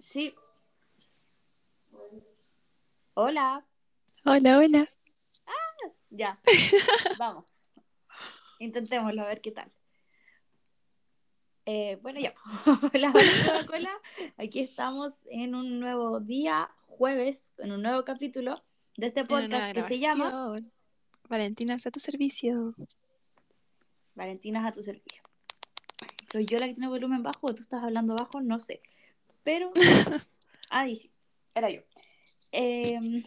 Sí. 0.00 0.34
Hola. 3.14 3.66
Hola, 4.24 4.58
hola. 4.58 4.88
Ya. 6.08 6.40
Vamos. 7.18 7.44
Intentémoslo 8.58 9.22
a 9.22 9.26
ver 9.26 9.40
qué 9.40 9.52
tal. 9.52 9.70
Eh, 11.66 11.98
bueno, 12.02 12.18
ya. 12.18 12.34
Hola, 12.94 13.12
hola, 13.14 13.66
hola. 13.72 13.90
Aquí 14.38 14.60
estamos 14.60 15.14
en 15.26 15.54
un 15.54 15.78
nuevo 15.78 16.18
día, 16.18 16.70
jueves, 16.86 17.52
en 17.58 17.72
un 17.72 17.82
nuevo 17.82 18.04
capítulo 18.04 18.64
de 18.96 19.08
este 19.08 19.24
podcast 19.24 19.72
que 19.72 19.84
se 19.84 19.98
llama 20.00 20.30
grabación. 20.30 20.72
Valentina, 21.28 21.74
está 21.74 21.90
a 21.90 21.92
tu 21.92 22.00
servicio. 22.00 22.74
Valentinas 24.14 24.66
a 24.66 24.72
tu 24.72 24.82
servicio. 24.82 25.22
¿Soy 26.32 26.46
yo 26.46 26.58
la 26.58 26.66
que 26.66 26.74
tiene 26.74 26.88
volumen 26.88 27.22
bajo 27.22 27.46
o 27.46 27.54
tú 27.54 27.62
estás 27.62 27.84
hablando 27.84 28.16
bajo? 28.16 28.40
No 28.40 28.58
sé. 28.58 28.82
Pero. 29.50 29.72
Ahí 30.70 30.94
sí, 30.94 31.10
era 31.56 31.70
yo. 31.70 31.80
Em, 32.52 33.24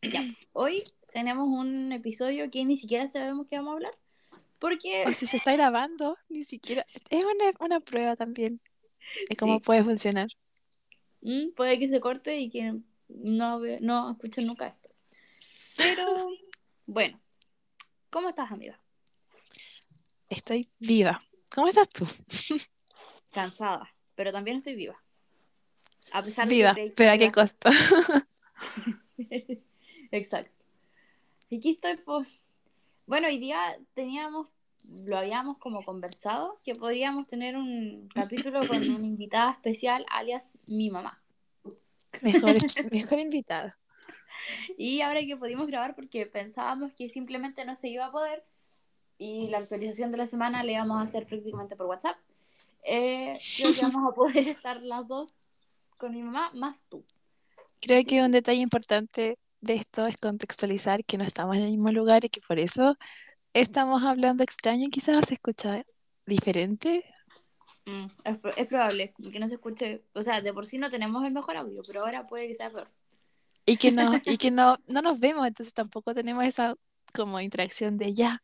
ya, 0.00 0.24
hoy 0.54 0.82
tenemos 1.12 1.46
un 1.46 1.92
episodio 1.92 2.50
que 2.50 2.64
ni 2.64 2.78
siquiera 2.78 3.06
sabemos 3.06 3.46
qué 3.50 3.56
vamos 3.56 3.72
a 3.72 3.74
hablar. 3.74 3.92
Porque. 4.58 5.04
O 5.06 5.12
si 5.12 5.26
se 5.26 5.36
está 5.36 5.52
grabando, 5.52 6.16
ni 6.30 6.42
siquiera. 6.44 6.86
Es 7.10 7.22
una, 7.22 7.50
una 7.60 7.80
prueba 7.80 8.16
también 8.16 8.62
de 9.28 9.36
cómo 9.36 9.58
Sí. 9.58 9.64
puede 9.66 9.84
funcionar. 9.84 10.28
Mm, 11.20 11.50
puede 11.54 11.78
que 11.78 11.88
se 11.88 12.00
corte 12.00 12.38
y 12.38 12.48
que 12.48 12.76
no, 13.08 13.60
ve- 13.60 13.80
no 13.82 14.12
escuchen 14.12 14.46
nunca 14.46 14.68
esto. 14.68 14.88
Pero, 15.76 16.28
bueno. 16.86 17.20
¿Cómo 18.08 18.30
estás, 18.30 18.50
amiga? 18.50 18.80
Estoy 20.30 20.66
viva. 20.78 21.18
¿Cómo 21.54 21.68
estás 21.68 21.90
tú? 21.90 22.06
Cansada, 23.32 23.86
pero 24.14 24.32
también 24.32 24.56
estoy 24.56 24.74
viva. 24.76 24.98
A 26.12 26.22
pesar 26.22 26.48
de 26.48 26.54
Viva, 26.54 26.74
que 26.74 26.88
te- 26.88 26.94
pero 26.96 27.10
a 27.12 27.18
qué 27.18 27.30
costo. 27.32 27.68
Exacto. 30.10 30.64
Y 31.50 31.58
aquí 31.58 31.70
estoy, 31.70 31.96
pues. 31.98 32.28
Bueno, 33.06 33.28
hoy 33.28 33.38
día 33.38 33.78
teníamos, 33.94 34.48
lo 35.06 35.16
habíamos 35.18 35.56
como 35.58 35.82
conversado, 35.84 36.60
que 36.64 36.74
podríamos 36.74 37.26
tener 37.26 37.56
un 37.56 38.08
capítulo 38.14 38.60
con 38.66 38.76
una 38.76 39.06
invitada 39.06 39.52
especial, 39.52 40.04
alias 40.10 40.58
mi 40.66 40.90
mamá. 40.90 41.20
Mejor, 42.20 42.54
mejor 42.92 43.18
invitada. 43.18 43.76
Y 44.76 45.00
ahora 45.00 45.20
que 45.20 45.36
pudimos 45.36 45.66
grabar 45.66 45.94
porque 45.94 46.26
pensábamos 46.26 46.92
que 46.92 47.08
simplemente 47.08 47.64
no 47.64 47.76
se 47.76 47.88
iba 47.88 48.06
a 48.06 48.12
poder 48.12 48.44
y 49.18 49.48
la 49.48 49.58
actualización 49.58 50.10
de 50.10 50.16
la 50.18 50.26
semana 50.26 50.62
le 50.62 50.72
íbamos 50.74 50.98
a 50.98 51.02
hacer 51.02 51.26
prácticamente 51.26 51.76
por 51.76 51.86
WhatsApp, 51.86 52.16
eh, 52.84 53.34
creo 53.58 53.72
que 53.74 53.80
vamos 53.82 54.12
a 54.12 54.14
poder 54.14 54.48
estar 54.48 54.80
las 54.82 55.06
dos 55.08 55.34
con 55.98 56.12
mi 56.12 56.22
mamá 56.22 56.50
más 56.54 56.84
tú. 56.88 57.04
Creo 57.80 58.02
que 58.04 58.22
un 58.22 58.32
detalle 58.32 58.60
importante 58.60 59.38
de 59.60 59.74
esto 59.74 60.06
es 60.06 60.16
contextualizar 60.16 61.04
que 61.04 61.18
no 61.18 61.24
estamos 61.24 61.56
en 61.56 61.64
el 61.64 61.70
mismo 61.70 61.92
lugar 61.92 62.24
y 62.24 62.28
que 62.28 62.40
por 62.40 62.58
eso 62.58 62.96
estamos 63.52 64.02
hablando 64.02 64.42
extraño 64.42 64.86
y 64.86 64.90
quizás 64.90 65.26
se 65.28 65.34
escucha 65.34 65.84
diferente. 66.26 67.04
Mm, 67.86 68.06
es, 68.24 68.38
es 68.56 68.66
probable 68.66 69.14
que 69.32 69.38
no 69.38 69.48
se 69.48 69.54
escuche, 69.54 70.02
o 70.14 70.22
sea, 70.22 70.40
de 70.40 70.52
por 70.52 70.66
sí 70.66 70.78
no 70.78 70.90
tenemos 70.90 71.24
el 71.24 71.32
mejor 71.32 71.56
audio, 71.56 71.82
pero 71.86 72.00
ahora 72.00 72.26
puede 72.26 72.48
que 72.48 72.54
sea 72.54 72.68
peor. 72.68 72.88
Y 73.66 73.76
que 73.76 73.92
no, 73.92 74.18
y 74.24 74.38
que 74.38 74.50
no, 74.50 74.76
no 74.88 75.02
nos 75.02 75.20
vemos, 75.20 75.46
entonces 75.46 75.74
tampoco 75.74 76.14
tenemos 76.14 76.44
esa 76.44 76.74
como 77.14 77.40
interacción 77.40 77.96
de 77.98 78.14
ya, 78.14 78.42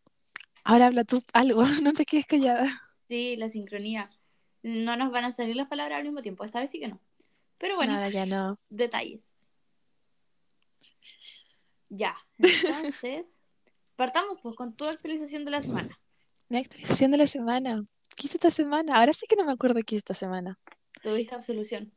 ahora 0.65 0.87
habla 0.87 1.05
tú 1.05 1.23
algo, 1.33 1.65
no 1.83 1.93
te 1.93 2.05
quedes 2.05 2.27
callada. 2.27 2.69
Sí, 3.09 3.37
la 3.37 3.51
sincronía. 3.51 4.11
No 4.63 4.97
nos 4.97 5.11
van 5.13 5.27
a 5.27 5.33
salir 5.33 5.57
las 5.57 5.69
palabras 5.69 5.99
al 5.99 6.05
mismo 6.05 6.23
tiempo, 6.23 6.45
esta 6.45 6.61
vez 6.61 6.71
sí 6.71 6.81
que 6.81 6.89
no. 6.89 7.01
Pero 7.65 7.77
bueno, 7.77 7.99
No, 7.99 8.11
ya 8.11 8.27
no. 8.27 8.59
detalles. 8.69 9.23
Ya, 11.89 12.15
entonces, 12.39 13.47
partamos 13.97 14.39
pues 14.43 14.55
con 14.55 14.77
tu 14.77 14.85
actualización 14.85 15.47
de 15.47 15.51
la 15.51 15.63
semana. 15.63 15.99
Mi 16.51 16.59
actualización 16.59 17.13
de 17.13 17.17
la 17.17 17.27
semana. 17.27 17.77
¿Qué 18.17 18.27
hice 18.27 18.37
esta 18.37 18.51
semana? 18.51 18.97
Ahora 18.97 19.15
sí 19.15 19.25
que 19.27 19.35
no 19.35 19.47
me 19.47 19.53
acuerdo 19.53 19.77
qué 19.77 19.95
hice 19.95 20.01
esta 20.01 20.13
semana. 20.13 20.59
Tuviste 21.03 21.35
absolución. 21.35 21.91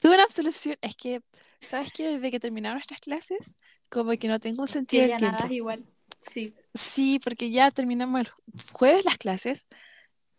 Tuve 0.00 0.14
una 0.14 0.22
absolución, 0.22 0.76
es 0.82 0.94
que, 0.94 1.20
¿sabes 1.62 1.90
qué? 1.92 2.06
Desde 2.08 2.30
que 2.30 2.38
terminaron 2.38 2.76
nuestras 2.76 3.00
clases, 3.00 3.56
como 3.90 4.12
que 4.12 4.28
no 4.28 4.38
tengo 4.38 4.62
un 4.62 4.68
sentido 4.68 5.02
del 5.04 5.18
tiempo. 5.18 5.36
nada 5.36 5.52
igual. 5.52 5.84
Sí. 6.20 6.54
Sí, 6.74 7.18
porque 7.24 7.50
ya 7.50 7.72
terminamos 7.72 8.20
el 8.20 8.30
jueves 8.72 9.04
las 9.04 9.18
clases 9.18 9.66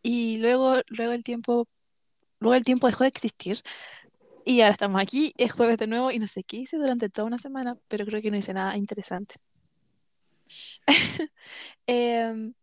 y 0.01 0.37
luego, 0.37 0.77
luego 0.87 1.11
el 1.11 1.25
tiempo, 1.25 1.67
luego 2.39 2.55
el 2.55 2.63
tiempo 2.63 2.87
dejó 2.87 3.03
de 3.03 3.09
existir 3.09 3.61
y 4.45 4.61
ahora 4.61 4.73
estamos 4.73 5.01
aquí, 5.01 5.33
es 5.37 5.51
jueves 5.53 5.77
de 5.77 5.87
nuevo 5.87 6.11
y 6.11 6.19
no 6.19 6.27
sé 6.27 6.43
qué 6.43 6.57
hice 6.57 6.77
durante 6.77 7.09
toda 7.09 7.27
una 7.27 7.37
semana, 7.37 7.77
pero 7.89 8.05
creo 8.05 8.21
que 8.21 8.31
no 8.31 8.37
hice 8.37 8.53
nada 8.53 8.77
interesante. 8.77 9.35
Em, 11.87 12.53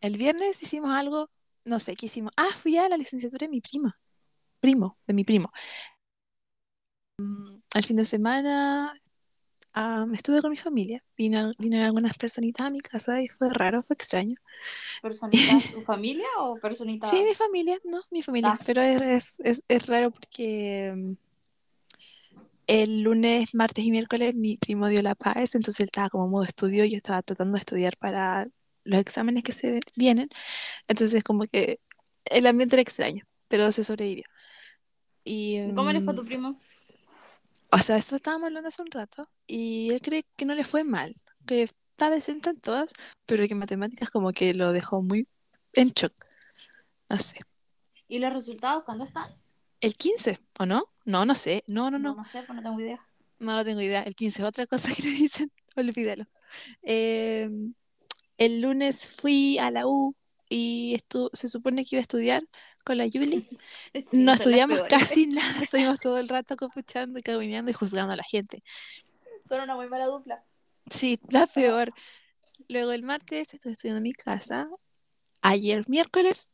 el 0.00 0.16
viernes 0.16 0.62
hicimos 0.62 0.90
algo, 0.92 1.30
no 1.64 1.80
sé 1.80 1.94
qué 1.94 2.06
hicimos. 2.06 2.32
Ah, 2.36 2.48
fui 2.54 2.76
a 2.78 2.88
la 2.88 2.96
licenciatura 2.96 3.46
de 3.46 3.50
mi 3.50 3.60
prima, 3.60 3.94
primo, 4.60 4.98
de 5.06 5.14
mi 5.14 5.24
primo. 5.24 5.50
Mm, 7.20 7.60
El 7.74 7.84
fin 7.84 7.96
de 7.96 8.04
semana 8.04 8.92
ah, 9.74 10.06
estuve 10.12 10.40
con 10.40 10.50
mi 10.50 10.56
familia, 10.56 11.04
vino, 11.16 11.52
vinieron 11.58 11.86
algunas 11.86 12.16
personitas 12.18 12.66
a 12.66 12.70
mi 12.70 12.80
casa 12.80 13.22
y 13.22 13.28
fue 13.28 13.48
raro, 13.50 13.82
fue 13.82 13.94
extraño. 13.94 14.36
¿Personita 15.02 15.40
tu 15.74 15.80
familia 15.82 16.26
o 16.38 16.56
personita? 16.58 17.06
Sí, 17.06 17.22
mi 17.24 17.34
familia, 17.34 17.78
no, 17.84 18.02
mi 18.10 18.22
familia, 18.22 18.52
Ah. 18.52 18.58
pero 18.64 18.80
es, 18.82 19.00
es, 19.02 19.40
es, 19.44 19.64
es 19.68 19.86
raro 19.86 20.10
porque 20.10 20.92
mm, 20.96 21.12
el 22.66 23.02
lunes, 23.02 23.54
martes 23.54 23.84
y 23.84 23.90
miércoles 23.90 24.34
mi 24.34 24.56
primo 24.58 24.88
dio 24.88 25.02
la 25.02 25.14
paz, 25.14 25.54
entonces 25.54 25.80
él 25.80 25.86
estaba 25.86 26.08
como 26.10 26.28
modo 26.28 26.44
estudio 26.44 26.84
y 26.84 26.90
yo 26.90 26.96
estaba 26.98 27.22
tratando 27.22 27.54
de 27.54 27.60
estudiar 27.60 27.96
para 27.98 28.48
los 28.84 29.00
exámenes 29.00 29.42
que 29.42 29.52
se 29.52 29.80
vienen, 29.96 30.28
entonces 30.86 31.24
como 31.24 31.44
que 31.46 31.80
el 32.26 32.46
ambiente 32.46 32.76
era 32.76 32.82
extraño, 32.82 33.24
pero 33.48 33.72
se 33.72 33.84
sobrevivió. 33.84 34.24
Y, 35.24 35.72
¿Cómo 35.74 35.92
le 35.92 36.00
fue 36.02 36.12
a 36.12 36.14
mm, 36.14 36.16
tu 36.16 36.24
primo? 36.24 36.60
o 37.70 37.78
sea, 37.78 37.96
esto 37.96 38.16
estábamos 38.16 38.46
hablando 38.46 38.68
hace 38.68 38.82
un 38.82 38.90
rato 38.90 39.28
y 39.48 39.90
él 39.90 40.00
cree 40.00 40.24
que 40.36 40.44
no 40.44 40.54
le 40.54 40.62
fue 40.62 40.84
mal, 40.84 41.16
que 41.46 41.62
está 41.62 42.10
decente 42.10 42.50
en 42.50 42.60
todas, 42.60 42.92
pero 43.26 43.44
que 43.46 43.52
en 43.54 43.58
matemáticas 43.58 44.10
como 44.10 44.32
que 44.32 44.54
lo 44.54 44.72
dejó 44.72 45.02
muy 45.02 45.24
en 45.72 45.88
shock. 45.90 46.12
No 47.08 47.18
sé. 47.18 47.40
¿Y 48.06 48.18
los 48.20 48.32
resultados 48.32 48.84
cuándo 48.84 49.04
están? 49.04 49.34
¿El 49.80 49.94
15 49.96 50.38
o 50.60 50.66
no? 50.66 50.84
No, 51.04 51.24
no 51.24 51.34
sé. 51.34 51.64
No, 51.66 51.90
no, 51.90 51.98
No, 51.98 52.10
no. 52.10 52.16
no 52.16 52.24
sé, 52.24 52.42
pues 52.42 52.54
no 52.56 52.62
tengo 52.62 52.78
idea. 52.80 53.04
No 53.38 53.54
lo 53.56 53.64
tengo 53.64 53.80
idea. 53.80 54.02
El 54.02 54.14
15 54.14 54.42
es 54.42 54.48
otra 54.48 54.66
cosa 54.66 54.92
que 54.94 55.02
le 55.02 55.10
dicen. 55.10 55.50
Olvídalo. 55.76 56.24
Eh, 56.82 57.48
el 58.36 58.60
lunes 58.60 59.16
fui 59.20 59.58
a 59.58 59.70
la 59.70 59.86
U 59.86 60.14
y 60.48 60.94
estu- 60.96 61.30
se 61.32 61.48
supone 61.48 61.84
que 61.84 61.96
iba 61.96 62.00
a 62.00 62.02
estudiar 62.02 62.42
con 62.84 62.98
la 62.98 63.06
Yuli. 63.06 63.46
Sí, 63.94 64.04
No 64.20 64.32
estudiamos 64.32 64.82
casi 64.82 65.26
nada. 65.28 65.62
Estuvimos 65.62 66.00
todo 66.00 66.18
el 66.18 66.28
rato 66.28 66.56
copuchando 66.56 67.18
y 67.18 67.22
caminando 67.22 67.70
y 67.70 67.74
juzgando 67.74 68.12
a 68.12 68.16
la 68.16 68.24
gente. 68.24 68.62
Son 69.48 69.60
una 69.60 69.74
muy 69.74 69.88
mala 69.88 70.06
dupla. 70.06 70.44
Sí, 70.90 71.18
la 71.28 71.46
peor. 71.46 71.92
Luego 72.68 72.92
el 72.92 73.02
martes 73.02 73.54
estuve 73.54 73.72
estudiando 73.72 73.98
en 73.98 74.04
mi 74.04 74.12
casa. 74.12 74.68
Ayer 75.40 75.88
miércoles 75.88 76.52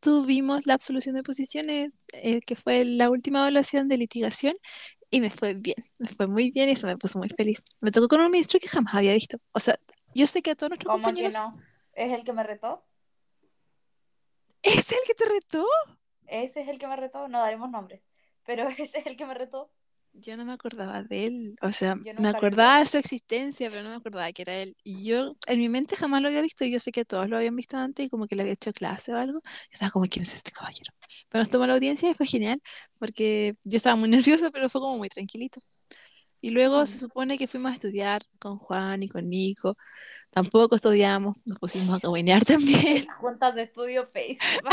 tuvimos 0.00 0.66
la 0.66 0.74
absolución 0.74 1.14
de 1.14 1.22
posiciones, 1.22 1.94
eh, 2.12 2.40
que 2.40 2.56
fue 2.56 2.84
la 2.84 3.10
última 3.10 3.40
evaluación 3.40 3.88
de 3.88 3.98
litigación, 3.98 4.56
y 5.10 5.20
me 5.20 5.30
fue 5.30 5.54
bien, 5.54 5.76
me 5.98 6.08
fue 6.08 6.26
muy 6.26 6.50
bien 6.50 6.68
y 6.68 6.72
eso 6.72 6.86
me 6.86 6.96
puso 6.96 7.18
muy 7.18 7.28
feliz. 7.28 7.62
Me 7.80 7.90
tocó 7.90 8.08
con 8.08 8.20
un 8.20 8.30
ministro 8.30 8.58
que 8.58 8.68
jamás 8.68 8.94
había 8.94 9.12
visto. 9.12 9.38
O 9.52 9.60
sea, 9.60 9.78
yo 10.14 10.26
sé 10.26 10.42
que 10.42 10.50
a 10.50 10.56
todos 10.56 10.70
nuestros 10.70 10.90
¿Cómo 10.90 11.04
que 11.04 11.04
compañeros... 11.04 11.34
no? 11.34 11.62
¿Es 11.92 12.12
el 12.12 12.24
que 12.24 12.32
me 12.32 12.42
retó? 12.42 12.84
¿Es 14.62 14.90
el 14.90 14.98
que 15.06 15.14
te 15.14 15.24
retó? 15.26 15.64
Ese 16.26 16.62
es 16.62 16.68
el 16.68 16.78
que 16.78 16.88
me 16.88 16.96
retó. 16.96 17.28
No 17.28 17.38
daremos 17.38 17.70
nombres. 17.70 18.08
Pero 18.44 18.68
ese 18.78 18.98
es 18.98 19.06
el 19.06 19.16
que 19.16 19.26
me 19.26 19.34
retó. 19.34 19.70
Yo 20.18 20.36
no 20.36 20.44
me 20.46 20.52
acordaba 20.54 21.02
de 21.02 21.26
él, 21.26 21.56
o 21.60 21.72
sea, 21.72 21.94
nunca 21.94 22.12
me 22.22 22.28
acordaba 22.28 22.78
de 22.80 22.86
su 22.86 22.96
existencia, 22.98 23.68
pero 23.70 23.82
no 23.82 23.90
me 23.90 23.96
acordaba 23.96 24.32
que 24.32 24.42
era 24.42 24.54
él. 24.56 24.74
Y 24.82 25.04
yo 25.04 25.32
en 25.46 25.58
mi 25.58 25.68
mente 25.68 25.94
jamás 25.94 26.22
lo 26.22 26.28
había 26.28 26.40
visto, 26.42 26.64
y 26.64 26.70
yo 26.70 26.78
sé 26.78 26.90
que 26.90 27.04
todos 27.04 27.28
lo 27.28 27.36
habían 27.36 27.54
visto 27.54 27.76
antes 27.76 28.06
y 28.06 28.08
como 28.08 28.26
que 28.26 28.34
le 28.34 28.42
había 28.42 28.54
hecho 28.54 28.72
clase 28.72 29.12
o 29.12 29.18
algo. 29.18 29.40
Estaba 29.70 29.90
como, 29.90 30.06
¿quién 30.06 30.22
es 30.24 30.34
este 30.34 30.52
caballero? 30.52 30.92
Pero 31.28 31.42
nos 31.42 31.50
tomó 31.50 31.66
la 31.66 31.74
audiencia 31.74 32.08
y 32.10 32.14
fue 32.14 32.26
genial, 32.26 32.60
porque 32.98 33.56
yo 33.64 33.76
estaba 33.76 33.96
muy 33.96 34.08
nerviosa, 34.40 34.50
pero 34.50 34.70
fue 34.70 34.80
como 34.80 34.96
muy 34.98 35.08
tranquilito. 35.08 35.60
Y 36.40 36.50
luego 36.50 36.86
se 36.86 36.96
Mm. 36.96 37.00
supone 37.00 37.38
que 37.38 37.46
fuimos 37.48 37.72
a 37.72 37.74
estudiar 37.74 38.22
con 38.38 38.58
Juan 38.58 39.02
y 39.02 39.08
con 39.08 39.28
Nico. 39.28 39.76
Tampoco 40.30 40.76
estudiamos, 40.76 41.36
nos 41.46 41.58
pusimos 41.58 41.96
a 41.96 42.00
cabinear 42.00 42.44
también. 42.46 43.06
Juntas 43.20 43.54
de 43.54 43.62
estudio 43.64 44.08
Facebook. 44.12 44.68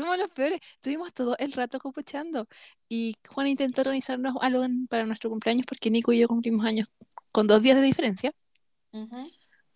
Somos 0.00 0.18
los 0.18 0.30
peores. 0.30 0.60
Estuvimos 0.74 1.12
todo 1.12 1.36
el 1.38 1.52
rato 1.52 1.78
copuchando. 1.78 2.46
Y 2.88 3.14
Juan 3.28 3.46
intentó 3.46 3.82
organizarnos 3.82 4.34
algo 4.40 4.64
para 4.88 5.06
nuestro 5.06 5.30
cumpleaños 5.30 5.66
porque 5.66 5.90
Nico 5.90 6.12
y 6.12 6.18
yo 6.20 6.28
cumplimos 6.28 6.64
años 6.66 6.88
con 7.32 7.46
dos 7.46 7.62
días 7.62 7.76
de 7.76 7.82
diferencia. 7.82 8.32
Ujú. 8.92 9.30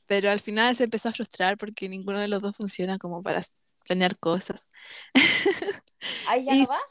Pero 0.06 0.30
al 0.30 0.40
final 0.40 0.74
se 0.76 0.84
empezó 0.84 1.08
a 1.08 1.12
frustrar 1.12 1.56
porque 1.56 1.88
ninguno 1.88 2.18
de 2.18 2.28
los 2.28 2.42
dos 2.42 2.56
funciona 2.56 2.98
como 2.98 3.22
para 3.22 3.40
planear 3.86 4.18
cosas. 4.18 4.68
¿Ahí 6.28 6.44
ya 6.44 6.54
Y- 6.54 6.62
no 6.62 6.68
vas? 6.68 6.82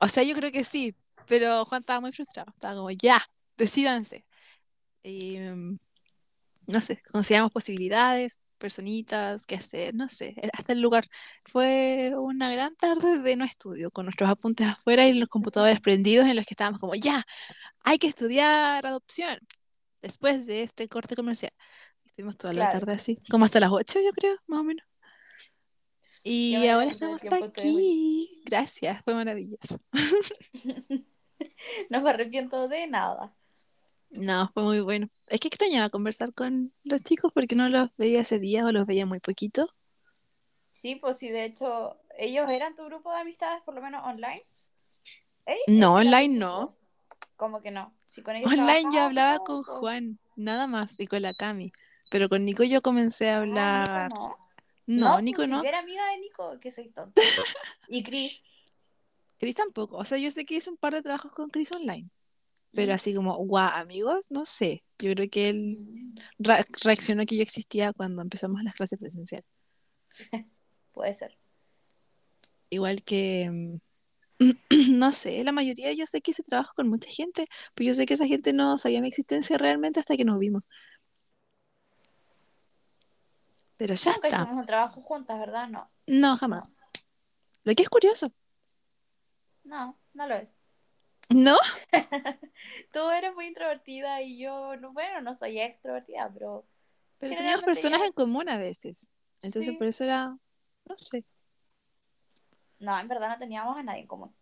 O 0.00 0.08
sea, 0.08 0.22
yo 0.22 0.34
creo 0.34 0.52
que 0.52 0.62
sí, 0.64 0.94
pero 1.26 1.64
Juan 1.64 1.80
estaba 1.80 2.00
muy 2.00 2.12
frustrado. 2.12 2.52
Estaba 2.54 2.74
como, 2.76 2.90
ya, 2.90 3.22
decídanse. 3.56 4.24
Y, 5.02 5.38
mm, 5.38 5.78
no 6.68 6.80
sé, 6.80 6.98
consideramos 7.12 7.50
posibilidades, 7.52 8.38
personitas, 8.58 9.46
qué 9.46 9.56
hacer, 9.56 9.94
no 9.94 10.08
sé, 10.08 10.34
eh, 10.36 10.50
hasta 10.52 10.72
el 10.72 10.80
lugar. 10.80 11.06
Fue 11.44 12.12
una 12.16 12.50
gran 12.52 12.76
tarde 12.76 13.18
de 13.18 13.36
no 13.36 13.44
estudio, 13.44 13.90
con 13.90 14.06
nuestros 14.06 14.28
apuntes 14.28 14.66
afuera 14.66 15.06
y 15.06 15.14
los 15.14 15.28
computadores 15.28 15.80
prendidos 15.80 16.26
en 16.26 16.36
los 16.36 16.44
que 16.46 16.54
estábamos 16.54 16.80
como, 16.80 16.94
ya, 16.94 17.24
hay 17.84 17.98
que 17.98 18.08
estudiar 18.08 18.84
adopción 18.86 19.38
después 20.02 20.46
de 20.46 20.62
este 20.62 20.88
corte 20.88 21.16
comercial. 21.16 21.52
Estuvimos 22.04 22.36
toda 22.36 22.52
la 22.52 22.70
tarde 22.70 22.92
así, 22.92 23.18
como 23.30 23.44
hasta 23.44 23.60
las 23.60 23.70
8 23.70 24.00
yo 24.00 24.10
creo, 24.10 24.36
más 24.46 24.60
o 24.60 24.64
menos. 24.64 24.84
Y 26.24 26.60
Qué 26.60 26.70
ahora 26.70 26.90
estamos 26.90 27.24
aquí. 27.32 28.42
Gracias, 28.44 29.02
fue 29.04 29.14
maravilloso. 29.14 29.78
No 31.90 32.00
me 32.00 32.10
arrepiento 32.10 32.68
de 32.68 32.86
nada. 32.88 33.32
No, 34.10 34.50
fue 34.54 34.62
muy 34.62 34.80
bueno. 34.80 35.08
Es 35.28 35.40
que 35.40 35.48
extrañaba 35.48 35.90
conversar 35.90 36.32
con 36.32 36.72
los 36.84 37.02
chicos 37.02 37.30
porque 37.34 37.54
no 37.54 37.68
los 37.68 37.90
veía 37.96 38.22
hace 38.22 38.38
días 38.38 38.64
o 38.64 38.72
los 38.72 38.86
veía 38.86 39.06
muy 39.06 39.20
poquito. 39.20 39.66
Sí, 40.72 40.94
pues 40.96 41.18
sí, 41.18 41.28
de 41.28 41.44
hecho, 41.44 41.96
ellos 42.16 42.48
eran 42.50 42.74
tu 42.74 42.84
grupo 42.84 43.12
de 43.12 43.20
amistades, 43.20 43.62
por 43.64 43.74
lo 43.74 43.82
menos 43.82 44.04
online. 44.04 44.40
No, 45.66 45.98
¿Ese 45.98 46.08
era 46.08 46.10
tu 46.10 46.16
online 46.16 46.38
no. 46.38 46.74
¿Cómo 47.36 47.62
que 47.62 47.70
no? 47.70 47.94
Si 48.06 48.22
con 48.22 48.36
ellos 48.36 48.50
Online 48.52 48.88
yo 48.92 49.00
hablaba 49.02 49.38
con 49.38 49.60
eso. 49.60 49.76
Juan, 49.76 50.18
nada 50.36 50.66
más, 50.66 50.98
y 50.98 51.06
con 51.06 51.22
la 51.22 51.34
Cami. 51.34 51.72
Pero 52.10 52.28
con 52.28 52.44
Nico 52.44 52.64
yo 52.64 52.80
comencé 52.80 53.28
a 53.30 53.36
Ah, 53.36 53.38
hablar. 53.38 54.10
No. 54.10 54.36
No, 54.86 55.12
pues, 55.12 55.24
Nico 55.24 55.42
si 55.44 55.48
no. 55.50 55.62
yo 55.62 55.68
era 55.68 55.80
amiga 55.80 56.04
de 56.12 56.18
Nico, 56.18 56.58
que 56.60 56.72
soy 56.72 56.88
tonta. 56.90 57.20
Y 57.88 58.02
Chris. 58.02 58.42
Chris 59.38 59.54
tampoco. 59.56 59.96
O 59.98 60.04
sea, 60.04 60.18
yo 60.18 60.30
sé 60.30 60.44
que 60.44 60.54
hice 60.56 60.70
un 60.70 60.76
par 60.78 60.94
de 60.94 61.02
trabajos 61.02 61.32
con 61.32 61.50
Chris 61.50 61.70
online. 61.72 62.08
Pero 62.72 62.92
así 62.94 63.14
como, 63.14 63.36
guau, 63.36 63.70
amigos, 63.74 64.30
no 64.30 64.44
sé. 64.44 64.84
Yo 64.98 65.12
creo 65.14 65.28
que 65.30 65.48
él 65.50 65.78
reaccionó 66.82 67.24
que 67.26 67.36
yo 67.36 67.42
existía 67.42 67.92
cuando 67.92 68.22
empezamos 68.22 68.62
las 68.62 68.74
clases 68.74 68.98
presenciales. 69.00 69.46
Puede 70.92 71.14
ser. 71.14 71.36
Igual 72.70 73.02
que, 73.02 73.50
mm, 73.50 73.78
no 74.98 75.12
sé, 75.12 75.42
la 75.44 75.52
mayoría 75.52 75.92
yo 75.92 76.06
sé 76.06 76.20
que 76.20 76.32
hice 76.32 76.42
trabajo 76.42 76.72
con 76.76 76.88
mucha 76.88 77.10
gente, 77.10 77.46
pues 77.74 77.86
yo 77.86 77.94
sé 77.94 78.06
que 78.06 78.14
esa 78.14 78.26
gente 78.26 78.52
no 78.52 78.76
sabía 78.78 79.00
mi 79.00 79.08
existencia 79.08 79.56
realmente 79.58 80.00
hasta 80.00 80.16
que 80.16 80.24
nos 80.24 80.38
vimos. 80.38 80.64
Pero 83.76 83.94
ya 83.94 84.12
Nunca 84.12 84.28
está. 84.28 84.40
hicimos 84.40 84.60
un 84.60 84.66
trabajo 84.66 85.00
juntas, 85.00 85.38
¿verdad? 85.38 85.68
No. 85.68 85.90
No, 86.06 86.36
jamás. 86.36 86.70
Lo 87.64 87.74
que 87.74 87.84
es 87.84 87.88
curioso. 87.88 88.32
No, 89.64 89.96
no 90.14 90.26
lo 90.26 90.34
es. 90.34 90.57
¿No? 91.30 91.56
Tú 92.92 93.10
eres 93.10 93.34
muy 93.34 93.46
introvertida 93.46 94.22
y 94.22 94.38
yo, 94.38 94.76
no, 94.76 94.92
bueno, 94.92 95.20
no 95.20 95.34
soy 95.34 95.60
extrovertida, 95.60 96.30
pero 96.32 96.66
Pero 97.18 97.34
teníamos 97.36 97.64
personas 97.64 98.00
yo- 98.00 98.06
en 98.06 98.12
común 98.12 98.48
a 98.48 98.56
veces. 98.56 99.10
Entonces 99.42 99.72
Sí. 99.72 99.76
por 99.78 99.86
eso 99.86 100.04
era, 100.04 100.28
no 100.84 100.96
sé. 100.96 101.24
no, 102.80 102.98
en 102.98 103.08
verdad 103.08 103.28
no 103.30 103.38
teníamos 103.38 103.76
a 103.76 103.82
nadie 103.82 104.00
en 104.02 104.06
común. 104.06 104.34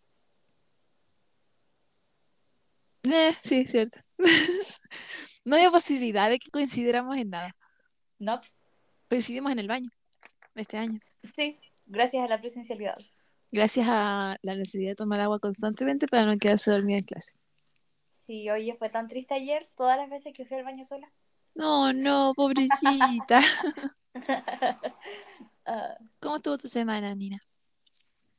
Eh, 3.04 3.32
sí, 3.42 3.60
es 3.60 3.70
cierto. 3.70 4.00
No 5.44 5.54
había 5.54 5.70
posibilidad 5.70 6.28
de 6.28 6.40
que 6.40 6.50
coincidiéramos 6.50 7.16
en 7.16 7.30
nada. 7.30 7.54
No, 8.18 8.40
Coincidimos 9.08 9.52
en 9.52 9.60
el 9.60 9.68
baño 9.68 9.88
este 10.56 10.76
año. 10.76 10.98
sí, 11.22 11.60
gracias 11.86 12.24
a 12.24 12.28
la 12.28 12.40
presencialidad. 12.40 12.96
Gracias 13.52 13.86
a 13.88 14.36
la 14.42 14.54
necesidad 14.54 14.90
de 14.90 14.96
tomar 14.96 15.20
agua 15.20 15.38
constantemente 15.38 16.06
para 16.08 16.26
no 16.26 16.36
quedarse 16.38 16.70
dormida 16.70 16.98
en 16.98 17.04
clase. 17.04 17.32
Sí, 18.26 18.50
oye, 18.50 18.74
fue 18.76 18.88
tan 18.88 19.08
triste 19.08 19.34
ayer, 19.34 19.68
todas 19.76 19.96
las 19.96 20.10
veces 20.10 20.32
que 20.34 20.44
fui 20.44 20.56
al 20.56 20.64
baño 20.64 20.84
sola. 20.84 21.10
No, 21.54 21.92
no, 21.92 22.32
pobrecita. 22.34 23.40
Ah, 25.68 25.96
¿Cómo 26.20 26.36
estuvo 26.36 26.56
tu 26.58 26.68
semana, 26.68 27.12
Nina? 27.16 27.38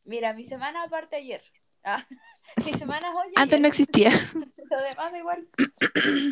mira, 0.06 0.31
mi 0.33 0.45
semana 0.45 0.83
aparte 0.83 1.18
ayer. 1.18 1.44
Ah, 1.83 2.07
mi 2.65 2.71
semana 2.71 3.06
hoy. 3.19 3.33
Antes 3.36 3.54
ayer. 3.56 3.62
no 3.62 3.68
existía. 3.68 4.09
Lo 4.69 4.81
demás 4.81 5.12
da 5.12 5.18
igual. 5.18 5.48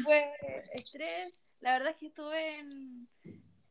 Fue 0.04 0.34
estrés. 0.74 1.34
La 1.60 1.74
verdad 1.74 1.92
es 1.92 1.98
que 1.98 2.08
estuve 2.08 2.60
en, 2.60 3.10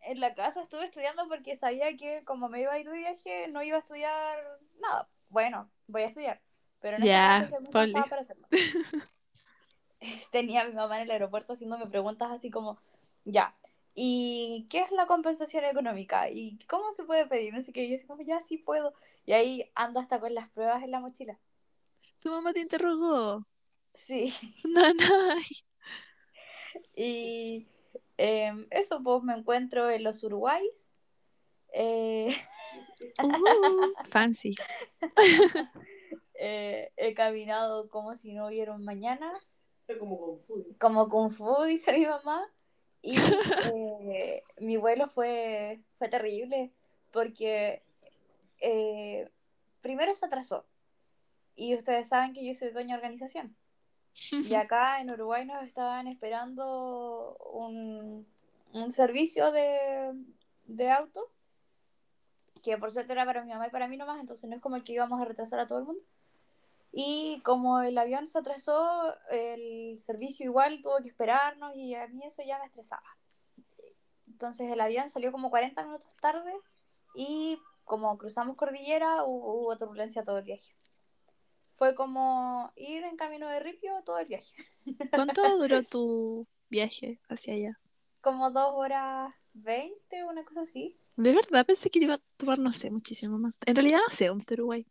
en 0.03 0.21
la 0.21 0.35
casa, 0.35 0.63
estuve 0.63 0.85
estudiando 0.85 1.27
porque 1.29 1.57
sabía 1.57 1.97
que 1.97 2.23
como 2.25 2.49
me 2.49 2.61
iba 2.61 2.73
a 2.73 2.79
ir 2.79 2.89
de 2.89 2.99
viaje, 2.99 3.47
no 3.53 3.63
iba 3.63 3.77
a 3.77 3.81
estudiar 3.81 4.39
nada. 4.81 5.09
Bueno, 5.29 5.71
voy 5.87 6.03
a 6.03 6.07
estudiar. 6.07 6.41
Pero 6.81 6.99
ponle. 6.99 7.71
faltaba 7.73 8.05
para 8.07 8.23
hacerlo. 8.23 8.47
Tenía 10.33 10.63
a 10.63 10.69
mi 10.69 10.75
mamá 10.75 10.97
en 10.97 11.05
el 11.05 11.11
aeropuerto 11.11 11.55
haciéndome 11.55 11.87
preguntas 11.87 12.31
así 12.31 12.51
como, 12.51 12.79
ya, 13.25 13.57
¿y 13.95 14.67
qué 14.69 14.81
es 14.81 14.91
la 14.91 15.07
compensación 15.07 15.65
económica? 15.65 16.29
¿Y 16.29 16.59
cómo 16.69 16.93
se 16.93 17.05
puede 17.05 17.27
pedir? 17.27 17.55
No 17.55 17.63
sé 17.63 17.73
qué. 17.73 17.85
Y 17.85 17.91
yo 17.91 17.97
así 17.97 18.07
como, 18.07 18.23
ya, 18.23 18.41
sí 18.43 18.59
puedo. 18.59 18.93
Y 19.25 19.33
ahí 19.33 19.71
ando 19.75 20.01
hasta 20.01 20.21
con 20.21 20.35
las 20.35 20.51
pruebas 20.51 20.83
en 20.83 20.91
la 20.91 21.01
mochila. 21.01 21.39
Tu 22.21 22.31
mamá 22.31 22.53
te 22.53 22.61
interrogó. 22.61 23.47
Sí. 23.95 24.35
No, 24.65 24.93
no. 24.93 25.37
Y 26.97 27.67
em, 28.17 28.67
eso, 28.71 29.03
pues 29.03 29.23
me 29.23 29.35
encuentro 29.35 29.89
en 29.91 30.03
los 30.05 30.23
Uruguays. 30.25 30.94
Eh, 31.77 32.35
Uh, 33.23 33.93
fancy. 34.07 34.55
eh, 36.35 36.93
he 36.97 37.15
caminado 37.15 37.89
como 37.91 38.17
si 38.17 38.33
no 38.33 38.47
hubiera 38.47 38.73
un 38.73 38.85
mañana, 38.85 39.33
como 39.99 40.19
con 40.19 40.37
food. 40.39 40.77
como 40.79 41.09
Kung 41.09 41.33
Fu, 41.33 41.63
dice 41.65 41.99
mi 41.99 42.07
mamá. 42.07 42.49
Y 43.03 43.17
eh, 43.75 44.43
mi 44.59 44.77
vuelo 44.79 45.09
fue, 45.09 45.83
fue 45.99 46.09
terrible 46.09 46.73
porque 47.13 47.83
eh, 48.61 49.31
primero 49.83 50.15
se 50.15 50.25
atrasó. 50.27 50.65
Y 51.55 51.75
ustedes 51.77 52.09
saben 52.09 52.33
que 52.33 52.45
yo 52.45 52.55
soy 52.55 52.71
dueña 52.71 52.95
de 52.97 53.01
organización. 53.03 53.55
Y 54.33 54.55
acá 54.55 55.01
en 55.01 55.13
Uruguay 55.13 55.45
nos 55.45 55.63
estaban 55.65 56.07
esperando 56.09 57.37
un, 57.53 58.27
un 58.73 58.93
servicio 58.93 59.53
de, 59.53 60.15
de 60.65 60.91
auto, 60.91 61.31
que 62.65 62.79
por 62.79 62.91
suerte 62.91 63.13
era 63.13 63.27
para 63.27 63.45
mi 63.45 63.53
mamá 63.53 63.67
y 63.67 63.71
para 63.71 63.87
mí 63.87 63.97
nomás, 63.97 64.19
entonces 64.19 64.49
no 64.49 64.57
es 64.57 64.63
como 64.63 64.83
que 64.83 64.95
íbamos 64.95 65.21
a 65.21 65.25
retrasar 65.25 65.61
a 65.61 65.67
todo 65.67 65.79
el 65.79 65.85
mundo. 65.85 66.03
Y 66.91 67.41
como 67.45 67.83
el 67.83 67.99
avión 67.99 68.27
se 68.27 68.39
atrasó, 68.39 69.15
el 69.31 69.99
servicio 69.99 70.47
igual 70.47 70.81
tuvo 70.81 71.03
que 71.03 71.09
esperarnos 71.09 71.77
y 71.77 71.95
a 71.95 72.07
mí 72.09 72.23
eso 72.25 72.43
ya 72.45 72.59
me 72.59 72.67
estresaba. 72.67 73.05
Entonces 74.29 74.71
el 74.71 74.81
avión 74.81 75.11
salió 75.11 75.31
como 75.31 75.51
40 75.51 75.85
minutos 75.85 76.13
tarde 76.21 76.53
y 77.15 77.59
como 77.85 78.17
cruzamos 78.17 78.57
cordillera 78.57 79.25
hubo, 79.25 79.61
hubo 79.61 79.77
turbulencia 79.77 80.25
todo 80.25 80.39
el 80.39 80.45
viaje. 80.45 80.75
Fue 81.77 81.95
como 81.95 82.73
ir 82.77 83.05
en 83.05 83.17
camino 83.17 83.49
de 83.49 83.61
ripio 83.61 84.03
todo 84.05 84.19
el 84.19 84.27
viaje. 84.27 84.55
¿Cuánto 85.11 85.59
duró 85.59 85.83
tu 85.91 86.47
viaje 86.71 87.21
hacia 87.29 87.55
allá? 87.55 87.79
Como 88.21 88.51
dos 88.51 88.71
horas 88.73 89.35
veinte, 89.55 90.25
una 90.25 90.45
cosa 90.45 90.63
así. 90.63 90.99
De 91.17 91.33
verdad, 91.33 91.65
pensé 91.65 91.89
que 91.91 92.01
iba 92.01 92.15
a 92.15 92.21
tomar, 92.37 92.59
no 92.59 92.73
sé, 92.73 92.91
muchísimo 92.91 93.39
más. 93.39 93.59
En 93.67 93.77
realidad 93.77 94.01
no 94.07 94.13
sé 94.13 94.27
dónde 94.27 94.43
está 94.43 94.55
Uruguay. 94.55 94.87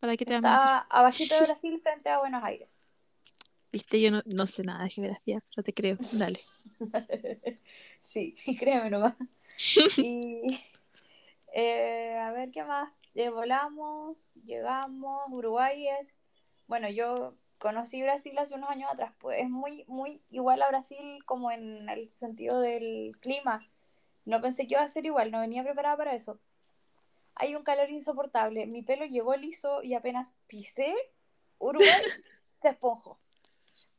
¿Para 0.00 0.16
qué 0.16 0.24
te? 0.24 0.34
Está 0.34 0.78
abajito 0.78 1.34
de 1.34 1.40
Brasil 1.46 1.80
frente 1.82 2.08
a 2.08 2.18
Buenos 2.18 2.42
Aires. 2.42 2.82
Viste, 3.72 4.00
yo 4.00 4.10
no, 4.10 4.22
no 4.26 4.46
sé 4.46 4.62
nada 4.62 4.84
de 4.84 4.90
geografía, 4.90 5.40
pero 5.54 5.62
te 5.62 5.74
creo. 5.74 5.98
Dale. 6.12 6.40
sí, 8.02 8.36
créeme 8.58 8.90
nomás. 8.90 9.14
Y 9.98 10.42
eh, 11.52 12.16
a 12.18 12.32
ver 12.32 12.50
qué 12.50 12.64
más. 12.64 12.92
Eh, 13.14 13.30
volamos, 13.30 14.26
llegamos, 14.44 15.22
Uruguay 15.30 15.88
es, 16.00 16.20
bueno, 16.66 16.88
yo 16.90 17.34
conocí 17.58 18.02
Brasil 18.02 18.38
hace 18.38 18.54
unos 18.54 18.70
años 18.70 18.90
atrás, 18.92 19.12
pues 19.18 19.38
es 19.40 19.48
muy, 19.50 19.84
muy 19.86 20.22
igual 20.30 20.62
a 20.62 20.68
Brasil 20.68 21.24
como 21.24 21.50
en 21.50 21.88
el 21.88 22.12
sentido 22.12 22.60
del 22.60 23.16
clima. 23.20 23.60
No 24.24 24.40
pensé 24.40 24.66
que 24.66 24.74
iba 24.74 24.82
a 24.82 24.88
ser 24.88 25.06
igual, 25.06 25.30
no 25.30 25.40
venía 25.40 25.62
preparada 25.62 25.96
para 25.96 26.14
eso. 26.14 26.38
Hay 27.34 27.54
un 27.54 27.62
calor 27.64 27.90
insoportable, 27.90 28.66
mi 28.66 28.82
pelo 28.82 29.04
llegó 29.04 29.36
liso 29.36 29.82
y 29.82 29.94
apenas 29.94 30.34
pisé 30.46 30.94
Uruguay, 31.58 31.88
se 32.62 32.68
esponjó. 32.68 33.18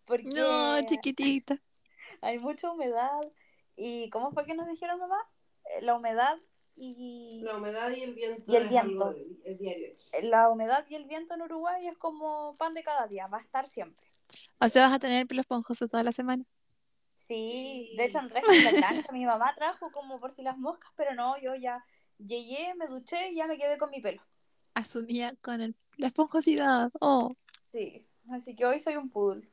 Porque 0.05 0.23
No, 0.25 0.81
chiquitita. 0.85 1.57
hay 2.21 2.39
mucha 2.39 2.71
humedad. 2.71 3.19
¿Y 3.75 4.09
cómo 4.09 4.31
fue 4.31 4.45
que 4.45 4.55
nos 4.55 4.67
dijeron, 4.67 4.99
mamá? 4.99 5.17
Eh, 5.65 5.81
La 5.81 5.95
humedad 5.95 6.37
y 6.77 7.41
La 7.43 7.57
humedad 7.57 7.91
y 7.91 8.01
el 8.03 8.13
viento. 8.13 8.43
Y 8.51 8.55
el 8.55 8.67
viento. 8.69 9.07
algo 9.07 9.13
de- 9.13 9.27
el 9.45 9.57
diario. 9.57 9.95
la 10.23 10.49
humedad 10.49 10.85
y 10.89 10.95
el 10.95 11.05
viento 11.05 11.33
en 11.33 11.41
Uruguay 11.41 11.87
es 11.87 11.97
como 11.97 12.55
pan 12.57 12.73
de 12.73 12.83
cada 12.83 13.07
día, 13.07 13.27
va 13.27 13.39
a 13.39 13.41
estar 13.41 13.67
siempre. 13.69 14.05
O 14.59 14.69
sea, 14.69 14.87
vas 14.87 14.95
a 14.95 14.99
tener 14.99 15.21
el 15.21 15.27
pelo 15.27 15.41
esponjoso 15.41 15.87
toda 15.87 16.03
la 16.03 16.11
semana. 16.11 16.43
Sí, 17.15 17.93
de 17.97 18.05
hecho 18.05 18.19
la 18.21 18.41
plancha, 19.07 19.11
mi 19.11 19.25
mamá 19.25 19.53
trajo 19.55 19.91
como 19.91 20.19
por 20.19 20.31
si 20.31 20.43
las 20.43 20.57
moscas, 20.57 20.91
pero 20.95 21.15
no, 21.15 21.37
yo 21.41 21.55
ya 21.55 21.83
llegué, 22.19 22.73
me 22.75 22.87
duché 22.87 23.31
y 23.31 23.35
ya 23.35 23.47
me 23.47 23.57
quedé 23.57 23.77
con 23.77 23.89
mi 23.89 24.01
pelo. 24.01 24.21
asumía 24.75 25.33
con 25.41 25.59
el- 25.61 25.75
la 25.97 26.07
esponjosidad. 26.07 26.91
Oh. 27.01 27.33
Sí, 27.71 28.07
así 28.31 28.55
que 28.55 28.65
hoy 28.65 28.79
soy 28.79 28.95
un 28.97 29.09
poodle. 29.09 29.49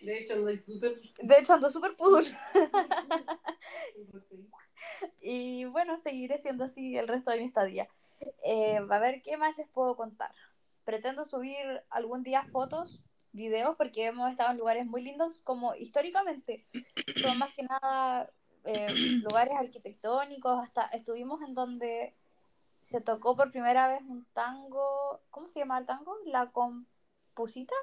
De 0.00 0.18
hecho, 0.18 0.34
ando 0.34 0.56
súper. 0.56 0.98
De 1.22 1.38
hecho, 1.38 1.52
ando 1.54 1.70
súper 1.70 1.94
poodle. 1.94 2.36
Y 5.20 5.64
bueno, 5.66 5.98
seguiré 5.98 6.38
siendo 6.38 6.64
así 6.64 6.96
el 6.96 7.08
resto 7.08 7.30
de 7.30 7.38
mi 7.38 7.44
estadía. 7.44 7.88
Eh, 8.44 8.78
a 8.78 8.98
ver, 8.98 9.22
¿qué 9.22 9.36
más 9.36 9.56
les 9.58 9.68
puedo 9.68 9.96
contar? 9.96 10.34
Pretendo 10.84 11.24
subir 11.24 11.82
algún 11.90 12.22
día 12.22 12.44
fotos, 12.44 13.02
videos, 13.32 13.76
porque 13.76 14.06
hemos 14.06 14.30
estado 14.30 14.50
en 14.50 14.58
lugares 14.58 14.86
muy 14.86 15.02
lindos, 15.02 15.40
como 15.42 15.74
históricamente. 15.74 16.66
Son 17.16 17.38
más 17.38 17.52
que 17.54 17.62
nada 17.62 18.30
eh, 18.64 18.88
lugares 19.22 19.54
arquitectónicos. 19.58 20.62
Hasta 20.62 20.86
estuvimos 20.86 21.40
en 21.42 21.54
donde 21.54 22.14
se 22.80 23.00
tocó 23.00 23.36
por 23.36 23.50
primera 23.50 23.88
vez 23.88 24.02
un 24.02 24.24
tango. 24.32 25.20
¿Cómo 25.30 25.48
se 25.48 25.60
llama 25.60 25.78
el 25.78 25.86
tango? 25.86 26.16
¿La 26.24 26.50
compusita? 26.50 27.74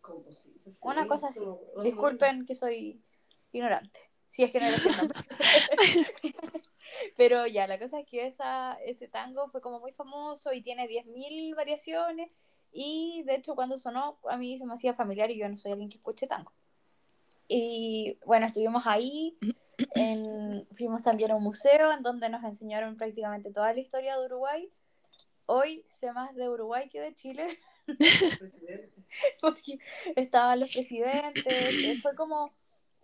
composita, 0.00 0.70
sí, 0.70 0.80
Una 0.82 1.06
cosa 1.06 1.28
así. 1.28 1.44
Disculpen 1.82 2.46
que 2.46 2.54
soy 2.54 3.02
ignorante. 3.52 4.00
Si 4.28 4.42
es 4.42 4.50
que 4.52 4.60
no 4.60 4.66
ese 4.66 4.90
nombre. 4.96 5.18
Pero 7.16 7.46
ya, 7.46 7.66
la 7.66 7.78
cosa 7.78 8.00
es 8.00 8.06
que 8.06 8.26
esa, 8.26 8.74
ese 8.84 9.08
tango 9.08 9.48
fue 9.50 9.60
como 9.60 9.80
muy 9.80 9.92
famoso 9.92 10.52
y 10.52 10.62
tiene 10.62 10.86
10.000 10.88 11.54
variaciones. 11.54 12.30
Y 12.72 13.22
de 13.24 13.36
hecho, 13.36 13.54
cuando 13.54 13.78
sonó, 13.78 14.18
a 14.28 14.36
mí 14.36 14.58
se 14.58 14.66
me 14.66 14.74
hacía 14.74 14.94
familiar 14.94 15.30
y 15.30 15.38
yo 15.38 15.48
no 15.48 15.56
soy 15.56 15.72
alguien 15.72 15.88
que 15.90 15.96
escuche 15.98 16.26
tango. 16.26 16.52
Y 17.48 18.18
bueno, 18.26 18.46
estuvimos 18.46 18.82
ahí. 18.86 19.36
en- 19.94 20.66
fuimos 20.76 21.02
también 21.02 21.30
a 21.32 21.36
un 21.36 21.42
museo 21.44 21.92
en 21.92 22.02
donde 22.02 22.28
nos 22.28 22.42
enseñaron 22.44 22.96
prácticamente 22.96 23.52
toda 23.52 23.72
la 23.72 23.80
historia 23.80 24.18
de 24.18 24.24
Uruguay. 24.24 24.70
Hoy 25.46 25.82
sé 25.86 26.10
más 26.12 26.34
de 26.34 26.48
Uruguay 26.48 26.88
que 26.88 27.00
de 27.00 27.14
Chile 27.14 27.46
porque 29.40 29.78
estaban 30.16 30.58
los 30.60 30.72
presidentes, 30.72 31.44
eh, 31.46 31.98
fue 32.02 32.14
como 32.16 32.52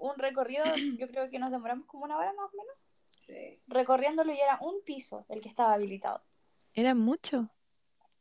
un 0.02 0.18
recorrido, 0.18 0.64
yo 0.98 1.08
creo 1.08 1.30
que 1.30 1.38
nos 1.38 1.50
demoramos 1.50 1.86
como 1.86 2.04
una 2.04 2.18
hora 2.18 2.32
más 2.32 2.50
o 2.52 2.56
menos, 2.56 2.76
Sí. 3.26 3.60
recorriéndolo 3.68 4.32
y 4.32 4.40
era 4.40 4.58
un 4.60 4.82
piso 4.84 5.24
el 5.28 5.40
que 5.40 5.48
estaba 5.48 5.74
habilitado. 5.74 6.22
Era 6.74 6.94
mucho. 6.94 7.48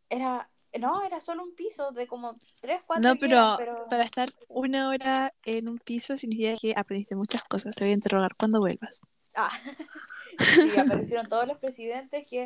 Era, 0.10 0.48
no, 0.80 1.04
era 1.04 1.20
solo 1.20 1.44
un 1.44 1.56
piso 1.56 1.92
de 1.92 2.06
como 2.06 2.38
tres, 2.62 2.82
cuatro 2.86 3.10
No, 3.10 3.16
que 3.16 3.22
pero, 3.22 3.38
eran, 3.38 3.58
pero 3.58 3.88
para 3.90 4.04
estar 4.04 4.30
una 4.48 4.90
hora 4.90 5.34
en 5.44 5.70
un 5.70 5.80
piso 5.80 6.16
significa 6.18 6.56
que 6.62 6.74
aprendiste 6.78 7.16
muchas 7.16 7.44
cosas. 7.46 7.76
Te 7.76 7.84
voy 7.86 7.92
a 7.92 7.96
interrogar 7.96 8.36
cuando 8.36 8.60
vuelvas. 8.60 9.02
Ah, 9.36 9.52
sí, 10.40 10.78
aparecieron 10.78 11.28
todos 11.28 11.48
los 11.48 11.58
presidentes 11.58 12.28
que 12.28 12.46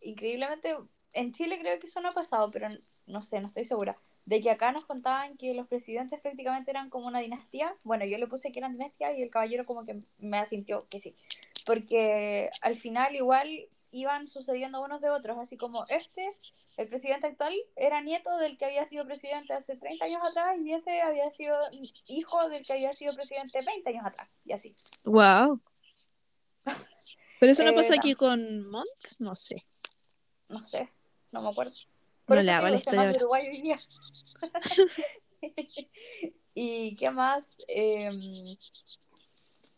increíblemente 0.00 0.76
en 1.12 1.32
Chile 1.32 1.58
creo 1.58 1.78
que 1.80 1.86
eso 1.86 2.00
no 2.00 2.08
ha 2.10 2.12
pasado, 2.12 2.50
pero 2.52 2.68
no 3.06 3.22
sé, 3.22 3.40
no 3.40 3.48
estoy 3.48 3.64
segura. 3.64 3.96
De 4.26 4.40
que 4.42 4.50
acá 4.50 4.72
nos 4.72 4.84
contaban 4.84 5.36
que 5.38 5.54
los 5.54 5.66
presidentes 5.68 6.20
prácticamente 6.20 6.70
eran 6.70 6.90
como 6.90 7.06
una 7.06 7.20
dinastía. 7.20 7.74
Bueno, 7.84 8.04
yo 8.04 8.18
le 8.18 8.26
puse 8.26 8.52
que 8.52 8.58
eran 8.58 8.72
dinastía 8.72 9.12
y 9.16 9.22
el 9.22 9.30
caballero 9.30 9.64
como 9.64 9.84
que 9.86 10.02
me 10.18 10.38
asintió 10.38 10.86
que 10.88 11.00
sí. 11.00 11.14
Porque 11.64 12.50
al 12.60 12.76
final 12.76 13.14
igual 13.16 13.48
iban 13.92 14.26
sucediendo 14.26 14.82
unos 14.82 15.00
de 15.00 15.10
otros, 15.10 15.38
así 15.38 15.56
como 15.56 15.84
este, 15.88 16.28
el 16.76 16.88
presidente 16.88 17.28
actual, 17.28 17.54
era 17.76 18.02
nieto 18.02 18.36
del 18.36 18.58
que 18.58 18.66
había 18.66 18.84
sido 18.84 19.06
presidente 19.06 19.54
hace 19.54 19.76
30 19.76 20.04
años 20.04 20.20
atrás 20.28 20.56
y 20.62 20.72
ese 20.74 21.00
había 21.00 21.30
sido 21.30 21.56
hijo 22.08 22.48
del 22.48 22.66
que 22.66 22.74
había 22.74 22.92
sido 22.92 23.14
presidente 23.14 23.60
20 23.64 23.88
años 23.90 24.04
atrás, 24.06 24.30
y 24.44 24.52
así. 24.52 24.76
Wow. 25.04 25.60
Pero 27.40 27.52
eso 27.52 27.64
no 27.64 27.70
Eh, 27.70 27.74
pasa 27.74 27.94
no. 27.94 28.00
aquí 28.00 28.14
con 28.14 28.68
Mont, 28.68 28.88
no 29.18 29.34
sé. 29.34 29.64
no 30.48 30.62
sé, 30.62 30.90
no 31.32 31.42
me 31.42 31.48
acuerdo. 31.50 31.74
No 32.28 32.34
eso 32.34 32.42
le 32.42 32.52
hago 32.52 32.68
la 32.68 32.76
historia 32.76 33.02
de. 33.04 33.16
Uruguay 33.16 33.48
hoy 33.48 33.62
día. 33.62 33.78
y 36.54 36.96
qué 36.96 37.10
más, 37.10 37.56
Eh, 37.68 38.10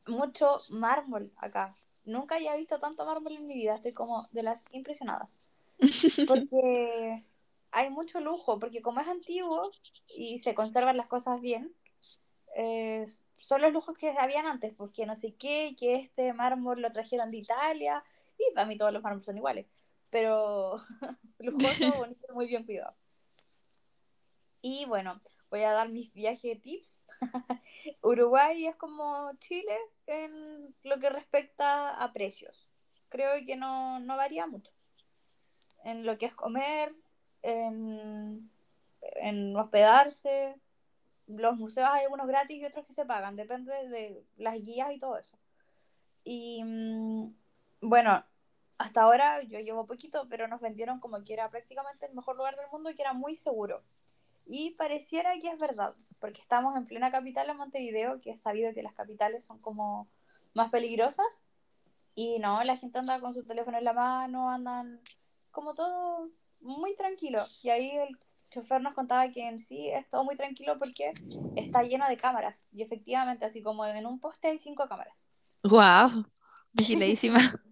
mucho 0.06 0.56
mármol 0.70 1.32
acá. 1.36 1.76
Nunca 2.04 2.36
había 2.36 2.56
visto 2.56 2.78
tanto 2.80 3.04
mármol 3.04 3.34
en 3.34 3.46
mi 3.46 3.54
vida, 3.54 3.74
estoy 3.74 3.92
como 3.92 4.28
de 4.32 4.42
las 4.42 4.64
impresionadas. 4.72 5.40
Porque 6.26 7.24
hay 7.70 7.90
mucho 7.90 8.20
lujo, 8.20 8.58
porque 8.58 8.80
como 8.82 9.00
es 9.00 9.08
antiguo 9.08 9.70
y 10.08 10.38
se 10.38 10.54
conservan 10.54 10.96
las 10.96 11.06
cosas 11.06 11.40
bien, 11.40 11.72
eh, 12.56 13.04
son 13.36 13.60
los 13.60 13.72
lujos 13.72 13.96
que 13.96 14.10
habían 14.18 14.46
antes, 14.46 14.72
porque 14.74 15.06
no 15.06 15.14
sé 15.14 15.34
qué, 15.34 15.76
que 15.78 15.96
este 15.96 16.32
mármol 16.32 16.80
lo 16.80 16.90
trajeron 16.92 17.30
de 17.30 17.38
Italia, 17.38 18.02
y 18.38 18.54
para 18.54 18.66
mí 18.66 18.76
todos 18.76 18.92
los 18.92 19.02
mármoles 19.02 19.26
son 19.26 19.36
iguales, 19.36 19.66
pero 20.10 20.82
lujoso, 21.38 21.92
bonito, 21.98 22.34
muy 22.34 22.46
bien 22.46 22.64
cuidado. 22.64 22.94
Y 24.60 24.84
bueno, 24.86 25.20
voy 25.50 25.62
a 25.62 25.72
dar 25.72 25.88
mis 25.88 26.12
viajes 26.12 26.60
tips. 26.60 27.06
Uruguay 28.02 28.66
es 28.66 28.76
como 28.76 29.30
Chile 29.38 29.76
en 30.06 30.74
lo 30.82 30.98
que 30.98 31.10
respecta 31.10 32.02
a 32.02 32.12
precios. 32.12 32.68
Creo 33.08 33.34
que 33.46 33.56
no, 33.56 34.00
no 34.00 34.16
varía 34.16 34.46
mucho. 34.46 34.72
En 35.84 36.04
lo 36.04 36.18
que 36.18 36.26
es 36.26 36.34
comer, 36.34 36.94
en, 37.42 38.50
en 39.00 39.56
hospedarse, 39.56 40.56
los 41.28 41.56
museos 41.56 41.88
hay 41.90 42.04
algunos 42.04 42.26
gratis 42.26 42.56
y 42.56 42.64
otros 42.64 42.86
que 42.86 42.94
se 42.94 43.06
pagan, 43.06 43.36
depende 43.36 43.72
de 43.88 44.24
las 44.36 44.60
guías 44.60 44.92
y 44.92 44.98
todo 44.98 45.18
eso. 45.18 45.38
Y 46.24 46.62
mm, 46.64 47.34
bueno, 47.82 48.24
hasta 48.78 49.02
ahora 49.02 49.42
yo 49.42 49.58
llevo 49.58 49.86
poquito, 49.86 50.28
pero 50.28 50.46
nos 50.46 50.60
vendieron 50.60 51.00
como 51.00 51.22
que 51.24 51.32
era 51.32 51.50
prácticamente 51.50 52.06
el 52.06 52.14
mejor 52.14 52.36
lugar 52.36 52.56
del 52.56 52.70
mundo 52.70 52.90
y 52.90 52.94
que 52.94 53.02
era 53.02 53.12
muy 53.12 53.34
seguro. 53.34 53.82
Y 54.46 54.70
pareciera 54.70 55.32
que 55.34 55.48
es 55.48 55.58
verdad, 55.58 55.94
porque 56.20 56.40
estamos 56.40 56.76
en 56.76 56.86
plena 56.86 57.10
capital, 57.10 57.50
en 57.50 57.56
Montevideo, 57.56 58.20
que 58.20 58.30
es 58.30 58.40
sabido 58.40 58.72
que 58.72 58.82
las 58.82 58.94
capitales 58.94 59.44
son 59.44 59.58
como 59.60 60.08
más 60.54 60.70
peligrosas. 60.70 61.44
Y 62.14 62.38
no, 62.38 62.62
la 62.64 62.76
gente 62.76 62.98
anda 62.98 63.20
con 63.20 63.34
su 63.34 63.44
teléfono 63.44 63.78
en 63.78 63.84
la 63.84 63.92
mano, 63.92 64.48
andan 64.48 65.00
como 65.50 65.74
todo 65.74 66.30
muy 66.60 66.94
tranquilo. 66.96 67.40
Y 67.64 67.70
ahí 67.70 67.90
el 67.90 68.16
chofer 68.48 68.80
nos 68.80 68.94
contaba 68.94 69.28
que 69.28 69.46
en 69.46 69.60
sí 69.60 69.88
es 69.88 70.08
todo 70.08 70.24
muy 70.24 70.36
tranquilo 70.36 70.78
porque 70.78 71.12
está 71.56 71.82
lleno 71.82 72.08
de 72.08 72.16
cámaras. 72.16 72.68
Y 72.72 72.82
efectivamente, 72.82 73.44
así 73.44 73.60
como 73.60 73.84
en 73.84 74.06
un 74.06 74.20
poste 74.20 74.48
hay 74.48 74.58
cinco 74.58 74.86
cámaras. 74.86 75.26
Wow. 75.64 76.24
Vigiladísima. 76.72 77.40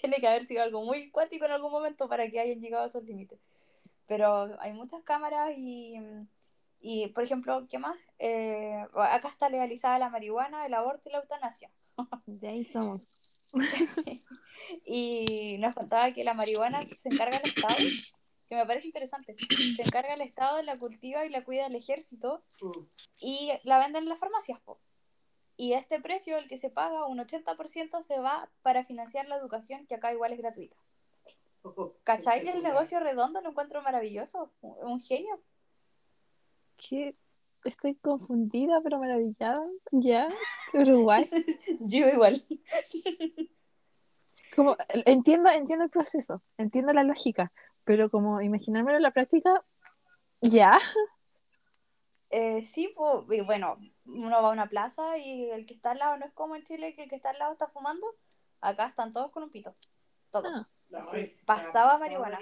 Tiene 0.00 0.18
que 0.18 0.28
haber 0.28 0.44
sido 0.44 0.62
algo 0.62 0.84
muy 0.84 1.10
cuático 1.10 1.44
en 1.44 1.52
algún 1.52 1.72
momento 1.72 2.08
para 2.08 2.28
que 2.30 2.40
hayan 2.40 2.60
llegado 2.60 2.84
a 2.84 2.86
esos 2.86 3.04
límites. 3.04 3.38
Pero 4.06 4.56
hay 4.60 4.72
muchas 4.72 5.02
cámaras 5.02 5.52
y, 5.56 5.94
y 6.80 7.08
por 7.08 7.24
ejemplo, 7.24 7.66
¿qué 7.68 7.78
más? 7.78 7.96
Eh, 8.18 8.84
acá 8.94 9.28
está 9.28 9.48
legalizada 9.48 9.98
la 9.98 10.08
marihuana, 10.08 10.64
el 10.66 10.74
aborto 10.74 11.08
y 11.08 11.12
la 11.12 11.18
eutanasia. 11.18 11.70
De 12.26 12.48
ahí 12.48 12.64
somos. 12.64 13.02
y 14.84 15.56
nos 15.58 15.74
contaba 15.74 16.12
que 16.12 16.24
la 16.24 16.34
marihuana 16.34 16.80
se 16.82 17.08
encarga 17.08 17.38
el 17.38 17.48
Estado, 17.50 17.76
que 18.48 18.54
me 18.56 18.66
parece 18.66 18.86
interesante. 18.86 19.36
Se 19.76 19.82
encarga 19.82 20.14
el 20.14 20.20
Estado, 20.22 20.62
la 20.62 20.78
cultiva 20.78 21.24
y 21.26 21.30
la 21.30 21.44
cuida 21.44 21.66
el 21.66 21.74
ejército 21.74 22.42
Mm. 22.62 22.70
y 23.20 23.50
la 23.64 23.78
venden 23.78 24.04
en 24.04 24.08
las 24.08 24.18
farmacias. 24.18 24.60
po. 24.60 24.78
Y 25.60 25.72
este 25.72 26.00
precio, 26.00 26.38
el 26.38 26.46
que 26.46 26.56
se 26.56 26.70
paga, 26.70 27.04
un 27.06 27.18
80% 27.18 28.00
se 28.00 28.20
va 28.20 28.48
para 28.62 28.84
financiar 28.84 29.26
la 29.26 29.36
educación, 29.36 29.86
que 29.88 29.96
acá 29.96 30.12
igual 30.12 30.32
es 30.32 30.38
gratuita. 30.38 30.76
¿Cachai? 32.04 32.46
El 32.46 32.62
negocio 32.62 33.00
redondo 33.00 33.40
lo 33.40 33.50
encuentro 33.50 33.82
maravilloso, 33.82 34.52
un 34.60 35.00
genio. 35.00 35.42
¿Qué? 36.76 37.12
Estoy 37.64 37.96
confundida, 37.96 38.80
pero 38.84 39.00
maravillada. 39.00 39.60
Ya. 39.90 40.28
Uruguay. 40.72 41.28
Yo 41.80 42.08
igual. 42.08 42.46
Como, 44.54 44.76
entiendo, 45.06 45.50
entiendo 45.50 45.86
el 45.86 45.90
proceso, 45.90 46.40
entiendo 46.56 46.92
la 46.92 47.02
lógica, 47.02 47.52
pero 47.84 48.08
como 48.08 48.40
imaginármelo 48.40 48.98
en 48.98 49.02
la 49.02 49.10
práctica, 49.10 49.64
ya. 50.40 50.78
Eh, 52.30 52.62
sí, 52.62 52.90
pues, 52.96 53.40
y 53.40 53.44
bueno, 53.44 53.76
uno 54.08 54.42
va 54.42 54.48
a 54.48 54.52
una 54.52 54.68
plaza 54.68 55.16
y 55.18 55.50
el 55.50 55.66
que 55.66 55.74
está 55.74 55.92
al 55.92 55.98
lado 55.98 56.16
no 56.16 56.26
es 56.26 56.32
como 56.32 56.56
en 56.56 56.64
Chile, 56.64 56.94
que 56.94 57.04
el 57.04 57.08
que 57.08 57.16
está 57.16 57.30
al 57.30 57.38
lado 57.38 57.52
está 57.52 57.68
fumando. 57.68 58.06
Acá 58.60 58.86
están 58.88 59.12
todos 59.12 59.30
con 59.30 59.44
un 59.44 59.50
pito. 59.50 59.76
Todos. 60.30 60.50
Ah. 60.54 60.68
No, 60.90 61.04
Sí, 61.04 61.20
está 61.20 61.54
pasaba 61.56 61.98
marihuana. 61.98 62.38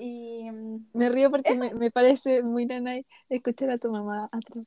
Y 0.00 0.48
mm, 0.48 0.90
Me 0.92 1.08
río 1.08 1.28
porque 1.28 1.56
me, 1.56 1.74
me 1.74 1.90
parece 1.90 2.44
muy 2.44 2.66
nanay 2.66 3.04
escuchar 3.28 3.70
a 3.70 3.78
tu 3.78 3.90
mamá 3.90 4.28
atrás. 4.30 4.64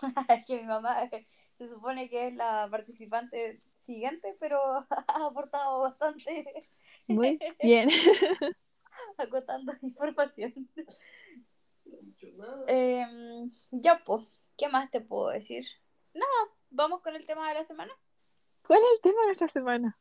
es 0.28 0.44
que 0.46 0.60
mi 0.60 0.66
mamá 0.66 1.04
eh, 1.04 1.26
se 1.58 1.66
supone 1.66 2.08
que 2.08 2.28
es 2.28 2.36
la 2.36 2.68
participante 2.70 3.58
siguiente, 3.74 4.36
pero 4.38 4.58
ha 5.08 5.26
aportado 5.26 5.80
bastante 5.80 6.44
Muy 7.08 7.38
bien. 7.60 7.88
acotando 9.18 9.72
información. 9.82 10.54
Em, 12.66 13.50
ya, 13.70 14.02
pues, 14.04 14.26
¿qué 14.56 14.68
más 14.68 14.90
te 14.90 15.00
puedo 15.00 15.28
decir? 15.30 15.66
Nada, 16.14 16.48
vamos 16.70 17.00
con 17.02 17.14
el 17.16 17.26
tema 17.26 17.48
de 17.48 17.54
la 17.54 17.64
semana. 17.64 17.92
¿Cuál 18.66 18.80
es 18.80 18.86
el 18.96 19.00
tema 19.02 19.20
de 19.22 19.26
nuestra 19.26 19.48
semana? 19.48 19.96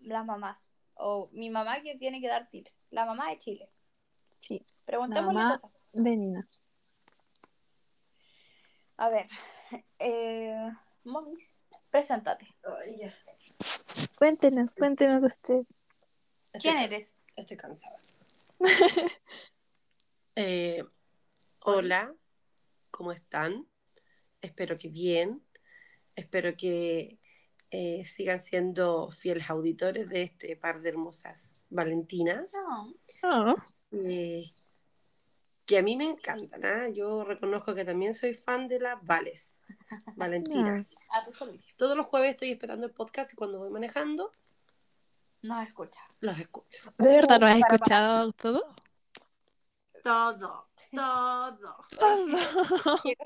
las 0.00 0.24
mamás. 0.26 0.74
O 0.94 1.28
mi 1.32 1.48
mamá 1.50 1.80
que 1.82 1.96
tiene 1.96 2.20
que 2.20 2.28
dar 2.28 2.48
tips. 2.50 2.78
La 2.90 3.04
mamá 3.06 3.30
de 3.30 3.38
Chile. 3.38 3.70
Sí. 4.32 4.58
La 4.58 4.84
Preguntémosle 4.86 5.32
mamá 5.34 5.58
cosas. 5.60 5.76
de 5.92 6.16
Nina. 6.16 6.48
A 8.96 9.08
ver. 9.08 9.28
Eh, 9.98 10.70
momis, 11.04 11.56
preséntate. 11.90 12.46
Ya. 12.98 13.12
Cuéntenos, 14.18 14.74
cuéntenos 14.76 15.20
de 15.22 15.26
usted. 15.26 15.62
¿Quién 16.60 16.76
Estoy- 16.76 16.84
eres? 16.84 17.16
Estoy 17.34 17.56
cansada. 17.56 17.96
Eh, 20.36 20.84
hola, 21.66 22.14
¿cómo 22.90 23.10
están? 23.12 23.66
Espero 24.40 24.76
que 24.78 24.88
bien. 24.88 25.42
Espero 26.14 26.54
que 26.56 27.18
eh, 27.70 28.04
sigan 28.04 28.38
siendo 28.38 29.10
fieles 29.10 29.48
auditores 29.50 30.08
de 30.08 30.22
este 30.22 30.56
par 30.56 30.82
de 30.82 30.90
hermosas 30.90 31.64
Valentinas. 31.70 32.52
No. 33.22 33.50
Oh, 33.52 33.54
eh, 33.92 34.44
que 35.64 35.78
a 35.78 35.82
mí 35.82 35.96
me 35.96 36.04
encantan. 36.04 36.64
¿ah? 36.64 36.88
Yo 36.90 37.24
reconozco 37.24 37.74
que 37.74 37.86
también 37.86 38.14
soy 38.14 38.34
fan 38.34 38.68
de 38.68 38.80
las 38.80 39.02
Vales, 39.02 39.62
Valentinas. 40.16 40.94
A 41.10 41.24
tu 41.24 41.32
servicio. 41.32 41.74
Todos 41.78 41.96
los 41.96 42.06
jueves 42.06 42.32
estoy 42.32 42.50
esperando 42.50 42.86
el 42.86 42.92
podcast 42.92 43.32
y 43.32 43.36
cuando 43.36 43.58
voy 43.58 43.70
manejando 43.70 44.30
No 45.40 45.60
escucha. 45.62 46.00
los 46.20 46.38
escucho. 46.38 46.92
¿De 46.98 47.08
verdad 47.08 47.40
no 47.40 47.46
has 47.46 47.58
escuchado 47.58 48.32
todo? 48.32 48.62
Todo, 50.04 50.68
todo. 50.90 51.76
quiero, 53.02 53.24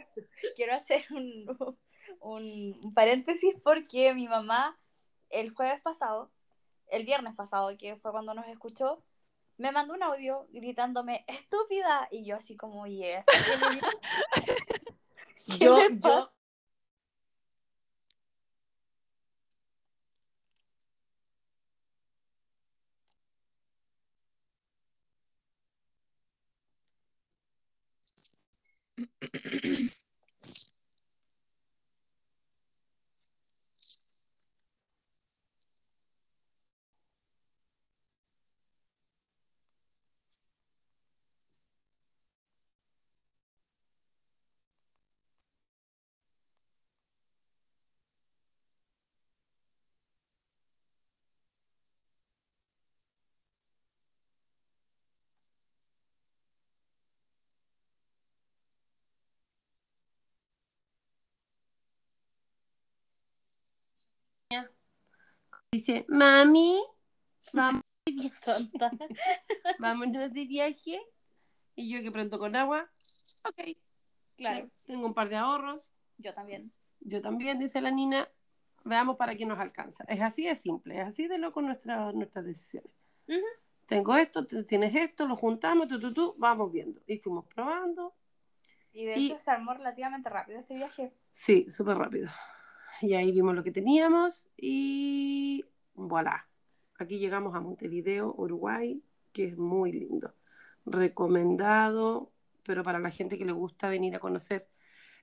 quiero 0.55 0.75
hacer 0.77 1.05
un, 1.11 1.77
un, 2.21 2.95
paréntesis 2.95 3.57
porque 3.65 4.15
mi 4.15 4.29
mamá 4.29 4.79
el 5.29 5.53
jueves 5.53 5.81
pasado, 5.83 6.31
el 6.87 7.05
viernes 7.05 7.35
pasado, 7.35 7.77
que 7.77 7.97
fue 7.97 8.13
cuando 8.13 8.33
nos 8.33 8.47
escuchó, 8.47 9.03
me 9.57 9.73
mandó 9.73 9.95
un 9.95 10.05
audio 10.05 10.47
gritándome 10.53 11.25
estúpida 11.27 12.07
y 12.13 12.25
yo 12.25 12.37
así 12.37 12.57
como 12.57 12.87
yeah. 12.87 13.25
¿Qué 15.47 15.59
Yo, 15.59 15.79
yo, 15.89 16.01
pasa? 16.01 16.39
Dice, 65.73 66.05
mami, 66.09 66.81
vamos, 67.53 67.83
vámonos 69.79 70.33
de 70.33 70.45
viaje. 70.47 71.01
Y 71.77 71.91
yo 71.91 72.03
que 72.03 72.11
pronto 72.11 72.39
con 72.39 72.57
agua, 72.57 72.91
ok, 73.45 73.77
Claro, 74.37 74.69
tengo 74.87 75.07
un 75.07 75.15
par 75.15 75.29
de 75.29 75.37
ahorros. 75.37 75.85
yo 76.19 76.33
también. 76.35 76.73
Yo 77.01 77.21
también, 77.23 77.59
dice 77.59 77.81
la 77.81 77.91
Nina, 77.91 78.29
veamos 78.85 79.17
para 79.17 79.35
qué 79.37 79.47
nos 79.47 79.59
alcanza. 79.59 80.05
Es 80.09 80.21
así 80.21 80.45
de 80.45 80.55
simple, 80.57 81.01
es 81.01 81.07
así 81.09 81.27
de 81.29 81.39
loco 81.39 81.61
nuestra, 81.63 82.13
nuestras 82.13 82.45
decisiones. 82.45 82.91
Tengo 83.87 84.17
esto, 84.17 84.47
tienes 84.47 84.95
esto, 84.95 85.27
lo 85.27 85.37
juntamos, 85.37 85.89
tú, 85.89 85.99
tú, 86.01 86.13
tú, 86.13 86.35
vamos 86.39 86.73
viendo. 86.73 87.01
Y 87.07 87.19
fuimos 87.19 87.47
probando. 87.47 88.15
Y 88.93 89.05
de 89.07 89.17
Y- 89.19 89.27
hecho 89.27 89.41
se 89.41 89.51
armó 89.51 89.75
relativamente 89.75 90.29
rápido 90.29 90.59
este 90.59 90.75
viaje. 90.75 91.13
Sí, 91.33 91.71
súper 91.71 91.97
rápido. 91.97 92.29
Y 93.01 93.15
ahí 93.15 93.33
vimos 93.33 93.55
lo 93.55 93.63
que 93.63 93.71
teníamos 93.71 94.49
y 94.57 95.65
voilà. 95.95 96.49
Aquí 96.99 97.19
llegamos 97.19 97.55
a 97.55 97.61
Montevideo, 97.61 98.35
Uruguay, 98.37 99.03
que 99.33 99.45
es 99.45 99.57
muy 99.57 99.93
lindo. 99.93 100.35
Recomendado, 100.85 102.33
pero 102.65 102.83
para 102.83 102.99
la 102.99 103.11
gente 103.11 103.39
que 103.39 103.45
le 103.45 103.53
gusta 103.53 103.89
venir 103.89 104.17
a 104.17 104.19
conocer 104.19 104.69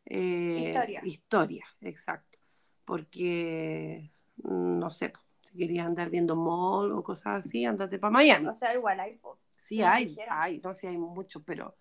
eh, 0.06 0.68
Historia. 0.68 1.02
historia, 1.04 1.66
exacto. 1.82 2.40
Porque, 2.86 4.12
no 4.38 4.90
sé, 4.90 5.12
si 5.42 5.58
querías 5.58 5.88
andar 5.88 6.10
viendo 6.10 6.36
mall 6.36 6.92
o 6.92 7.04
cosas 7.04 7.46
así, 7.46 7.66
andate 7.66 8.00
para 8.00 8.12
Miami. 8.12 8.48
O 8.48 8.56
sea, 8.56 8.74
igual 8.74 9.00
hay. 9.00 9.20
Sí, 9.58 9.82
hay, 9.82 10.16
hay, 10.30 10.60
no 10.60 10.74
sé, 10.74 10.88
hay 10.88 10.98
mucho, 10.98 11.44
pero, 11.44 11.76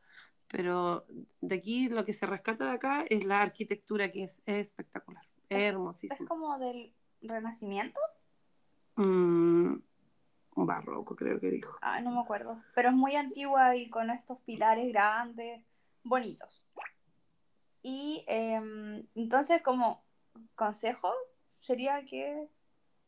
pero 0.48 1.04
de 1.40 1.54
aquí 1.56 1.88
lo 1.88 2.04
que 2.04 2.14
se 2.14 2.24
rescata 2.26 2.64
de 2.64 2.70
acá 2.72 3.04
es 3.08 3.24
la 3.24 3.42
arquitectura 3.42 4.10
que 4.10 4.24
es, 4.24 4.42
espectacular, 4.46 5.03
Es 5.48 5.60
hermosísima. 5.60 6.28
como 6.28 6.58
del 6.58 6.92
renacimiento. 7.22 8.00
Mm, 8.96 9.76
barroco, 10.56 11.16
creo 11.16 11.40
que 11.40 11.50
dijo. 11.50 11.76
Ah, 11.80 12.00
no 12.00 12.10
me 12.10 12.20
acuerdo. 12.20 12.62
Pero 12.74 12.90
es 12.90 12.94
muy 12.94 13.16
antigua 13.16 13.76
y 13.76 13.88
con 13.88 14.10
estos 14.10 14.38
pilares 14.40 14.92
grandes, 14.92 15.64
bonitos. 16.02 16.64
Y 17.82 18.24
em, 18.28 19.06
entonces, 19.14 19.62
como 19.62 20.04
consejo, 20.54 21.12
sería 21.60 22.04
que 22.04 22.48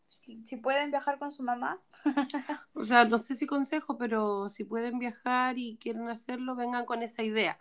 si, 0.09 0.44
si 0.44 0.57
pueden 0.57 0.90
viajar 0.90 1.18
con 1.18 1.33
su 1.33 1.42
mamá, 1.42 1.81
O 2.75 2.85
sea, 2.85 3.05
no 3.05 3.18
sé 3.18 3.35
si 3.35 3.46
consejo, 3.46 3.99
pero 3.99 4.49
si 4.49 4.64
pueden 4.64 4.99
viajar 4.99 5.59
y 5.59 5.77
quieren 5.79 6.09
hacerlo, 6.09 6.55
vengan 6.55 6.87
con 6.87 7.03
esa 7.03 7.22
idea 7.22 7.59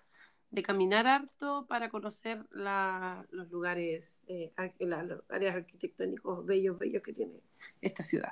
de 0.55 0.63
caminar 0.63 1.05
harto 1.05 1.65
para 1.67 1.89
conocer 1.89 2.45
la- 2.51 3.25
los 3.29 3.51
lugares, 3.51 4.23
eh, 4.27 4.53
la- 4.79 5.03
los 5.03 5.21
áreas 5.29 5.55
arquitectónicos 5.55 6.45
bellos, 6.45 6.79
bellos 6.79 7.03
que 7.03 7.13
tiene 7.13 7.41
esta 7.81 8.01
ciudad. 8.03 8.31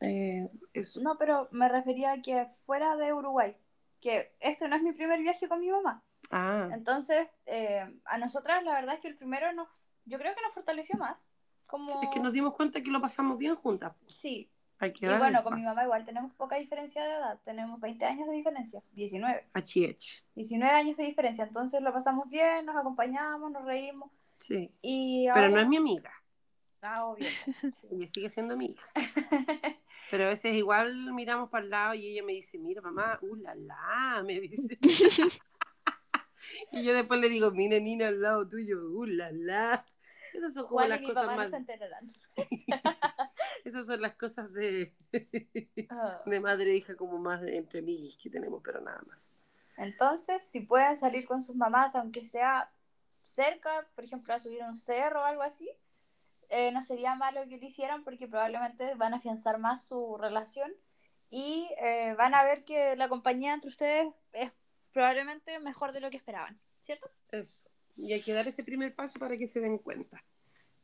Eh, 0.00 0.48
eso. 0.74 1.00
no, 1.00 1.16
pero 1.16 1.48
me 1.50 1.68
refería 1.68 2.12
a 2.12 2.22
que 2.22 2.46
fuera 2.66 2.96
de 2.96 3.12
Uruguay, 3.12 3.56
que 4.00 4.34
este 4.40 4.68
no 4.68 4.76
es 4.76 4.82
mi 4.82 4.92
primer 4.92 5.20
viaje 5.20 5.48
con 5.48 5.60
mi 5.60 5.70
mamá. 5.70 6.02
Ah, 6.30 6.68
Entonces, 6.72 7.28
eh, 7.46 7.84
a 8.04 8.18
nosotras 8.18 8.62
la 8.64 8.74
verdad 8.74 8.96
es 8.96 9.00
que 9.00 9.08
el 9.08 9.16
primero 9.16 9.52
nos, 9.52 9.68
yo 10.04 10.18
creo 10.18 10.34
que 10.34 10.42
nos 10.42 10.52
fortaleció 10.54 10.96
más. 10.98 11.30
Como... 11.66 12.02
es 12.02 12.08
que 12.10 12.20
nos 12.20 12.32
dimos 12.32 12.54
cuenta 12.54 12.82
que 12.82 12.90
lo 12.90 13.00
pasamos 13.00 13.38
bien 13.38 13.56
juntas. 13.56 13.94
Sí, 14.06 14.50
Hay 14.82 14.92
que 14.92 15.06
y 15.06 15.16
bueno, 15.16 15.44
con 15.44 15.54
mi 15.54 15.62
mamá 15.62 15.84
igual 15.84 16.04
tenemos 16.04 16.32
poca 16.32 16.56
diferencia 16.56 17.04
de 17.04 17.10
edad, 17.12 17.38
tenemos 17.44 17.80
20 17.80 18.04
años 18.04 18.28
de 18.28 18.34
diferencia, 18.34 18.82
19. 18.94 19.46
Achiech. 19.52 20.24
19 20.34 20.74
años 20.74 20.96
de 20.96 21.04
diferencia, 21.04 21.44
entonces 21.44 21.80
lo 21.80 21.92
pasamos 21.92 22.28
bien, 22.28 22.66
nos 22.66 22.74
acompañamos, 22.74 23.52
nos 23.52 23.64
reímos 23.64 24.10
Sí. 24.38 24.72
y 24.82 25.28
Pero 25.32 25.50
no 25.50 25.60
es 25.60 25.68
mi 25.68 25.76
amiga. 25.76 26.12
Ah, 26.80 27.04
obvio. 27.04 27.24
Ella 27.92 28.08
sigue 28.12 28.28
siendo 28.28 28.56
mi 28.56 28.74
hija. 28.74 28.84
Pero 30.10 30.24
a 30.24 30.30
veces 30.30 30.52
igual 30.56 31.12
miramos 31.12 31.48
para 31.48 31.62
el 31.62 31.70
lado 31.70 31.94
y 31.94 32.08
ella 32.08 32.24
me 32.24 32.32
dice, 32.32 32.58
mira 32.58 32.82
mamá, 32.82 33.20
uh 33.22 33.36
la 33.36 33.54
la, 33.54 34.22
me 34.26 34.40
dice. 34.40 34.76
y 36.72 36.82
yo 36.82 36.92
después 36.92 37.20
le 37.20 37.28
digo, 37.28 37.52
mira 37.52 37.78
Nina 37.78 38.08
al 38.08 38.20
lado 38.20 38.48
tuyo, 38.48 38.78
uh 38.82 39.04
la 39.04 39.30
la. 39.30 39.86
Esas 40.34 40.54
son 40.54 40.64
como 40.64 40.78
Juan 40.78 40.86
y 40.86 40.90
las 40.90 41.00
mi 41.00 41.06
cosas 41.06 41.22
papá 41.22 41.32
no 41.32 41.38
más, 41.38 41.50
se 41.50 41.56
enterarán. 41.56 42.12
esas 43.64 43.86
son 43.86 44.00
las 44.00 44.14
cosas 44.14 44.52
de, 44.52 44.92
Ah. 45.90 46.22
de 46.26 46.40
madre 46.40 46.72
e 46.72 46.76
hija 46.76 46.96
como 46.96 47.18
más 47.18 47.40
de 47.40 47.56
entre 47.56 47.80
amiguis 47.80 48.16
que 48.16 48.30
tenemos, 48.30 48.62
pero 48.64 48.80
nada 48.80 49.02
más. 49.06 49.30
Entonces, 49.76 50.42
si 50.44 50.60
pueden 50.60 50.96
salir 50.96 51.26
con 51.26 51.42
sus 51.42 51.56
mamás, 51.56 51.94
aunque 51.96 52.24
sea 52.24 52.70
cerca, 53.22 53.88
por 53.94 54.04
ejemplo, 54.04 54.34
a 54.34 54.38
subir 54.38 54.62
un 54.62 54.74
cerro 54.74 55.20
o 55.20 55.24
algo 55.24 55.42
así, 55.42 55.70
eh, 56.50 56.70
no 56.72 56.82
sería 56.82 57.14
malo 57.14 57.48
que 57.48 57.58
lo 57.58 57.66
hicieran 57.66 58.04
porque 58.04 58.28
probablemente 58.28 58.94
van 58.94 59.14
a 59.14 59.16
afianzar 59.16 59.58
más 59.58 59.86
su 59.86 60.18
relación 60.18 60.70
y 61.30 61.70
eh, 61.80 62.14
van 62.18 62.34
a 62.34 62.44
ver 62.44 62.64
que 62.64 62.94
la 62.96 63.08
compañía 63.08 63.54
entre 63.54 63.70
ustedes 63.70 64.12
es 64.32 64.52
probablemente 64.92 65.58
mejor 65.60 65.92
de 65.92 66.00
lo 66.00 66.10
que 66.10 66.18
esperaban, 66.18 66.60
¿cierto? 66.82 67.10
Eso. 67.30 67.70
Y 67.96 68.12
hay 68.12 68.20
que 68.20 68.34
dar 68.34 68.46
ese 68.46 68.64
primer 68.64 68.94
paso 68.94 69.18
para 69.18 69.36
que 69.36 69.46
se 69.46 69.60
den 69.60 69.78
cuenta. 69.78 70.22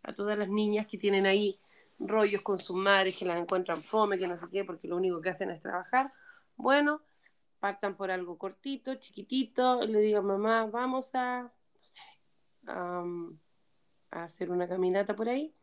A 0.03 0.15
todas 0.15 0.39
las 0.39 0.49
niñas 0.49 0.87
que 0.87 0.97
tienen 0.97 1.27
ahí 1.27 1.61
rollos 1.99 2.43
con 2.43 2.59
sus 2.59 2.77
madres, 2.77 3.17
que 3.17 3.25
las 3.25 3.39
encuentran 3.39 3.83
fome, 3.83 4.19
que 4.19 4.29
no 4.29 4.39
sé 4.39 4.47
qué, 4.51 4.65
porque 4.65 4.89
lo 4.89 4.97
único 4.97 5.21
que 5.21 5.31
hacen 5.31 5.51
es 5.51 5.61
trabajar. 5.61 6.13
Bueno, 6.57 7.03
partan 7.59 7.97
por 7.97 8.11
algo 8.11 8.39
cortito, 8.39 8.95
chiquitito, 8.97 9.83
y 9.83 9.89
le 9.89 10.01
digan, 10.01 10.25
mamá, 10.25 10.67
vamos 10.67 11.15
a, 11.15 11.43
no 11.43 11.81
sé, 11.83 12.01
am, 12.67 13.39
a 14.11 14.25
hacer 14.25 14.51
una 14.51 14.69
caminata 14.69 15.15
por 15.15 15.29
ahí, 15.29 15.55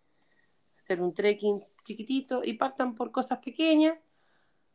hacer 0.78 1.02
un 1.02 1.14
trekking 1.14 1.64
chiquititos 1.84 2.46
y 2.46 2.54
partan 2.54 2.96
por 2.96 3.12
cosas 3.12 3.40
pequeñas, 3.40 4.04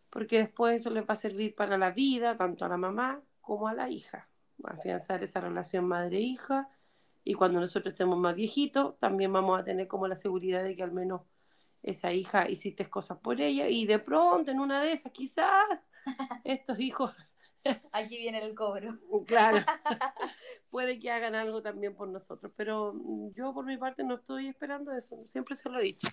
porque 0.08 0.38
después 0.38 0.80
eso 0.80 0.90
les 0.90 1.04
va 1.04 1.14
a 1.14 1.16
servir 1.16 1.54
para 1.54 1.78
la 1.78 1.90
vida, 1.90 2.36
tanto 2.36 2.64
a 2.64 2.68
la 2.68 2.76
mamá 2.76 3.22
como 3.40 3.68
a 3.68 3.74
la 3.74 3.88
hija. 3.90 4.28
Va 4.64 4.70
a 4.70 4.74
afianzar 4.74 5.22
esa 5.22 5.40
relación 5.40 5.86
madre-hija 5.86 6.68
y 7.22 7.34
cuando 7.34 7.60
nosotros 7.60 7.92
estemos 7.92 8.18
más 8.18 8.34
viejitos, 8.34 8.98
también 8.98 9.32
vamos 9.32 9.60
a 9.60 9.64
tener 9.64 9.86
como 9.86 10.08
la 10.08 10.16
seguridad 10.16 10.64
de 10.64 10.74
que 10.74 10.82
al 10.82 10.92
menos 10.92 11.22
esa 11.82 12.12
hija 12.12 12.48
hiciste 12.48 12.88
cosas 12.88 13.18
por 13.18 13.40
ella 13.40 13.68
y 13.68 13.86
de 13.86 13.98
pronto 13.98 14.50
en 14.50 14.60
una 14.60 14.82
de 14.82 14.92
esas 14.92 15.12
quizás 15.12 15.64
estos 16.44 16.78
hijos 16.78 17.14
Aquí 17.92 18.18
viene 18.18 18.42
el 18.42 18.54
cobro. 18.54 18.98
Claro. 19.26 19.58
Puede 20.70 20.98
que 20.98 21.10
hagan 21.10 21.34
algo 21.34 21.62
también 21.62 21.94
por 21.94 22.08
nosotros, 22.08 22.52
pero 22.56 22.92
mm, 22.94 23.32
yo 23.32 23.52
por 23.52 23.64
mi 23.64 23.76
parte 23.76 24.04
no 24.04 24.14
estoy 24.14 24.48
esperando 24.48 24.92
eso, 24.92 25.26
siempre 25.26 25.56
se 25.56 25.68
lo 25.68 25.78
he 25.80 25.84
dicho. 25.84 26.08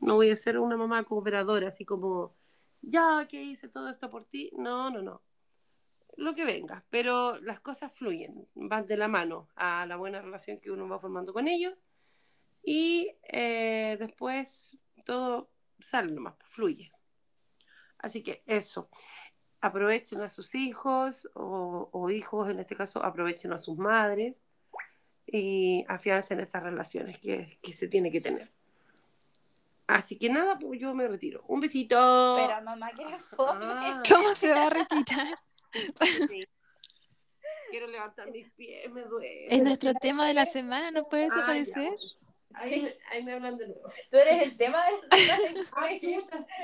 No 0.00 0.14
voy 0.14 0.30
a 0.30 0.36
ser 0.36 0.58
una 0.58 0.76
mamá 0.76 1.04
cooperadora, 1.04 1.68
así 1.68 1.84
como, 1.84 2.34
ya 2.80 3.26
que 3.28 3.42
hice 3.42 3.68
todo 3.68 3.88
esto 3.88 4.08
por 4.08 4.24
ti. 4.24 4.50
No, 4.56 4.90
no, 4.90 5.02
no. 5.02 5.20
Lo 6.16 6.34
que 6.34 6.44
venga, 6.44 6.84
pero 6.90 7.38
las 7.40 7.60
cosas 7.60 7.92
fluyen, 7.92 8.48
van 8.54 8.86
de 8.86 8.96
la 8.96 9.08
mano 9.08 9.48
a 9.54 9.86
la 9.86 9.96
buena 9.96 10.20
relación 10.20 10.58
que 10.58 10.70
uno 10.70 10.88
va 10.88 10.98
formando 10.98 11.32
con 11.32 11.46
ellos 11.46 11.74
y 12.64 13.12
eh, 13.22 13.96
después 14.00 14.76
todo 15.08 15.48
sale 15.80 16.12
nomás, 16.12 16.34
fluye. 16.50 16.92
Así 17.98 18.22
que 18.22 18.42
eso 18.46 18.90
aprovechen 19.62 20.20
a 20.20 20.28
sus 20.28 20.54
hijos 20.54 21.28
o, 21.34 22.10
hijos, 22.10 22.50
en 22.50 22.60
este 22.60 22.76
caso, 22.76 23.02
aprovechen 23.02 23.52
a 23.54 23.58
sus 23.58 23.78
madres 23.78 24.42
y 25.26 25.84
afiancen 25.88 26.40
esas 26.40 26.62
relaciones 26.62 27.18
que, 27.18 27.58
se 27.72 27.88
tiene 27.88 28.12
que 28.12 28.20
tener. 28.20 28.52
Así 29.86 30.18
que 30.18 30.28
nada, 30.28 30.58
pues 30.58 30.78
yo 30.78 30.94
me 30.94 31.08
retiro. 31.08 31.42
Un 31.48 31.60
besito. 31.60 32.36
Pero 32.36 32.62
mamá, 32.62 32.92
que 32.92 33.04
ah. 33.04 34.02
¿Cómo 34.08 34.34
se 34.34 34.52
va 34.52 34.66
a 34.66 34.70
retirar? 34.70 35.38
Quiero 37.70 37.86
levantar 37.86 38.30
mis 38.30 38.50
pies, 38.50 38.90
me 38.92 39.02
duele. 39.04 39.46
Es 39.48 39.62
nuestro 39.62 39.94
tema 39.94 40.26
de 40.26 40.34
la 40.34 40.44
semana, 40.44 40.90
¿no 40.90 41.08
puede 41.08 41.24
desaparecer? 41.24 41.94
Ahí, 42.58 42.94
ahí, 43.10 43.22
me 43.22 43.32
hablan 43.32 43.56
de 43.56 43.68
nuevo. 43.68 43.88
Tú 44.10 44.16
eres 44.16 44.42
el 44.42 44.56
tema 44.56 44.84
de 44.84 44.92
Ay, 45.72 46.00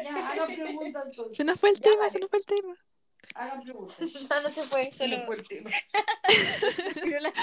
Ya, 0.05 0.31
hagan 0.31 0.55
preguntas 0.55 1.05
entonces. 1.07 1.37
Se 1.37 1.45
nos 1.45 1.61
fue 1.61 1.71
el 1.71 1.81
tema, 1.81 2.09
se 2.09 2.19
nos 2.19 2.31
fue 2.31 2.39
el 2.41 2.47
tema. 2.47 2.77
Hagan 3.35 3.63
preguntas. 3.63 3.99
No, 4.31 4.43
no 4.43 4.51
se 4.51 4.63
fue, 4.65 4.93
solo 4.93 5.25
fue 5.27 5.37
el 5.37 5.49
tema. 5.49 5.71
Las 6.85 6.95
piernas. 6.95 7.35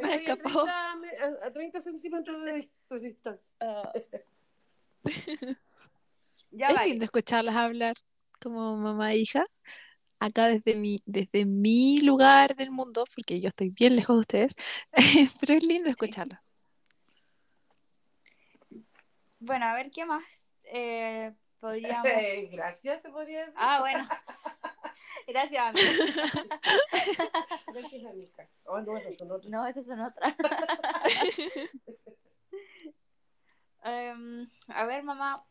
Nos 0.00 0.10
escapó. 0.10 0.66
A 1.42 1.50
30 1.52 1.80
centímetros 1.80 2.44
de 2.44 2.98
distancia. 3.00 3.56
Ah. 3.60 3.92
ya 6.50 6.68
es 6.68 6.84
lindo 6.84 7.04
escucharlas 7.04 7.54
hablar 7.54 7.96
como 8.40 8.76
mamá 8.76 9.12
e 9.12 9.18
hija. 9.18 9.44
Acá 10.18 10.48
desde 10.48 10.76
mi, 10.76 10.98
desde 11.06 11.46
mi 11.46 12.00
lugar 12.02 12.52
en 12.52 12.60
el 12.60 12.70
mundo, 12.70 13.04
porque 13.14 13.40
yo 13.40 13.48
estoy 13.48 13.70
bien 13.70 13.96
lejos 13.96 14.16
de 14.16 14.20
ustedes, 14.20 14.54
pero 15.40 15.54
es 15.54 15.64
lindo 15.64 15.88
escucharlas. 15.88 16.49
Bueno, 19.40 19.64
a 19.64 19.74
ver 19.74 19.90
qué 19.90 20.04
más 20.04 20.50
eh, 20.64 21.32
podríamos. 21.58 22.06
Gracias, 22.52 23.02
se 23.02 23.10
podría 23.10 23.40
decir. 23.40 23.58
Ah, 23.58 23.80
bueno. 23.80 24.06
Gracias, 25.26 25.66
amiga. 25.66 26.32
Gracias, 27.66 28.04
amiga. 28.04 28.48
Oh, 28.64 28.80
no, 28.80 28.96
esas 28.98 29.16
son 29.16 29.30
otras. 29.32 29.50
No, 29.50 29.66
esas 29.66 29.86
son 29.86 30.00
otras. 30.00 30.34
um, 33.84 34.46
a 34.68 34.84
ver, 34.84 35.02
mamá. 35.02 35.44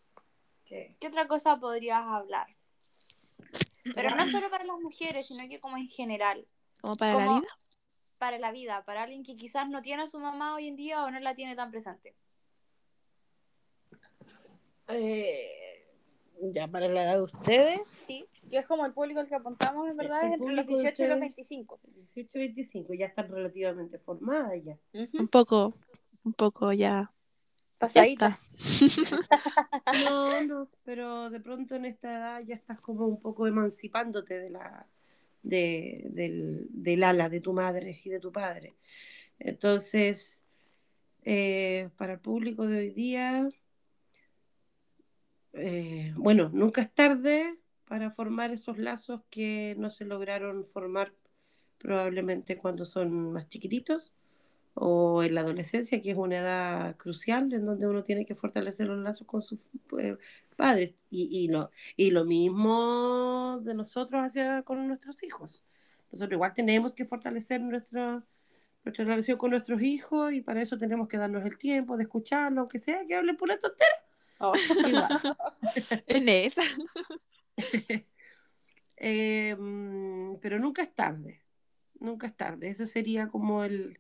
¿Qué? 0.66 0.96
¿Qué 1.00 1.08
otra 1.08 1.28
cosa 1.28 1.60
podrías 1.60 2.04
hablar? 2.06 2.48
Pero 3.96 4.16
no 4.16 4.28
solo 4.28 4.52
para 4.52 4.66
las 4.66 4.80
mujeres, 4.80 5.28
sino 5.28 5.48
que 5.50 5.60
como 5.60 5.78
en 5.78 5.88
general. 5.88 6.48
¿Como 6.80 6.96
para 6.96 7.14
la 7.14 7.40
vida? 7.40 7.48
Para 8.20 8.38
la 8.38 8.52
vida, 8.52 8.86
para 8.86 9.04
alguien 9.04 9.24
que 9.24 9.36
quizás 9.36 9.68
no 9.68 9.82
tiene 9.82 10.04
a 10.04 10.08
su 10.08 10.20
mamá 10.20 10.54
hoy 10.54 10.68
en 10.68 10.76
día 10.76 11.04
o 11.04 11.10
no 11.10 11.20
la 11.20 11.34
tiene 11.34 11.56
tan 11.56 11.72
presente. 11.72 12.16
Eh, 14.90 15.60
ya 16.42 16.68
para 16.68 16.88
la 16.88 17.04
edad 17.04 17.16
de 17.16 17.22
ustedes. 17.24 17.88
Sí, 17.88 18.26
que 18.50 18.58
es 18.58 18.66
como 18.66 18.86
el 18.86 18.94
público 18.94 19.20
al 19.20 19.28
que 19.28 19.36
apuntamos, 19.36 19.88
en 19.90 19.98
verdad, 19.98 20.26
es 20.26 20.34
entre 20.34 20.54
los 20.54 20.66
18 20.66 21.04
y 21.04 21.08
los 21.08 21.20
25. 21.20 21.80
18 21.84 22.30
y 22.34 22.40
25, 22.40 22.94
ya 22.94 23.06
están 23.08 23.30
relativamente 23.30 24.00
formadas 24.00 24.54
ya. 24.64 24.78
Un 24.94 25.28
poco, 25.28 25.74
un 26.24 26.34
poco 26.34 26.72
ya. 26.74 27.12
Pasadita. 27.78 28.38
no, 30.06 30.44
no, 30.44 30.70
pero 30.84 31.30
de 31.30 31.40
pronto 31.40 31.76
en 31.76 31.86
esta 31.86 32.12
edad 32.12 32.44
ya 32.46 32.56
estás 32.56 32.82
como 32.82 33.06
un 33.08 33.22
poco 33.22 33.48
emancipándote 33.48 34.38
de 34.38 34.50
la 34.50 34.86
de, 35.44 36.06
del, 36.10 36.68
del 36.70 37.04
ala 37.04 37.30
de 37.30 37.40
tu 37.40 37.54
madre 37.54 38.02
y 38.04 38.10
de 38.10 38.20
tu 38.20 38.34
padre. 38.34 38.76
Entonces, 39.40 40.44
eh, 41.24 41.90
para 41.98 42.14
el 42.14 42.20
público 42.20 42.66
de 42.66 42.80
hoy 42.80 42.90
día, 42.90 43.50
eh, 45.54 46.14
bueno, 46.16 46.50
nunca 46.54 46.82
es 46.82 46.94
tarde 46.94 47.58
para 47.88 48.12
formar 48.12 48.52
esos 48.52 48.78
lazos 48.78 49.22
que 49.30 49.76
no 49.78 49.90
se 49.90 50.06
lograron 50.06 50.66
formar 50.66 51.14
probablemente 51.80 52.58
cuando 52.58 52.86
son 52.86 53.34
más 53.34 53.50
chiquititos 53.50 54.14
o 54.76 55.24
en 55.24 55.36
la 55.36 55.42
adolescencia, 55.42 56.02
que 56.02 56.12
es 56.12 56.18
una 56.18 56.38
edad 56.40 56.98
crucial 56.98 57.52
en 57.54 57.66
donde 57.66 57.88
uno 57.88 58.04
tiene 58.04 58.26
que 58.26 58.36
fortalecer 58.36 58.88
los 58.88 59.00
lazos 59.00 59.28
con 59.28 59.42
sus 59.42 59.62
eh, 60.00 60.18
padres. 60.56 60.96
Y, 61.10 61.30
y, 61.46 61.48
no, 61.50 61.72
y 61.98 62.12
lo 62.12 62.26
mismo 62.26 63.60
de 63.64 63.74
nosotros 63.74 64.22
hacia 64.24 64.64
con 64.64 64.88
nuestros 64.88 65.22
hijos. 65.24 65.66
Nosotros 66.12 66.34
igual 66.34 66.54
tenemos 66.54 66.94
que 66.94 67.06
fortalecer 67.06 67.62
nuestra, 67.62 68.24
nuestra 68.84 69.06
relación 69.06 69.38
con 69.38 69.52
nuestros 69.52 69.82
hijos 69.82 70.34
y 70.34 70.42
para 70.42 70.62
eso 70.62 70.78
tenemos 70.78 71.08
que 71.08 71.18
darnos 71.18 71.46
el 71.46 71.58
tiempo 71.58 71.98
de 71.98 72.04
escucharlo, 72.04 72.62
aunque 72.62 72.80
sea 72.80 73.06
que 73.08 73.16
hablen 73.16 73.38
por 73.38 73.50
la 73.50 73.58
tontera 73.60 74.09
Oh, 74.40 74.54
en 76.08 76.30
esa. 76.30 76.62
Em, 79.02 80.38
pero 80.42 80.60
nunca 80.60 80.84
es 80.84 80.94
tarde. 80.94 81.42
Nunca 82.00 82.28
es 82.28 82.36
tarde. 82.36 82.70
Eso 82.70 82.86
sería 82.86 83.30
como 83.30 83.64
el. 83.64 84.00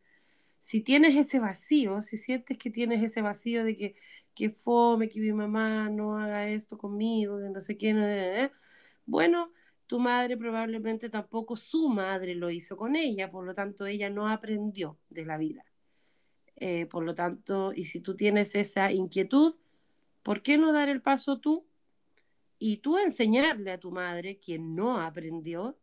Si 0.59 0.81
tienes 0.81 1.15
ese 1.15 1.39
vacío, 1.39 2.01
si 2.01 2.17
sientes 2.17 2.57
que 2.57 2.69
tienes 2.69 3.01
ese 3.03 3.21
vacío 3.21 3.63
de 3.63 3.77
que, 3.77 3.95
que 4.35 4.49
fome, 4.49 5.09
que 5.09 5.19
mi 5.21 5.31
mamá 5.31 5.89
no 5.89 6.17
haga 6.17 6.49
esto 6.49 6.77
conmigo, 6.77 7.37
de 7.37 7.49
no 7.49 7.61
sé 7.61 7.77
quién, 7.77 7.97
¿eh? 8.01 8.51
bueno, 9.05 9.51
tu 9.87 9.99
madre 9.99 10.37
probablemente 10.37 11.09
tampoco 11.09 11.55
su 11.55 11.87
madre 11.89 12.35
lo 12.35 12.49
hizo 12.49 12.77
con 12.77 12.95
ella, 12.95 13.31
por 13.31 13.45
lo 13.45 13.55
tanto 13.55 13.85
ella 13.85 14.09
no 14.09 14.27
aprendió 14.29 14.97
de 15.09 15.25
la 15.25 15.37
vida. 15.37 15.65
Eh, 16.57 16.85
por 16.87 17.03
lo 17.05 17.15
tanto, 17.15 17.71
y 17.73 17.85
si 17.85 18.01
tú 18.01 18.15
tienes 18.15 18.53
esa 18.55 18.91
inquietud, 18.91 19.55
¿Por 20.23 20.41
qué 20.41 20.57
no 20.57 20.73
dar 20.73 20.89
el 20.89 21.01
paso 21.01 21.39
tú 21.39 21.65
y 22.57 22.77
tú 22.77 22.97
enseñarle 22.97 23.71
a 23.71 23.79
tu 23.79 23.91
madre, 23.91 24.39
quien 24.39 24.75
no 24.75 24.99
aprendió 24.99 25.77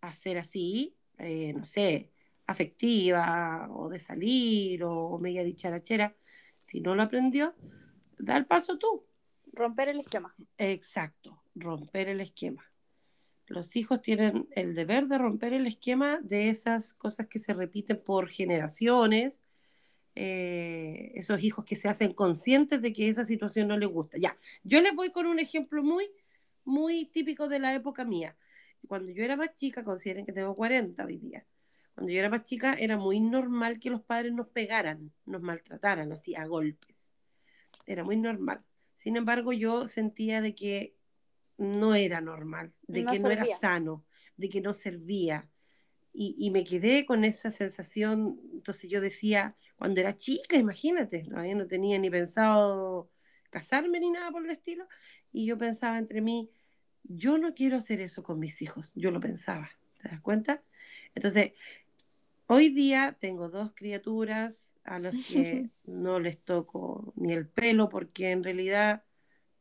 a 0.00 0.12
ser 0.12 0.38
así, 0.38 0.96
eh, 1.18 1.52
no 1.54 1.64
sé, 1.64 2.10
afectiva 2.46 3.68
o 3.70 3.88
de 3.88 3.98
salir 3.98 4.84
o 4.84 5.18
media 5.18 5.42
dicharachera, 5.42 6.14
si 6.60 6.80
no 6.80 6.94
lo 6.94 7.02
aprendió, 7.02 7.54
da 8.18 8.36
el 8.36 8.46
paso 8.46 8.78
tú. 8.78 9.04
Romper 9.52 9.90
el 9.90 10.00
esquema. 10.00 10.34
Exacto, 10.58 11.42
romper 11.54 12.08
el 12.08 12.20
esquema. 12.20 12.64
Los 13.46 13.76
hijos 13.76 14.02
tienen 14.02 14.48
el 14.52 14.74
deber 14.74 15.06
de 15.06 15.18
romper 15.18 15.52
el 15.52 15.66
esquema 15.66 16.18
de 16.20 16.48
esas 16.48 16.94
cosas 16.94 17.28
que 17.28 17.38
se 17.38 17.54
repiten 17.54 18.02
por 18.02 18.28
generaciones 18.28 19.40
eh, 20.14 21.12
esos 21.14 21.42
hijos 21.42 21.64
que 21.64 21.76
se 21.76 21.88
hacen 21.88 22.12
conscientes 22.12 22.80
de 22.80 22.92
que 22.92 23.08
esa 23.08 23.24
situación 23.24 23.68
no 23.68 23.76
les 23.76 23.88
gusta. 23.88 24.18
Ya, 24.18 24.36
yo 24.62 24.80
les 24.80 24.94
voy 24.94 25.10
con 25.10 25.26
un 25.26 25.38
ejemplo 25.38 25.82
muy, 25.82 26.10
muy 26.64 27.06
típico 27.06 27.48
de 27.48 27.58
la 27.58 27.74
época 27.74 28.04
mía. 28.04 28.36
Cuando 28.86 29.10
yo 29.12 29.24
era 29.24 29.36
más 29.36 29.54
chica, 29.56 29.82
consideren 29.82 30.26
que 30.26 30.32
tengo 30.32 30.54
40 30.54 31.04
hoy 31.04 31.18
día, 31.18 31.44
cuando 31.94 32.12
yo 32.12 32.18
era 32.18 32.28
más 32.28 32.44
chica 32.44 32.74
era 32.74 32.96
muy 32.96 33.20
normal 33.20 33.78
que 33.78 33.90
los 33.90 34.02
padres 34.02 34.32
nos 34.32 34.48
pegaran, 34.48 35.12
nos 35.26 35.42
maltrataran 35.42 36.12
así 36.12 36.34
a 36.34 36.44
golpes. 36.46 37.08
Era 37.86 38.04
muy 38.04 38.16
normal. 38.16 38.62
Sin 38.94 39.16
embargo, 39.16 39.52
yo 39.52 39.86
sentía 39.86 40.40
de 40.40 40.54
que 40.54 40.96
no 41.56 41.94
era 41.94 42.20
normal, 42.20 42.72
de 42.86 43.04
que 43.04 43.18
no 43.18 43.30
era 43.30 43.46
sano, 43.46 44.04
de 44.36 44.48
que 44.48 44.60
no 44.60 44.74
servía. 44.74 45.48
Y, 46.16 46.36
y, 46.38 46.50
me 46.50 46.62
quedé 46.62 47.04
con 47.06 47.24
esa 47.24 47.50
sensación, 47.50 48.40
entonces 48.52 48.88
yo 48.88 49.00
decía, 49.00 49.56
cuando 49.76 50.00
era 50.00 50.16
chica, 50.16 50.56
imagínate, 50.56 51.24
todavía 51.24 51.56
no 51.56 51.66
tenía 51.66 51.98
ni 51.98 52.08
pensado 52.08 53.10
casarme 53.50 53.98
ni 53.98 54.10
nada 54.10 54.30
por 54.30 54.44
el 54.44 54.50
estilo, 54.50 54.86
y 55.32 55.46
yo 55.46 55.58
pensaba 55.58 55.98
entre 55.98 56.20
mí, 56.20 56.50
yo 57.02 57.36
no 57.36 57.54
quiero 57.54 57.76
hacer 57.76 58.00
eso 58.00 58.22
con 58.22 58.38
mis 58.38 58.62
hijos, 58.62 58.92
yo 58.94 59.10
lo 59.10 59.20
pensaba, 59.20 59.70
¿te 60.00 60.08
das 60.08 60.20
cuenta? 60.20 60.62
Entonces, 61.14 61.52
hoy 62.46 62.68
día 62.70 63.16
tengo 63.18 63.48
dos 63.48 63.72
criaturas 63.74 64.74
a 64.84 64.98
las 64.98 65.14
que 65.26 65.68
no 65.84 66.20
les 66.20 66.38
toco 66.38 67.12
ni 67.16 67.32
el 67.32 67.46
pelo 67.46 67.88
porque 67.88 68.30
en 68.30 68.44
realidad 68.44 69.04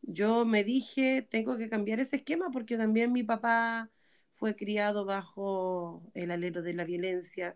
yo 0.02 0.46
me 0.46 0.64
dije, 0.64 1.26
tengo 1.30 1.58
que 1.58 1.70
cambiar 1.70 2.00
ese 2.00 2.18
esquema 2.18 2.52
porque 2.52 2.78
también 2.78 3.12
mi 3.12 3.24
papá 3.24 3.90
fue 4.34 4.56
criado 4.56 5.06
bajo 5.06 6.04
el 6.14 6.32
alero 6.32 6.62
de 6.62 6.74
la 6.74 6.84
violencia, 6.84 7.56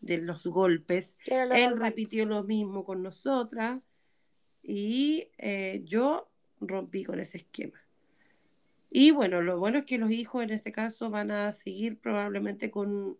de 0.00 0.18
los 0.18 0.46
golpes. 0.46 1.16
Él 1.26 1.78
repitió 1.78 2.26
lo 2.26 2.42
mismo 2.44 2.84
con 2.84 3.02
nosotras 3.02 3.86
y 4.62 5.28
eh, 5.38 5.82
yo 5.84 6.28
rompí 6.60 7.04
con 7.04 7.20
ese 7.20 7.38
esquema. 7.38 7.80
Y 8.90 9.10
bueno, 9.10 9.42
lo 9.42 9.58
bueno 9.58 9.78
es 9.78 9.84
que 9.84 9.98
los 9.98 10.10
hijos 10.10 10.44
en 10.44 10.50
este 10.50 10.72
caso 10.72 11.10
van 11.10 11.30
a 11.30 11.52
seguir 11.52 11.98
probablemente 11.98 12.70
con, 12.70 13.18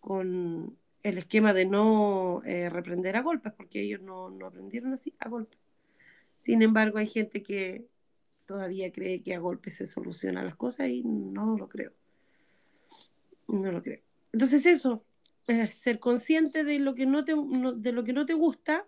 con 0.00 0.78
el 1.02 1.18
esquema 1.18 1.52
de 1.52 1.66
no 1.66 2.42
eh, 2.44 2.70
reprender 2.70 3.16
a 3.16 3.22
golpes, 3.22 3.52
porque 3.52 3.82
ellos 3.82 4.00
no, 4.00 4.30
no 4.30 4.46
aprendieron 4.46 4.94
así, 4.94 5.14
a 5.18 5.28
golpes. 5.28 5.58
Sin 6.38 6.62
embargo, 6.62 6.98
hay 6.98 7.06
gente 7.06 7.42
que 7.42 7.84
todavía 8.46 8.90
cree 8.92 9.22
que 9.22 9.34
a 9.34 9.38
golpes 9.38 9.76
se 9.76 9.86
solucionan 9.86 10.46
las 10.46 10.56
cosas 10.56 10.88
y 10.88 11.02
no 11.04 11.56
lo 11.56 11.68
creo. 11.68 11.92
No 13.50 13.72
lo 13.72 13.82
creo. 13.82 14.00
Entonces 14.32 14.64
eso, 14.66 15.04
es 15.46 15.74
ser 15.74 15.98
consciente 15.98 16.64
de 16.64 16.78
lo 16.78 16.94
que 16.94 17.06
no 17.06 17.24
te, 17.24 17.34
de 17.76 17.92
lo 17.92 18.04
que 18.04 18.12
no 18.12 18.26
te 18.26 18.34
gusta 18.34 18.84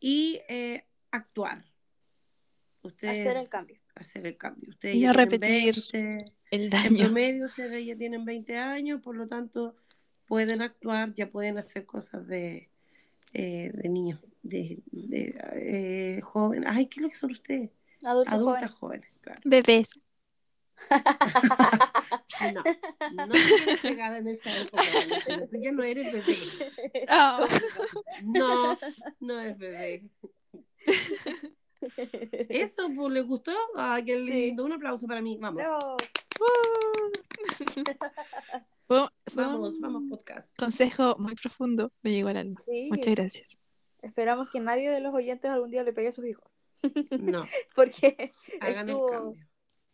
y 0.00 0.40
eh, 0.48 0.84
actuar. 1.10 1.64
hacer 2.82 3.36
el 3.36 3.48
cambio. 3.48 3.78
Hacer 3.94 4.26
el 4.26 4.36
cambio. 4.36 4.70
Ustedes 4.70 4.96
y 4.96 5.02
no 5.02 5.12
repetir 5.12 5.74
el 6.50 6.70
daño. 6.70 6.88
En 6.88 6.96
promedio 7.06 7.46
ustedes 7.46 7.86
ya 7.86 7.96
tienen 7.96 8.24
20 8.24 8.58
años, 8.58 9.00
por 9.00 9.16
lo 9.16 9.28
tanto 9.28 9.76
pueden 10.26 10.62
actuar, 10.62 11.12
ya 11.14 11.30
pueden 11.30 11.58
hacer 11.58 11.86
cosas 11.86 12.26
de, 12.26 12.70
eh, 13.32 13.70
de 13.72 13.88
niños, 13.88 14.20
de, 14.42 14.82
de 14.90 15.36
eh, 15.54 16.20
jóvenes. 16.22 16.68
Ay, 16.70 16.86
¿qué 16.86 17.00
es 17.00 17.02
lo 17.02 17.08
que 17.08 17.16
son 17.16 17.30
ustedes? 17.30 17.70
Adultos 18.02 18.34
Adultas 18.34 18.72
jóvenes. 18.72 19.08
claro. 19.20 19.40
Bebés. 19.44 19.98
No, 22.52 22.62
no 23.26 23.34
eres 23.34 23.80
pegada 23.80 24.18
en 24.18 24.28
esa 24.28 24.50
época. 24.60 24.82
Tú 25.50 25.56
ya 25.60 25.72
no 25.72 25.82
eres 25.82 26.12
bebé. 26.12 26.36
Oh. 27.10 27.46
No, 28.22 28.78
no 29.20 29.40
es 29.40 29.58
bebé. 29.58 30.08
Eso, 32.48 32.88
pues, 32.94 33.12
¿le 33.12 33.20
gustó? 33.22 33.52
Ay, 33.76 34.04
qué 34.04 34.16
lindo. 34.18 34.62
Sí. 34.62 34.66
Un 34.66 34.72
aplauso 34.72 35.06
para 35.06 35.20
mí. 35.20 35.36
Vamos. 35.40 35.62
No. 35.62 35.96
Fue, 38.86 39.08
fue 39.26 39.46
Vamos, 39.46 39.76
un 39.76 39.80
vamos, 39.80 40.02
podcast. 40.10 40.54
consejo 40.58 41.16
muy 41.18 41.34
profundo. 41.36 41.90
Me 42.02 42.10
llegó 42.10 42.28
al 42.28 42.36
alma. 42.36 42.60
Sí. 42.60 42.88
Muchas 42.90 43.14
gracias. 43.14 43.58
Esperamos 44.02 44.50
que 44.50 44.60
nadie 44.60 44.90
de 44.90 45.00
los 45.00 45.14
oyentes 45.14 45.50
algún 45.50 45.70
día 45.70 45.82
le 45.82 45.94
pegue 45.94 46.08
a 46.08 46.12
sus 46.12 46.26
hijos. 46.26 46.44
No, 47.18 47.44
Porque 47.74 48.34
hagan 48.60 48.90
el 48.90 48.90
estuvo, 48.90 49.06
cambio. 49.06 49.42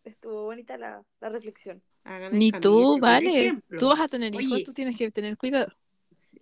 Estuvo 0.04 0.44
bonita 0.44 0.76
la, 0.76 1.02
la 1.20 1.28
reflexión. 1.28 1.82
Hagan 2.04 2.32
Ni 2.32 2.50
tú, 2.52 2.98
vale. 2.98 3.62
Tú 3.78 3.88
vas 3.88 4.00
a 4.00 4.08
tener 4.08 4.34
hijos, 4.34 4.54
Oye. 4.54 4.64
tú 4.64 4.72
tienes 4.72 4.96
que 4.96 5.10
tener 5.10 5.36
cuidado. 5.36 5.72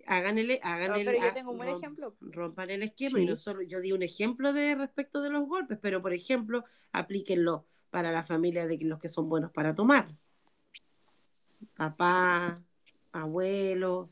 El, 0.01 0.59
hagan 0.63 0.89
No, 0.89 0.95
pero 0.95 1.19
yo 1.19 1.33
tengo 1.33 1.51
un 1.51 1.57
buen 1.57 1.69
ejemplo. 1.69 2.15
Rompan 2.21 2.69
el 2.69 2.83
esquema 2.83 3.19
y 3.19 3.25
no 3.25 3.35
solo, 3.35 3.61
yo 3.61 3.81
di 3.81 3.91
un 3.91 4.01
ejemplo 4.01 4.53
de 4.53 4.75
respecto 4.75 5.21
de 5.21 5.29
los 5.29 5.47
golpes, 5.47 5.77
pero 5.81 6.01
por 6.01 6.13
ejemplo, 6.13 6.63
aplíquenlo 6.91 7.65
para 7.89 8.11
la 8.11 8.23
familia 8.23 8.67
de 8.67 8.77
los 8.81 8.99
que 8.99 9.09
son 9.09 9.29
buenos 9.29 9.51
para 9.51 9.75
tomar. 9.75 10.07
Papá, 11.75 12.61
abuelo, 13.11 14.09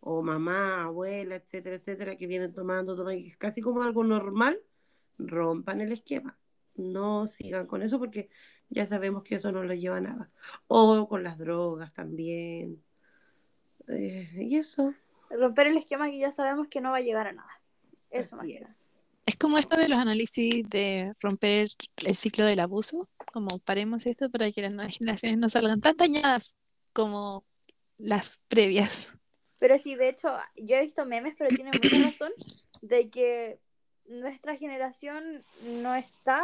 o 0.00 0.22
mamá, 0.22 0.84
abuela, 0.84 1.36
etcétera, 1.36 1.76
etcétera, 1.76 2.16
que 2.16 2.26
vienen 2.26 2.54
tomando, 2.54 3.08
es 3.10 3.36
casi 3.36 3.60
como 3.60 3.82
algo 3.82 4.04
normal, 4.04 4.58
rompan 5.18 5.80
el 5.80 5.92
esquema. 5.92 6.38
No 6.76 7.26
sigan 7.26 7.66
con 7.66 7.82
eso 7.82 7.98
porque 7.98 8.30
ya 8.70 8.86
sabemos 8.86 9.22
que 9.22 9.36
eso 9.36 9.52
no 9.52 9.62
lo 9.64 9.74
lleva 9.74 9.96
a 9.96 10.00
nada. 10.00 10.30
O 10.66 11.08
con 11.08 11.22
las 11.22 11.38
drogas 11.38 11.92
también. 11.94 12.82
Eh, 13.88 14.28
y 14.36 14.56
eso. 14.56 14.94
Romper 15.30 15.68
el 15.68 15.78
esquema 15.78 16.10
que 16.10 16.18
ya 16.18 16.30
sabemos 16.30 16.68
que 16.68 16.80
no 16.80 16.90
va 16.90 16.98
a 16.98 17.02
llegar 17.02 17.26
a 17.26 17.32
nada. 17.32 17.60
Eso 18.10 18.36
más 18.36 18.46
es. 18.48 18.94
Es 19.26 19.36
como 19.36 19.58
esto 19.58 19.76
de 19.76 19.88
los 19.88 19.98
análisis 19.98 20.68
de 20.70 21.12
romper 21.20 21.68
el 21.96 22.16
ciclo 22.16 22.46
del 22.46 22.60
abuso, 22.60 23.10
como 23.30 23.58
paremos 23.58 24.06
esto 24.06 24.30
para 24.30 24.50
que 24.50 24.62
las 24.62 24.72
nuevas 24.72 24.96
generaciones 24.96 25.38
no 25.38 25.50
salgan 25.50 25.82
tan 25.82 25.98
dañadas 25.98 26.56
como 26.94 27.44
las 27.98 28.42
previas. 28.48 29.14
Pero 29.58 29.78
sí, 29.78 29.96
de 29.96 30.08
hecho, 30.08 30.34
yo 30.56 30.76
he 30.76 30.82
visto 30.82 31.04
memes, 31.04 31.34
pero 31.36 31.54
tienen 31.54 31.74
mucha 31.74 31.98
razón, 32.06 32.32
de 32.80 33.10
que 33.10 33.60
nuestra 34.06 34.56
generación 34.56 35.44
no 35.82 35.94
está 35.94 36.42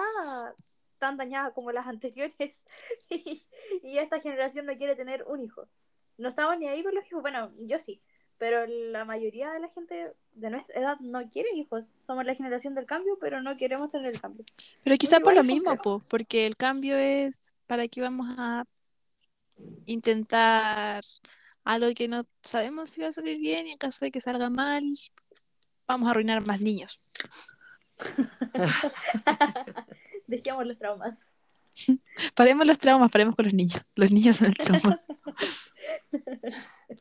tan 1.04 1.18
dañada 1.18 1.52
como 1.52 1.70
las 1.70 1.86
anteriores 1.86 2.32
y, 3.10 3.42
y 3.82 3.98
esta 3.98 4.20
generación 4.20 4.64
no 4.64 4.74
quiere 4.78 4.96
tener 4.96 5.22
un 5.24 5.42
hijo. 5.42 5.68
No 6.16 6.30
estamos 6.30 6.58
ni 6.58 6.66
ahí 6.66 6.82
con 6.82 6.94
los 6.94 7.06
hijos, 7.06 7.20
bueno, 7.20 7.52
yo 7.58 7.78
sí, 7.78 8.00
pero 8.38 8.66
la 8.66 9.04
mayoría 9.04 9.52
de 9.52 9.60
la 9.60 9.68
gente 9.68 10.14
de 10.32 10.50
nuestra 10.50 10.80
edad 10.80 10.96
no 11.00 11.28
quiere 11.28 11.50
hijos. 11.54 11.94
Somos 12.06 12.24
la 12.24 12.34
generación 12.34 12.74
del 12.74 12.86
cambio, 12.86 13.18
pero 13.20 13.42
no 13.42 13.58
queremos 13.58 13.90
tener 13.90 14.14
el 14.14 14.20
cambio. 14.20 14.46
Pero 14.82 14.96
quizá 14.96 15.20
por 15.20 15.34
lo 15.34 15.44
mismo, 15.44 15.76
po, 15.76 16.02
porque 16.08 16.46
el 16.46 16.56
cambio 16.56 16.96
es 16.96 17.54
para 17.66 17.86
que 17.86 18.00
vamos 18.00 18.26
a 18.38 18.64
intentar 19.84 21.04
algo 21.64 21.92
que 21.94 22.08
no 22.08 22.24
sabemos 22.42 22.88
si 22.88 23.02
va 23.02 23.08
a 23.08 23.12
salir 23.12 23.38
bien 23.38 23.66
y 23.66 23.72
en 23.72 23.78
caso 23.78 24.06
de 24.06 24.10
que 24.10 24.22
salga 24.22 24.48
mal, 24.48 24.82
vamos 25.86 26.08
a 26.08 26.12
arruinar 26.12 26.46
más 26.46 26.62
niños. 26.62 27.02
Dejemos 30.26 30.66
los 30.66 30.78
traumas. 30.78 31.18
Paremos 32.34 32.66
los 32.66 32.78
traumas, 32.78 33.10
paremos 33.10 33.34
con 33.34 33.44
los 33.46 33.54
niños. 33.54 33.86
Los 33.96 34.10
niños 34.12 34.36
son 34.36 34.48
el 34.48 34.54
trauma. 34.56 35.00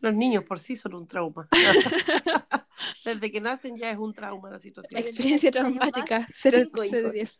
Los 0.02 0.14
niños 0.14 0.44
por 0.44 0.60
sí 0.60 0.76
son 0.76 0.96
un 0.96 1.08
trauma. 1.08 1.48
Desde 3.06 3.32
que 3.32 3.40
nacen 3.40 3.78
ya 3.78 3.90
es 3.92 3.98
un 3.98 4.14
trauma 4.14 4.50
la 4.50 4.60
situación. 4.60 5.00
Ex- 5.00 5.10
Experiencia 5.10 5.52
traumática, 5.52 6.28
0 6.30 6.58
cinco 6.64 6.82
de 6.82 6.88
hijos. 6.88 7.12
10. 7.14 7.40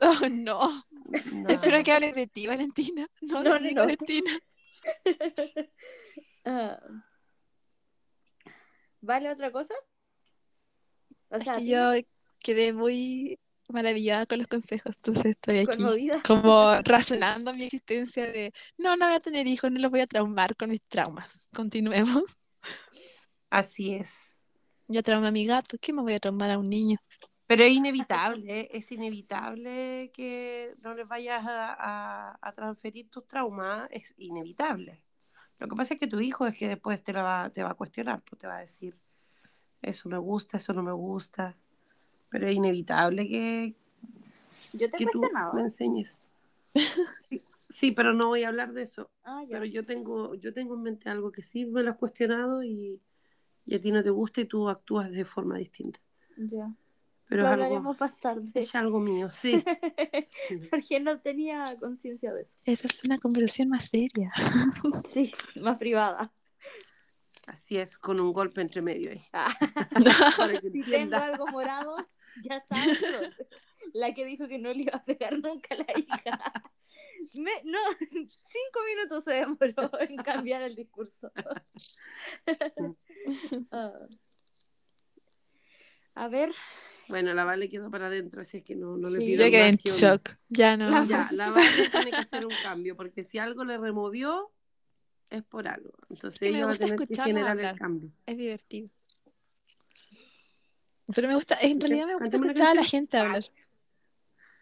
Oh, 0.00 0.28
no. 0.30 0.84
No. 1.32 1.48
Espero 1.48 1.82
que 1.82 1.92
hables 1.92 2.14
de 2.14 2.26
ti, 2.26 2.46
Valentina. 2.46 3.06
No, 3.22 3.42
No, 3.42 3.58
no. 3.58 3.74
Valentina. 3.74 4.30
Ah. 6.44 6.78
¿Vale 9.00 9.30
otra 9.30 9.50
cosa? 9.52 9.74
O 11.28 11.36
Es 11.36 11.48
que 11.48 11.66
yo 11.66 11.92
quedé 12.40 12.72
muy 12.72 13.38
maravillada 13.68 14.26
con 14.26 14.38
los 14.38 14.48
consejos, 14.48 14.96
entonces 14.98 15.26
estoy 15.26 15.58
aquí 15.58 15.78
conmovida. 15.78 16.22
como 16.26 16.74
razonando 16.84 17.54
mi 17.54 17.64
existencia 17.64 18.26
de 18.30 18.52
no, 18.78 18.96
no 18.96 19.06
voy 19.06 19.14
a 19.16 19.20
tener 19.20 19.46
hijos, 19.46 19.70
no 19.70 19.78
los 19.80 19.90
voy 19.90 20.00
a 20.00 20.06
traumar 20.06 20.56
con 20.56 20.70
mis 20.70 20.82
traumas. 20.88 21.48
Continuemos. 21.54 22.38
Así 23.50 23.94
es. 23.94 24.40
Yo 24.88 25.02
traumé 25.02 25.28
a 25.28 25.30
mi 25.30 25.44
gato, 25.44 25.76
¿qué 25.80 25.92
me 25.92 26.02
voy 26.02 26.14
a 26.14 26.20
traumar 26.20 26.50
a 26.50 26.58
un 26.58 26.68
niño? 26.68 26.98
Pero 27.46 27.64
es 27.64 27.72
inevitable, 27.72 28.60
¿eh? 28.60 28.68
es 28.72 28.90
inevitable 28.92 30.10
que 30.14 30.72
no 30.82 30.94
les 30.94 31.06
vayas 31.06 31.44
a, 31.46 31.74
a- 32.32 32.38
a 32.40 32.52
transferir 32.52 33.08
tus 33.10 33.26
traumas, 33.26 33.88
es 33.90 34.14
inevitable. 34.16 35.04
Lo 35.58 35.68
que 35.68 35.76
pasa 35.76 35.94
es 35.94 36.00
que 36.00 36.06
tu 36.06 36.20
hijo 36.20 36.46
es 36.46 36.56
que 36.56 36.68
después 36.68 37.02
te, 37.02 37.12
la 37.12 37.22
va, 37.22 37.50
te 37.50 37.62
va 37.62 37.70
a 37.70 37.74
cuestionar, 37.74 38.22
pues 38.22 38.38
te 38.40 38.46
va 38.46 38.56
a 38.56 38.60
decir, 38.60 38.96
eso 39.82 40.08
me 40.08 40.18
gusta, 40.18 40.56
eso 40.58 40.72
no 40.72 40.82
me 40.82 40.92
gusta, 40.92 41.56
pero 42.32 42.48
es 42.48 42.56
inevitable 42.56 43.28
que, 43.28 43.74
Yo 44.72 44.90
te 44.90 44.96
que 44.96 45.06
tú 45.06 45.22
me 45.54 45.60
enseñes. 45.62 46.20
Sí, 47.28 47.38
sí, 47.68 47.92
pero 47.92 48.14
no 48.14 48.28
voy 48.28 48.44
a 48.44 48.48
hablar 48.48 48.72
de 48.72 48.82
eso. 48.84 49.10
Ah. 49.24 49.44
Pero 49.50 49.66
yo 49.66 49.84
tengo, 49.84 50.34
yo 50.36 50.54
tengo 50.54 50.74
en 50.74 50.82
mente 50.82 51.10
algo 51.10 51.30
que 51.30 51.42
sí 51.42 51.66
me 51.66 51.82
lo 51.82 51.90
has 51.90 51.98
cuestionado 51.98 52.62
y, 52.62 52.98
y 53.66 53.74
a 53.74 53.78
ti 53.78 53.92
no 53.92 54.02
te 54.02 54.08
gusta 54.08 54.40
y 54.40 54.46
tú 54.46 54.70
actúas 54.70 55.10
de 55.10 55.26
forma 55.26 55.58
distinta. 55.58 56.00
Ya. 56.38 56.72
Pero 57.28 57.42
Lo 57.42 57.48
es 57.48 57.52
algo, 57.52 57.64
hablaremos 57.64 58.00
más 58.00 58.16
tarde. 58.18 58.48
es 58.54 58.74
algo 58.74 59.00
mío, 59.00 59.28
sí. 59.30 59.62
Porque 60.70 60.98
no 61.00 61.20
tenía 61.20 61.64
conciencia 61.78 62.32
de 62.32 62.42
eso. 62.42 62.54
Esa 62.64 62.86
es 62.86 63.04
una 63.04 63.18
conversación 63.18 63.68
más 63.68 63.84
seria. 63.90 64.32
Sí, 65.12 65.30
más 65.60 65.76
privada. 65.76 66.32
Así 67.46 67.76
es, 67.76 67.98
con 67.98 68.20
un 68.20 68.32
golpe 68.32 68.60
entre 68.60 68.80
medio 68.82 69.10
ahí. 69.10 69.22
Ah, 69.32 69.54
si 70.72 70.82
tengo 70.82 71.16
algo 71.16 71.46
morado, 71.48 71.96
ya 72.44 72.60
sabes. 72.60 73.02
La 73.94 74.14
que 74.14 74.24
dijo 74.24 74.48
que 74.48 74.58
no 74.58 74.72
le 74.72 74.82
iba 74.84 74.92
a 74.94 75.04
pegar 75.04 75.38
nunca 75.38 75.74
a 75.74 75.78
la 75.78 75.98
hija. 75.98 76.52
Me- 77.38 77.62
no, 77.64 77.78
cinco 78.10 78.80
minutos 78.86 79.24
se 79.24 79.32
demoró 79.34 79.90
en 80.00 80.16
cambiar 80.16 80.62
el 80.62 80.74
discurso. 80.76 81.30
Ah. 83.70 83.92
A 86.14 86.28
ver, 86.28 86.52
Bueno, 87.08 87.34
la 87.34 87.44
Vale 87.44 87.68
quedó 87.68 87.90
para 87.90 88.06
adentro, 88.08 88.42
así 88.42 88.58
es 88.58 88.64
que 88.64 88.74
no, 88.74 88.96
no 88.96 89.08
le 89.10 89.18
Sí. 89.18 89.26
pido 89.26 89.44
Yo 89.44 89.50
quedé 89.50 89.68
en 89.68 89.76
shock. 89.76 90.30
Ya 90.48 90.76
no. 90.76 90.90
La- 90.90 91.04
Ya, 91.06 91.28
la 91.32 91.50
Vale 91.50 91.68
tiene 91.90 92.10
que 92.10 92.16
hacer 92.16 92.46
un 92.46 92.52
cambio, 92.62 92.96
porque 92.96 93.22
si 93.24 93.38
algo 93.38 93.64
le 93.64 93.78
removió, 93.78 94.50
es 95.30 95.42
por 95.44 95.68
algo. 95.68 95.92
Entonces 96.10 96.38
que 96.40 96.50
me 96.50 96.56
ella 96.58 96.66
va 96.66 96.70
a 96.70 96.74
gusta 96.74 96.84
tener 96.86 96.96
que 96.98 97.04
escucharla 97.04 97.26
generar 97.32 97.50
hablar. 97.52 97.72
el 97.74 97.78
cambio. 97.78 98.10
Es 98.26 98.36
divertido. 98.36 98.88
Pero 101.14 101.28
me 101.28 101.34
gusta, 101.34 101.58
en 101.60 101.80
realidad 101.80 102.06
me 102.06 102.16
gusta 102.16 102.36
escuchar 102.36 102.68
a 102.68 102.74
la 102.74 102.84
gente 102.84 103.18
hablar. 103.18 103.44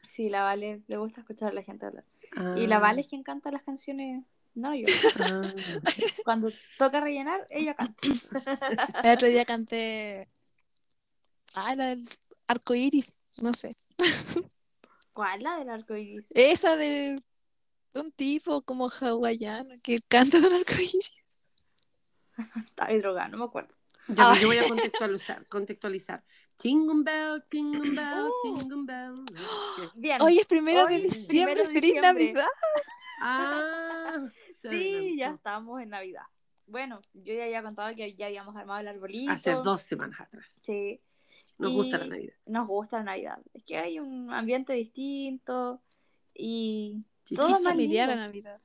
Sí, 0.08 0.28
la 0.28 0.42
Vale 0.42 0.82
le 0.86 0.96
gusta 0.96 1.20
escuchar 1.20 1.50
a 1.50 1.52
la 1.52 1.62
gente 1.62 1.86
hablar. 1.86 2.04
Y 2.56 2.66
la 2.66 2.76
Ah, 2.76 2.80
Vale 2.80 3.02
es 3.02 3.06
quien 3.08 3.22
canta 3.22 3.50
las 3.50 3.62
canciones, 3.62 4.24
no 4.54 4.74
yo. 4.74 4.84
ah. 5.20 5.42
Cuando 6.24 6.48
toca 6.78 7.00
rellenar, 7.00 7.46
ella 7.50 7.74
canta. 7.74 8.00
El 9.04 9.14
otro 9.14 9.28
día 9.28 9.44
canté. 9.44 10.28
Ah, 11.54 11.74
la 11.74 11.88
del 11.90 12.02
arco 12.46 12.74
iris, 12.74 13.12
no 13.42 13.52
sé. 13.52 13.76
¿Cuál? 15.12 15.42
La 15.42 15.58
del 15.58 15.68
arco 15.68 15.96
iris. 15.96 16.26
Esa 16.30 16.76
de 16.76 17.20
un 17.94 18.12
tipo 18.12 18.62
como 18.62 18.88
hawaiano 18.88 19.74
que 19.82 20.00
canta 20.08 20.38
un 20.38 20.44
arco 20.52 20.74
iris. 20.74 21.12
Estaba 22.66 22.92
drogada, 22.94 23.28
no 23.28 23.38
me 23.38 23.44
acuerdo. 23.44 23.74
Yo 24.40 24.46
voy 24.48 24.58
a 24.58 24.68
contextualizar. 24.68 25.46
contextualizar. 25.46 26.24
Jingle 26.60 27.02
bell, 27.02 27.42
jingle 27.50 27.90
bell, 27.90 28.28
jingle 28.42 28.82
bell. 28.84 29.14
Bien. 29.96 30.20
Hoy 30.20 30.38
es 30.38 30.46
primero 30.46 30.84
Hoy 30.86 30.94
de 30.94 31.00
diciembre, 31.02 31.54
primero 31.54 31.60
de 31.60 31.66
feliz 31.80 31.94
diciembre. 31.94 32.24
Navidad. 32.24 32.46
Ah, 33.22 34.26
Sí, 34.70 35.16
ya 35.18 35.30
estamos 35.30 35.80
en 35.80 35.88
Navidad. 35.90 36.24
Bueno, 36.66 37.00
yo 37.14 37.34
ya 37.34 37.44
había 37.44 37.62
contado 37.62 37.94
que 37.96 38.14
ya 38.14 38.26
habíamos 38.26 38.54
armado 38.56 38.80
el 38.80 38.88
arbolito. 38.88 39.32
Hace 39.32 39.52
dos 39.52 39.82
semanas 39.82 40.20
atrás. 40.20 40.52
Sí, 40.62 41.00
Nos 41.58 41.72
Y- 41.72 41.74
gusta 41.74 41.98
la 41.98 42.06
Navidad. 42.06 42.34
nos 42.46 42.66
gusta 42.68 42.96
la 42.98 43.02
Navidad. 43.04 43.38
Es 43.52 43.64
que 43.64 43.76
hay 43.76 43.98
un 44.00 44.32
ambiente 44.32 44.72
distinto 44.74 45.82
y 46.34 47.04
todo 47.34 47.46
es 47.48 47.52
más 47.52 47.62
familiar 47.64 48.08
a 48.08 48.12
lindo. 48.14 48.26
Navidad. 48.28 48.60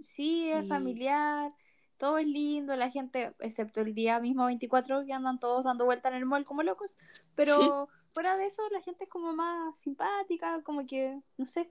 Sí, 0.00 0.48
es 0.50 0.62
Sí. 0.62 0.68
familiar, 0.68 1.52
todo 1.98 2.18
es 2.18 2.26
lindo, 2.26 2.74
la 2.76 2.90
gente, 2.90 3.32
excepto 3.40 3.80
el 3.80 3.94
día 3.94 4.18
mismo 4.20 4.46
24 4.46 5.04
que 5.04 5.12
andan 5.12 5.38
todos 5.38 5.64
dando 5.64 5.84
vuelta 5.84 6.08
en 6.08 6.14
el 6.16 6.26
mall 6.26 6.44
como 6.44 6.62
locos, 6.62 6.96
pero 7.34 7.88
fuera 8.12 8.36
de 8.36 8.46
eso 8.46 8.62
la 8.70 8.80
gente 8.80 9.04
es 9.04 9.10
como 9.10 9.32
más 9.34 9.78
simpática, 9.78 10.62
como 10.62 10.86
que, 10.86 11.20
no 11.36 11.46
sé, 11.46 11.70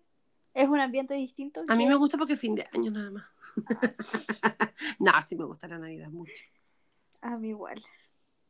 es 0.54 0.68
un 0.70 0.80
ambiente 0.80 1.14
distinto. 1.14 1.62
A 1.68 1.76
mí 1.76 1.84
que- 1.84 1.90
me 1.90 1.96
gusta 1.96 2.18
porque 2.18 2.34
es 2.34 2.40
fin 2.40 2.56
de 2.56 2.68
año 2.74 2.92
nada 2.92 3.12
más. 3.12 3.26
no, 5.00 5.12
sí 5.28 5.36
me 5.36 5.46
gusta 5.46 5.68
la 5.68 5.80
Navidad 5.80 6.10
mucho. 6.10 6.34
A 7.22 7.38
mí 7.38 7.50
igual. 7.50 7.82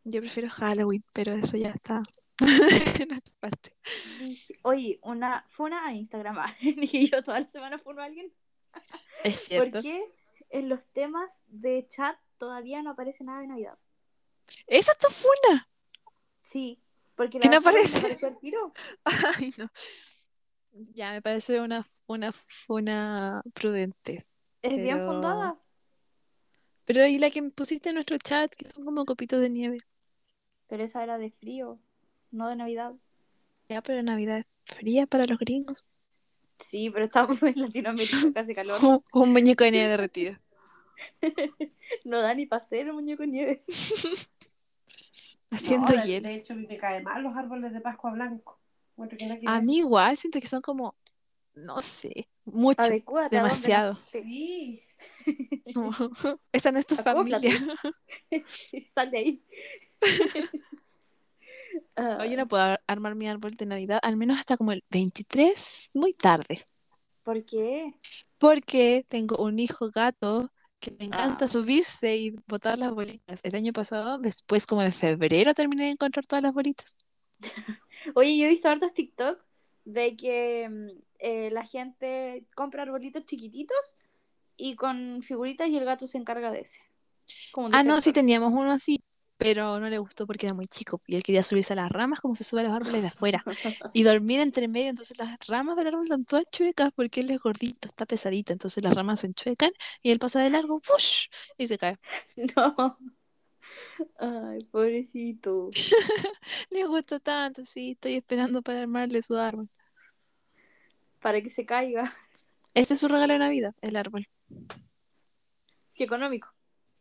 Yo 0.03 0.19
prefiero 0.19 0.49
Halloween, 0.49 1.03
pero 1.13 1.33
eso 1.33 1.55
ya 1.57 1.69
está 1.69 2.01
en 2.99 3.13
otra 3.13 3.33
parte. 3.39 3.75
Oye, 4.63 4.99
una, 5.03 5.45
fue 5.49 5.67
una 5.67 5.85
a 5.85 5.93
Instagram, 5.93 6.37
dije 6.61 7.07
yo 7.07 7.23
toda 7.23 7.39
la 7.39 7.47
semana 7.47 7.77
fue 7.79 7.99
a 8.01 8.05
alguien. 8.05 8.31
Es 9.23 9.45
cierto. 9.45 9.71
¿Por 9.73 9.81
qué 9.83 10.03
en 10.53 10.69
los 10.69 10.81
temas 10.93 11.41
de 11.49 11.87
chat 11.89 12.17
todavía 12.37 12.81
no 12.83 12.91
aparece 12.91 13.25
nada 13.25 13.41
de 13.41 13.47
Navidad? 13.47 13.77
Esa 14.67 14.91
es 14.91 14.97
tu 14.97 15.07
funa. 15.07 15.67
Sí, 16.41 16.79
porque 17.15 17.39
¿Qué 17.39 17.49
no 17.49 17.57
aparece? 17.57 17.97
apareció 17.99 18.27
el 18.27 18.37
tiro. 18.37 18.71
Ay, 19.37 19.53
no. 19.57 19.69
Ya 20.95 21.11
me 21.11 21.21
parece 21.21 21.59
una, 21.61 21.85
una 22.07 22.31
funa 22.31 23.41
prudente. 23.53 24.25
Es 24.63 24.81
bien 24.81 24.99
fundada. 25.05 25.57
Pero 26.85 27.05
y 27.05 27.17
la 27.19 27.29
que 27.29 27.43
pusiste 27.43 27.89
en 27.89 27.95
nuestro 27.95 28.17
chat, 28.17 28.53
que 28.55 28.69
son 28.69 28.85
como 28.85 29.05
copitos 29.05 29.41
de 29.41 29.49
nieve. 29.49 29.77
Pero 30.67 30.83
esa 30.83 31.01
era 31.03 31.17
de 31.17 31.31
frío, 31.31 31.79
no 32.31 32.49
de 32.49 32.57
Navidad. 32.57 32.95
Ya, 33.67 33.81
pero 33.81 34.01
Navidad 34.03 34.39
es 34.39 34.45
fría 34.77 35.05
para 35.05 35.25
los 35.25 35.37
gringos. 35.37 35.85
Sí, 36.67 36.89
pero 36.89 37.05
estamos 37.05 37.41
en 37.43 37.53
Latinoamérica, 37.59 38.17
casi 38.33 38.55
calor. 38.55 38.83
Un, 38.83 39.03
un 39.13 39.31
muñeco 39.33 39.63
de 39.63 39.71
nieve 39.71 39.87
derretido. 39.89 40.35
No 42.05 42.21
da 42.21 42.33
ni 42.33 42.45
para 42.45 42.61
hacer 42.63 42.89
un 42.89 42.95
muñeco 42.95 43.23
de 43.23 43.27
nieve. 43.27 43.63
Haciendo 45.51 45.87
No, 45.89 46.01
de- 46.01 46.07
hielo. 46.07 46.27
De 46.29 46.35
hecho, 46.35 46.53
a 46.53 46.55
mí 46.55 46.65
me 46.67 46.77
caen 46.77 47.03
mal 47.03 47.21
los 47.23 47.35
árboles 47.35 47.71
de 47.73 47.81
Pascua 47.81 48.11
blanco. 48.11 48.59
A 49.47 49.61
mí 49.61 49.77
igual, 49.77 50.17
siento 50.17 50.39
que 50.39 50.47
son 50.47 50.61
como, 50.61 50.95
no 51.55 51.79
sé, 51.81 52.27
mucho. 52.45 52.81
Demasiado. 53.31 53.97
Sí. 54.11 54.81
Como, 55.73 55.91
Esa 56.51 56.71
no 56.71 56.79
es 56.79 56.85
tu 56.85 56.95
Acóplate. 56.95 57.51
familia. 57.51 57.75
Sal 58.93 59.11
de 59.11 59.17
ahí. 59.17 59.43
Ah, 61.95 62.17
Hoy 62.21 62.31
yo 62.31 62.37
no 62.37 62.47
puedo 62.47 62.63
ar- 62.63 62.81
armar 62.87 63.15
mi 63.15 63.27
árbol 63.27 63.51
de 63.55 63.65
Navidad, 63.65 63.99
al 64.03 64.17
menos 64.17 64.39
hasta 64.39 64.57
como 64.57 64.71
el 64.71 64.83
23, 64.89 65.91
muy 65.93 66.13
tarde. 66.13 66.65
¿Por 67.23 67.43
qué? 67.45 67.93
Porque 68.37 69.05
tengo 69.07 69.37
un 69.37 69.59
hijo 69.59 69.89
gato 69.89 70.51
que 70.79 70.91
le 70.91 71.05
encanta 71.05 71.45
Ah. 71.45 71.47
subirse 71.47 72.15
y 72.17 72.31
botar 72.47 72.77
las 72.77 72.91
bolitas. 72.91 73.39
El 73.43 73.55
año 73.55 73.71
pasado, 73.71 74.17
después 74.19 74.65
como 74.65 74.81
en 74.81 74.91
febrero, 74.91 75.53
terminé 75.53 75.83
de 75.85 75.91
encontrar 75.91 76.25
todas 76.25 76.43
las 76.43 76.53
bolitas. 76.53 76.95
Oye, 78.15 78.37
yo 78.37 78.45
he 78.45 78.49
visto 78.49 78.67
hartos 78.69 78.93
TikTok 78.93 79.39
de 79.85 80.15
que 80.15 80.67
mm, 80.69 80.87
eh, 81.19 81.49
la 81.51 81.65
gente 81.65 82.45
compra 82.55 82.83
arbolitos 82.83 83.25
chiquititos 83.25 83.77
y 84.57 84.75
con 84.75 85.21
figuritas 85.23 85.67
y 85.69 85.77
el 85.77 85.85
gato 85.85 86.07
se 86.07 86.17
encarga 86.17 86.51
de 86.51 86.61
ese. 86.61 86.81
Como 87.51 87.69
Ah, 87.71 87.83
no, 87.83 87.99
sí 88.01 88.11
teníamos 88.11 88.51
uno 88.51 88.71
así, 88.71 89.02
pero 89.43 89.77
no 89.77 89.89
le 89.89 89.97
gustó 89.97 90.25
porque 90.25 90.45
era 90.45 90.53
muy 90.53 90.67
chico 90.67 91.01
y 91.05 91.17
él 91.17 91.23
quería 91.23 91.43
subirse 91.43 91.73
a 91.73 91.75
las 91.75 91.91
ramas 91.91 92.21
como 92.21 92.33
se 92.33 92.45
sube 92.45 92.61
a 92.61 92.63
los 92.63 92.71
árboles 92.71 93.01
de 93.01 93.09
afuera 93.09 93.43
y 93.93 94.03
dormir 94.03 94.39
entre 94.39 94.69
medio, 94.69 94.89
entonces 94.89 95.17
las 95.17 95.37
ramas 95.47 95.75
del 95.75 95.87
árbol 95.87 96.03
están 96.03 96.23
todas 96.23 96.45
chuecas 96.49 96.93
porque 96.95 97.19
él 97.19 97.29
es 97.29 97.39
gordito, 97.39 97.89
está 97.89 98.05
pesadito, 98.05 98.53
entonces 98.53 98.81
las 98.81 98.93
ramas 98.93 99.19
se 99.19 99.27
enchuecan 99.27 99.71
y 100.01 100.11
él 100.11 100.19
pasa 100.19 100.41
de 100.41 100.49
largo, 100.49 100.79
¡push! 100.79 101.27
y 101.57 101.67
se 101.67 101.77
cae. 101.77 101.97
No. 102.55 102.97
Ay, 104.17 104.63
pobrecito. 104.71 105.69
Le 106.69 106.85
gusta 106.85 107.19
tanto, 107.19 107.65
sí, 107.65 107.91
estoy 107.91 108.15
esperando 108.15 108.61
para 108.61 108.79
armarle 108.79 109.21
su 109.21 109.35
árbol. 109.35 109.69
Para 111.19 111.41
que 111.41 111.49
se 111.49 111.65
caiga. 111.65 112.15
Este 112.73 112.93
es 112.93 112.99
su 113.01 113.09
regalo 113.09 113.33
de 113.33 113.39
Navidad, 113.39 113.75
el 113.81 113.97
árbol. 113.97 114.25
Qué 115.95 116.05
económico. 116.05 116.47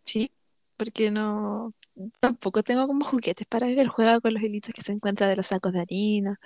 Sí, 0.05 0.33
porque 0.77 1.11
no, 1.11 1.73
tampoco 2.21 2.63
tengo 2.63 2.87
como 2.87 3.05
juguetes 3.05 3.47
para 3.47 3.69
él. 3.69 3.79
Él 3.79 3.89
juega 3.89 4.21
con 4.21 4.35
los 4.35 4.43
hilitos 4.43 4.75
que 4.75 4.83
se 4.83 4.93
encuentra 4.93 5.29
de 5.29 5.37
los 5.37 5.47
sacos 5.47 5.73
de 5.73 5.81
harina, 5.81 6.41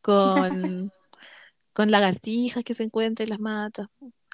con, 0.00 0.92
con 1.72 1.90
lagartijas 1.90 2.64
que 2.64 2.74
se 2.74 2.84
encuentra 2.84 3.24
y 3.24 3.28
las 3.28 3.40
mata. 3.40 3.90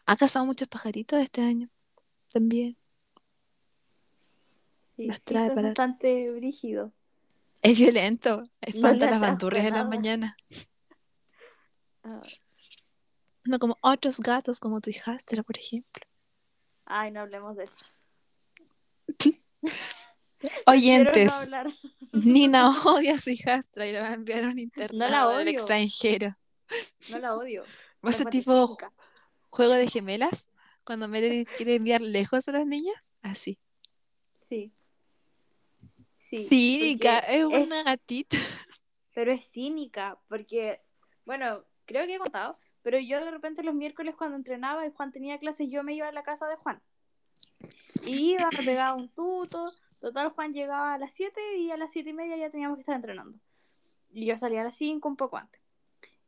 Ha 0.06 0.16
cazado 0.16 0.46
muchos 0.46 0.68
pajaritos 0.68 1.20
este 1.20 1.42
año 1.42 1.68
también. 2.32 2.76
Sí, 4.96 5.06
Las 5.06 5.20
es 5.26 5.54
bastante 5.54 6.32
brígido. 6.32 6.92
Es 7.62 7.78
violento, 7.78 8.40
espanta 8.60 9.06
le 9.06 9.10
las 9.12 9.20
bandurrias 9.20 9.66
en 9.66 9.70
nada. 9.72 9.84
mañanas. 9.84 10.34
Ah, 12.04 12.20
No 13.44 13.58
como 13.58 13.76
otros 13.80 14.20
gatos, 14.20 14.60
como 14.60 14.80
tu 14.80 14.90
hijastra, 14.90 15.42
por 15.42 15.58
ejemplo. 15.58 16.04
Ay, 16.86 17.10
no 17.10 17.20
hablemos 17.20 17.56
de 17.56 17.64
eso. 17.64 17.76
Oyentes, 20.66 21.48
no. 21.48 21.64
Nina 22.12 22.70
odia 22.84 23.14
a 23.14 23.18
su 23.18 23.30
hijastra 23.30 23.86
y 23.86 23.92
la 23.92 24.02
va 24.02 24.08
a 24.10 24.14
enviar 24.14 24.44
a 24.44 24.48
un 24.48 24.58
internado 24.58 25.30
del 25.38 25.48
odio. 25.48 25.50
extranjero. 25.52 26.36
No 27.10 27.18
la 27.18 27.36
odio. 27.36 27.62
¿O 28.02 28.08
ese 28.08 28.24
La 28.24 28.30
tipo 28.30 28.76
juego 29.50 29.72
de 29.74 29.88
gemelas? 29.88 30.50
Cuando 30.84 31.08
Meredith 31.08 31.48
quiere 31.56 31.74
enviar 31.76 32.00
lejos 32.00 32.48
a 32.48 32.52
las 32.52 32.66
niñas, 32.66 32.96
así. 33.22 33.58
Sí. 34.36 34.72
Sí. 36.18 36.46
Cínica, 36.46 37.18
es- 37.20 37.44
una 37.44 37.82
gatita. 37.82 38.36
pero 39.14 39.32
es 39.32 39.50
cínica, 39.50 40.18
porque, 40.28 40.80
bueno, 41.24 41.64
creo 41.86 42.06
que 42.06 42.14
he 42.14 42.18
contado, 42.18 42.58
pero 42.82 42.98
yo 43.00 43.22
de 43.24 43.30
repente 43.30 43.62
los 43.62 43.74
miércoles 43.74 44.14
cuando 44.16 44.36
entrenaba 44.36 44.86
y 44.86 44.92
Juan 44.92 45.10
tenía 45.12 45.38
clases, 45.38 45.68
yo 45.70 45.82
me 45.82 45.94
iba 45.94 46.06
a 46.08 46.12
la 46.12 46.22
casa 46.22 46.46
de 46.46 46.56
Juan. 46.56 46.80
Y 48.06 48.32
iba, 48.34 48.48
me 48.56 48.62
pegaba 48.64 48.94
un 48.94 49.08
tuto, 49.08 49.64
total 50.00 50.30
Juan 50.30 50.52
llegaba 50.52 50.94
a 50.94 50.98
las 50.98 51.12
7 51.12 51.58
y 51.58 51.70
a 51.70 51.76
las 51.76 51.92
7 51.92 52.10
y 52.10 52.12
media 52.12 52.36
ya 52.36 52.50
teníamos 52.50 52.76
que 52.76 52.82
estar 52.82 52.96
entrenando. 52.96 53.38
Y 54.10 54.26
yo 54.26 54.38
salía 54.38 54.62
a 54.62 54.64
las 54.64 54.76
5 54.76 55.08
un 55.08 55.16
poco 55.16 55.36
antes. 55.36 55.60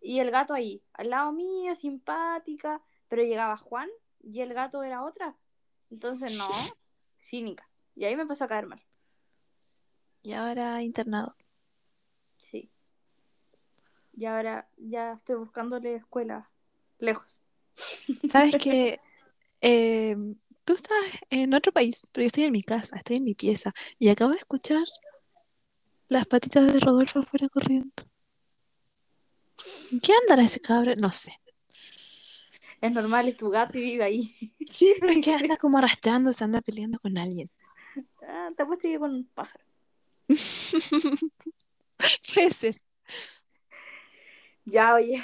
Y 0.00 0.20
el 0.20 0.30
gato 0.30 0.54
ahí, 0.54 0.82
al 0.94 1.10
lado 1.10 1.32
mío, 1.32 1.74
simpática, 1.74 2.82
pero 3.08 3.22
llegaba 3.22 3.56
Juan 3.56 3.88
y 4.20 4.40
el 4.40 4.54
gato 4.54 4.82
era 4.82 5.04
otra. 5.04 5.36
Entonces, 5.90 6.36
no, 6.36 6.46
cínica. 7.20 7.68
Y 7.94 8.04
ahí 8.04 8.16
me 8.16 8.22
empezó 8.22 8.44
a 8.44 8.48
caer 8.48 8.66
mal. 8.66 8.82
Y 10.22 10.32
ahora 10.32 10.82
internado. 10.82 11.34
Sí. 12.38 12.70
Y 14.12 14.26
ahora 14.26 14.68
ya 14.76 15.14
estoy 15.14 15.36
buscándole 15.36 15.96
escuela 15.96 16.50
lejos. 16.98 17.40
¿Sabes 18.30 18.56
que 18.56 19.00
eh, 19.60 20.16
tú 20.70 20.76
estás 20.76 20.96
en 21.30 21.52
otro 21.52 21.72
país, 21.72 22.08
pero 22.12 22.22
yo 22.22 22.26
estoy 22.28 22.44
en 22.44 22.52
mi 22.52 22.62
casa, 22.62 22.96
estoy 22.96 23.16
en 23.16 23.24
mi 23.24 23.34
pieza 23.34 23.72
y 23.98 24.08
acabo 24.08 24.30
de 24.30 24.38
escuchar 24.38 24.84
las 26.06 26.28
patitas 26.28 26.72
de 26.72 26.78
Rodolfo 26.78 27.18
afuera 27.18 27.48
corriendo. 27.48 27.90
¿En 29.90 29.98
¿Qué 29.98 30.12
andará 30.22 30.44
ese 30.44 30.60
cabrón? 30.60 30.98
No 31.00 31.10
sé. 31.10 31.32
Es 32.80 32.92
normal, 32.92 33.26
es 33.28 33.36
tu 33.36 33.50
gato 33.50 33.78
y 33.78 33.82
vive 33.82 34.04
ahí. 34.04 34.54
Sí, 34.68 34.94
pero 35.00 35.12
que 35.20 35.34
anda 35.34 35.56
como 35.56 35.78
arrastrándose, 35.78 36.44
anda 36.44 36.60
peleando 36.60 37.00
con 37.00 37.18
alguien. 37.18 37.48
Ah, 38.22 38.50
te 38.56 38.62
apuesto 38.62 38.86
que 38.86 38.98
con 39.00 39.12
un 39.12 39.26
pájaro. 39.26 39.64
Puede 42.32 42.50
ser. 42.52 42.76
Ya, 44.66 44.94
oye, 44.94 45.20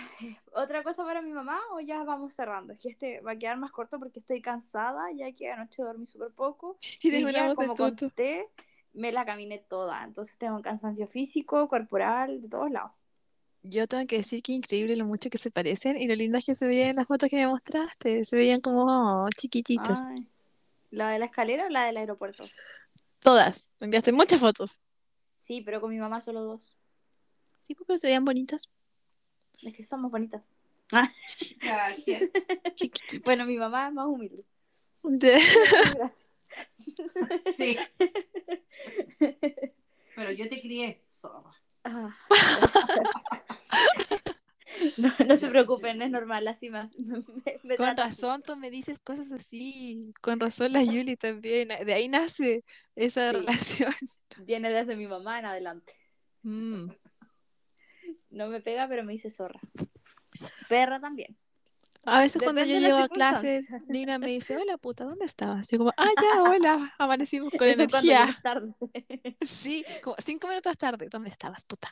¿otra 0.57 0.83
cosa 0.83 1.05
para 1.05 1.23
mi 1.23 1.33
mamá 1.33 1.61
o 1.73 1.81
ya 1.81 2.03
vamos 2.03 2.35
cerrando? 2.35 2.73
Es 2.73 2.79
que 2.79 2.89
este 2.89 3.21
va 3.21 3.33
a 3.33 3.39
quedar 3.39 3.59
más 3.59 3.71
corto 3.71 3.99
porque 3.99 4.21
estoy 4.21 4.41
cansada, 4.41 5.11
ya 5.13 5.31
que 5.33 5.51
anoche 5.51 5.83
dormí 5.83 6.07
súper 6.07 6.31
poco. 6.31 6.79
Tienes 7.01 7.23
una 7.23 7.49
voz 7.49 7.51
de 7.51 7.55
como 7.55 7.77
conté, 7.77 8.49
me 8.93 9.13
la 9.13 9.25
caminé 9.25 9.59
toda, 9.59 10.03
entonces 10.05 10.37
tengo 10.39 10.57
un 10.57 10.63
cansancio 10.63 11.07
físico, 11.07 11.69
corporal, 11.69 12.41
de 12.43 12.49
todos 12.49 12.71
lados. 12.71 12.93
Yo 13.63 13.87
tengo 13.87 14.07
que 14.07 14.19
decir 14.19 14.43
que 14.43 14.53
increíble 14.53 14.97
lo 14.97 15.05
mucho 15.05 15.29
que 15.29 15.39
se 15.39 15.51
parecen 15.51 15.97
y 15.97 16.07
lo 16.07 16.15
lindas 16.15 16.45
que 16.45 16.55
se 16.55 16.67
veían 16.67 16.91
en 16.91 16.97
las 16.97 17.07
fotos 17.09 17.29
que 17.29 17.37
me 17.37 17.49
mostraste. 17.49 18.25
Se 18.25 18.37
veían 18.37 18.61
como 18.61 19.25
oh, 19.25 19.29
chiquititos. 19.37 20.01
Ay, 20.01 20.17
¿La 20.91 21.11
de 21.11 21.19
la 21.19 21.27
escalera 21.27 21.67
o 21.67 21.69
la 21.69 21.85
del 21.85 21.97
aeropuerto? 21.97 22.45
Todas. 23.19 23.73
Me 23.81 23.87
enviaste 23.87 24.13
muchas 24.13 24.39
fotos. 24.39 24.81
Sí, 25.41 25.63
pero 25.63 25.81
con 25.81 25.91
mi 25.91 25.99
mamá 25.99 26.21
solo 26.21 26.45
dos. 26.45 26.77
Sí, 27.59 27.75
pues, 27.75 27.87
pero 27.89 27.99
se 27.99 28.07
veían 28.07 28.25
bonitas. 28.25 28.71
Es 29.63 29.73
que 29.75 29.85
somos 29.85 30.11
bonitas. 30.11 30.43
Gracias. 31.61 32.23
Chiquititas. 32.75 33.25
Bueno, 33.25 33.45
mi 33.47 33.57
mamá 33.57 33.89
es 33.89 33.95
más 33.95 34.07
humilde. 34.07 34.45
De- 35.03 35.41
Sí. 37.57 37.77
Pero 40.17 40.33
yo 40.33 40.49
te 40.49 40.61
crié 40.61 41.03
zorra. 41.11 41.53
Ah. 41.85 42.17
No, 44.99 45.11
no 45.27 45.39
se 45.39 45.49
preocupen, 45.49 46.03
es 46.03 46.11
normal, 46.11 46.47
así 46.49 46.69
más. 46.69 46.95
me- 46.99 47.23
me 47.63 47.77
Con 47.77 47.97
razón 47.97 48.43
tú 48.43 48.57
me 48.57 48.71
dices 48.71 48.99
cosas 48.99 49.33
así. 49.33 50.13
Con 50.21 50.39
razón 50.39 50.73
la 50.75 50.83
Yuli 50.83 51.17
también. 51.17 51.69
De 51.69 51.95
ahí 51.95 52.09
nace 52.09 52.63
esa 52.95 53.31
Sí. 53.31 53.37
relación. 53.39 53.93
Viene 54.45 54.71
desde 54.71 54.95
mi 54.97 55.07
mamá 55.07 55.39
en 55.39 55.47
adelante. 55.47 55.95
Mm. 56.43 56.91
No 58.37 58.49
me 58.49 58.61
pega, 58.61 58.87
pero 58.87 59.03
me 59.03 59.15
dice 59.15 59.31
zorra. 59.31 59.59
Perra 60.69 61.01
también. 61.01 61.39
A 62.05 62.21
veces 62.21 62.43
cuando 62.43 62.63
yo 62.63 62.79
llego 62.79 62.99
a 62.99 63.09
clases. 63.09 63.69
Nina 63.89 64.19
me 64.19 64.27
dice, 64.27 64.59
hola 64.59 64.77
puta, 64.77 65.05
¿dónde 65.05 65.25
estabas? 65.25 65.69
Yo 65.71 65.79
como, 65.79 65.91
ah, 65.97 66.11
ya, 66.23 66.43
hola, 66.51 66.95
amanecimos 66.99 67.51
con 67.57 67.67
energía. 67.67 68.39
tarde. 68.43 68.75
Sí, 69.41 69.87
como 70.03 70.17
cinco 70.19 70.49
minutos 70.49 70.77
tarde, 70.77 71.09
¿dónde 71.11 71.31
estabas, 71.31 71.65
puta? 71.65 71.89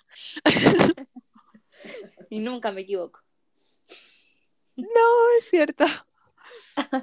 y 2.28 2.40
nunca 2.40 2.70
me 2.72 2.82
equivoco. 2.82 3.20
No, 4.76 5.38
es 5.40 5.48
cierto. 5.48 5.86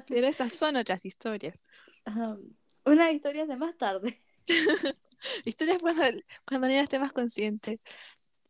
Pero 0.06 0.28
esas 0.28 0.52
son 0.52 0.76
otras 0.76 1.04
historias. 1.04 1.64
Ajá. 2.04 2.36
Unas 2.84 3.12
historias 3.12 3.48
de 3.48 3.56
más 3.56 3.76
tarde. 3.76 4.22
Historias 5.44 5.82
cuando, 5.82 6.02
cuando 6.46 6.68
Nina 6.68 6.82
esté 6.82 7.00
más 7.00 7.12
consciente. 7.12 7.80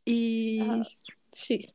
Y 0.05 0.61
Ajá. 0.63 0.83
sí, 1.31 1.67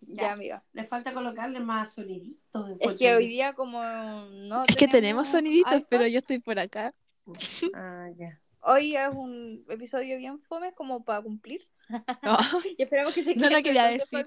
Ya, 0.00 0.32
amiga. 0.32 0.62
Le 0.72 0.84
falta 0.84 1.12
colocarle 1.14 1.60
más 1.60 1.94
soniditos. 1.94 2.76
Es 2.80 2.96
que 2.96 3.14
hoy 3.14 3.28
día 3.28 3.54
como 3.54 3.82
no 3.82 4.62
es 4.66 4.76
que 4.76 4.88
tenemos 4.88 5.28
soniditos, 5.28 5.82
pero 5.88 6.06
yo 6.06 6.18
estoy 6.18 6.38
por 6.38 6.58
acá. 6.58 6.94
Ah, 7.74 8.08
ya. 8.16 8.40
Hoy 8.62 8.96
es 8.96 9.08
un 9.14 9.64
episodio 9.68 10.18
bien 10.18 10.40
fome 10.40 10.72
como 10.74 11.04
para 11.04 11.22
cumplir. 11.22 11.66
No, 11.88 12.36
Y 12.78 12.82
esperamos 12.82 13.14
que 13.14 13.22
se 13.22 13.34
No 13.36 13.44
lo 13.48 13.56
quede 13.56 13.62
quería 13.62 13.84
decir. 13.86 14.26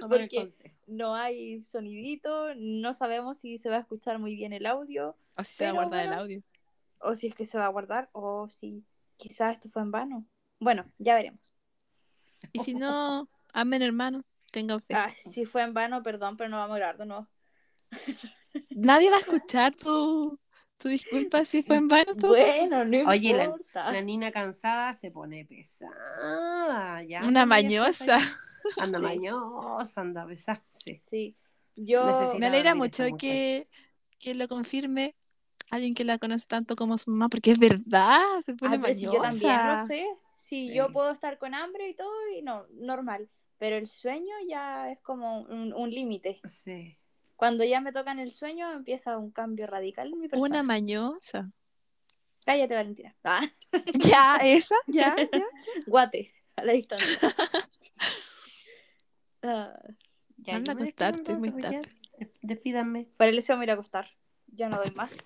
Porque-. 0.00 0.48
No 0.86 1.14
hay 1.14 1.62
sonidito, 1.62 2.54
no 2.56 2.92
sabemos 2.94 3.38
si 3.38 3.58
se 3.58 3.68
va 3.68 3.76
a 3.76 3.80
escuchar 3.80 4.18
muy 4.18 4.34
bien 4.34 4.52
el 4.52 4.66
audio 4.66 5.16
o 5.36 5.44
si 5.44 5.54
se 5.54 5.64
va 5.64 5.70
a 5.70 5.72
guardar 5.74 6.06
el 6.06 6.12
audio. 6.12 6.42
o 7.00 7.14
si 7.14 7.28
es 7.28 7.34
que 7.34 7.46
se 7.46 7.58
va 7.58 7.66
a 7.66 7.70
guardar 7.70 8.08
o 8.12 8.48
si 8.50 8.84
quizás 9.16 9.54
esto 9.54 9.68
fue 9.70 9.82
en 9.82 9.90
vano. 9.90 10.26
Bueno, 10.60 10.84
ya 10.98 11.14
veremos. 11.14 11.52
Y 12.52 12.60
si 12.60 12.74
no, 12.74 13.28
amen 13.52 13.82
hermano, 13.82 14.24
tengan 14.52 14.80
fe. 14.80 14.94
Ah, 14.94 15.12
si 15.16 15.44
fue 15.46 15.62
en 15.62 15.74
vano, 15.74 16.02
perdón, 16.02 16.36
pero 16.36 16.48
no 16.50 16.58
vamos 16.58 16.74
a 16.76 16.78
grabar 16.78 16.98
de 16.98 17.06
nuevo. 17.06 17.28
Nadie 18.70 19.10
va 19.10 19.16
a 19.16 19.20
escuchar 19.20 19.74
tu, 19.74 20.38
tu 20.76 20.88
disculpa 20.88 21.44
si 21.44 21.62
fue 21.62 21.76
en 21.76 21.88
vano. 21.88 22.12
Bueno, 22.14 22.84
no 22.84 23.08
Oye, 23.08 23.34
la, 23.34 23.44
importa. 23.44 23.92
la 23.92 24.00
Nina 24.02 24.30
cansada 24.30 24.94
se 24.94 25.10
pone 25.10 25.44
pesada. 25.44 27.02
Ya 27.04 27.22
Una 27.24 27.46
mañosa. 27.46 28.18
Anda 28.78 28.98
Sí. 28.98 29.04
mañosa, 29.04 30.00
anda 30.00 30.26
pesada. 30.26 30.62
Sí. 30.70 31.00
Sí, 31.08 31.36
yo 31.74 32.04
Necesito- 32.06 32.38
Me 32.38 32.46
alegra 32.46 32.74
mucho 32.74 33.04
que, 33.18 33.68
que 34.18 34.34
lo 34.34 34.48
confirme 34.48 35.14
alguien 35.70 35.94
que 35.94 36.04
la 36.04 36.18
conoce 36.18 36.46
tanto 36.46 36.76
como 36.76 36.96
su 36.98 37.10
mamá, 37.10 37.28
porque 37.28 37.50
es 37.52 37.58
verdad, 37.58 38.20
se 38.44 38.54
pone 38.54 38.76
Ah, 38.76 38.80
pero 38.82 38.94
si 38.94 39.02
yo 39.02 39.12
también 39.20 39.42
mañosa. 39.52 39.80
lo 39.82 39.86
sé. 39.86 40.06
Si 40.34 40.68
Sí. 40.68 40.74
yo 40.74 40.92
puedo 40.92 41.10
estar 41.10 41.38
con 41.38 41.54
hambre 41.54 41.88
y 41.88 41.94
todo, 41.94 42.12
y 42.36 42.42
no, 42.42 42.66
normal. 42.72 43.28
Pero 43.58 43.76
el 43.76 43.88
sueño 43.88 44.34
ya 44.48 44.90
es 44.92 45.00
como 45.00 45.40
un, 45.42 45.72
un 45.72 45.90
límite. 45.90 46.40
Sí. 46.48 46.96
Cuando 47.36 47.64
ya 47.64 47.80
me 47.80 47.92
tocan 47.92 48.18
el 48.18 48.30
sueño, 48.32 48.70
empieza 48.72 49.18
un 49.18 49.30
cambio 49.30 49.66
radical 49.66 50.12
en 50.12 50.18
mi 50.20 50.28
persona. 50.28 50.54
Una 50.54 50.62
mañosa. 50.62 51.50
Cállate, 52.44 52.74
Valentina. 52.74 53.14
Ah, 53.24 53.40
Ya, 54.08 54.36
esa, 54.42 54.74
ya, 54.86 55.16
ya. 55.16 55.44
guate, 55.86 56.32
a 56.54 56.64
la 56.64 56.72
distancia. 56.72 57.18
Ah, 59.42 59.74
Ya, 60.38 60.56
Anda 60.56 60.72
a 60.72 60.74
acostarte, 60.74 61.36
muy 61.36 61.50
tarde. 61.50 61.82
Despídanme. 62.42 63.08
para 63.16 63.30
el 63.30 63.36
deseo 63.36 63.56
me 63.56 63.64
ir 63.64 63.70
a 63.70 63.74
acostar. 63.74 64.08
Ya 64.48 64.68
no 64.68 64.78
doy 64.78 64.90
más. 64.92 65.18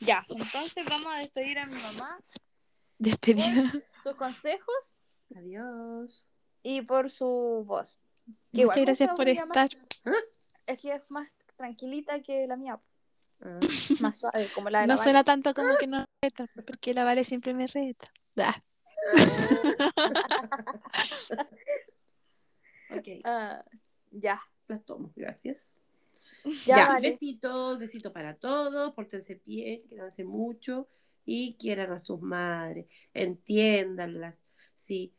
Ya, 0.00 0.24
entonces 0.28 0.84
vamos 0.88 1.08
a 1.12 1.18
despedir 1.18 1.58
a 1.58 1.66
mi 1.66 1.80
mamá, 1.80 2.18
Despedida. 2.98 3.72
sus 4.02 4.14
consejos 4.16 4.96
Adiós. 5.36 6.24
y 6.62 6.82
por 6.82 7.10
su 7.10 7.64
voz. 7.66 7.98
Que 8.52 8.60
igual 8.62 8.68
Muchas 8.80 8.84
gracias 8.84 9.10
por 9.12 9.28
estar. 9.28 9.68
Es 10.66 10.78
que 10.80 10.94
es 10.94 11.02
más 11.10 11.28
tranquilita 11.56 12.20
que 12.22 12.46
la 12.46 12.56
mía, 12.56 12.78
Ah, 13.40 13.60
más 14.00 14.18
suave, 14.18 14.48
como 14.54 14.68
la 14.68 14.80
de 14.80 14.86
la 14.88 14.94
No 14.94 14.98
Vale. 14.98 15.04
suena 15.04 15.22
tanto 15.24 15.54
como 15.54 15.76
que 15.78 15.86
no 15.86 16.04
reta, 16.20 16.46
porque 16.66 16.92
la 16.92 17.04
Vale 17.04 17.22
siempre 17.24 17.54
me 17.54 17.66
reta. 17.68 18.06
Ah, 18.36 18.62
ok, 22.90 23.08
Ah, 23.24 23.64
ya, 24.10 24.42
las 24.66 24.84
tomo. 24.84 25.12
Gracias. 25.14 25.78
Ya, 26.66 26.76
Ya, 26.76 26.88
vale. 26.88 27.10
besitos, 27.12 27.78
besitos 27.78 28.12
para 28.12 28.34
todos, 28.34 28.94
pórtense 28.94 29.40
bien, 29.44 29.82
quédense 29.88 30.24
mucho 30.24 30.88
y 31.24 31.56
quieran 31.56 31.92
a 31.92 31.98
sus 31.98 32.20
madres, 32.20 32.86
entiéndanlas. 33.14 34.42
Si 34.78 35.12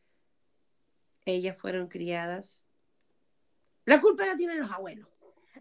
ellas 1.26 1.58
fueron 1.58 1.88
criadas, 1.88 2.66
la 3.86 4.02
culpa 4.02 4.26
la 4.26 4.36
tienen 4.38 4.60
los 4.60 4.72
abuelos. 4.72 5.08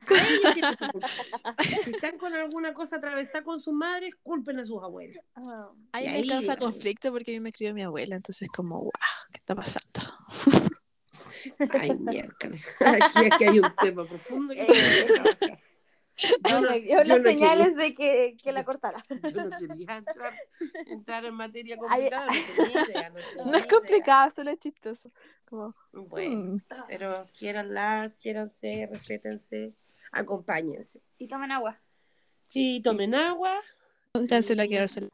Si 1.85 1.91
están 1.91 2.19
con 2.19 2.33
alguna 2.35 2.73
cosa 2.73 2.97
atravesada 2.97 3.43
con 3.43 3.61
sus 3.61 3.75
madres, 3.75 4.15
culpen 4.23 4.59
a 4.61 4.65
sus 4.67 4.83
abuelos. 4.83 5.23
Ah, 5.35 5.71
A 5.93 5.99
mí 5.99 6.05
Y 6.05 6.09
me 6.09 6.15
ahí, 6.19 6.29
causa 6.29 6.57
conflicto 6.57 7.11
porque 7.13 7.33
a 7.33 7.35
mí 7.35 7.41
me 7.41 7.53
crió 7.53 7.75
mi 7.75 7.83
abuela, 7.83 8.15
entonces 8.17 8.49
como, 8.55 8.81
wow, 8.81 8.91
¿qué 9.33 9.39
está 9.39 9.55
pasando? 9.55 10.01
Ay, 11.71 11.95
miércoles. 11.99 12.63
Aquí, 12.81 13.27
aquí 13.27 13.45
hay 13.45 13.59
un 13.61 13.73
tema 13.81 14.05
profundo 14.05 14.55
que 14.55 14.63
Eh, 14.63 15.07
trabajar. 15.15 15.59
no 16.51 16.61
no- 16.63 16.77
yo 16.77 17.05
las 17.05 17.19
no 17.19 17.25
señales 17.25 17.77
de 17.77 17.95
que, 17.95 18.37
que 18.43 18.51
la 18.53 18.65
cortara. 18.65 19.03
Yo 19.09 19.45
no 19.45 19.57
quería 19.59 19.97
entrar, 19.99 20.35
entrar 20.87 21.25
en 21.25 21.35
materia 21.35 21.77
Ay, 21.89 22.11
complicada, 22.11 22.27
no 22.27 22.65
tenía 22.65 22.85
idea, 22.85 23.11
no 23.11 23.17
No 23.53 23.57
es 23.57 23.67
complicado, 23.67 24.31
solo 24.35 24.51
es 24.51 24.59
chistoso. 24.59 25.13
Como, 25.45 25.73
Bueno, 25.93 26.37
mm, 26.37 26.61
pero 26.89 27.27
quieranlas, 27.39 28.15
quiéranse, 28.15 28.89
respétense, 28.91 29.75
acompáñense. 30.11 31.01
Y 31.19 31.29
tomen 31.29 31.53
agua. 31.53 31.79
Sí, 32.49 32.81
tomen 32.83 33.15
agua. 33.15 33.61
cancela 34.29 34.67
quedarse. 34.67 35.09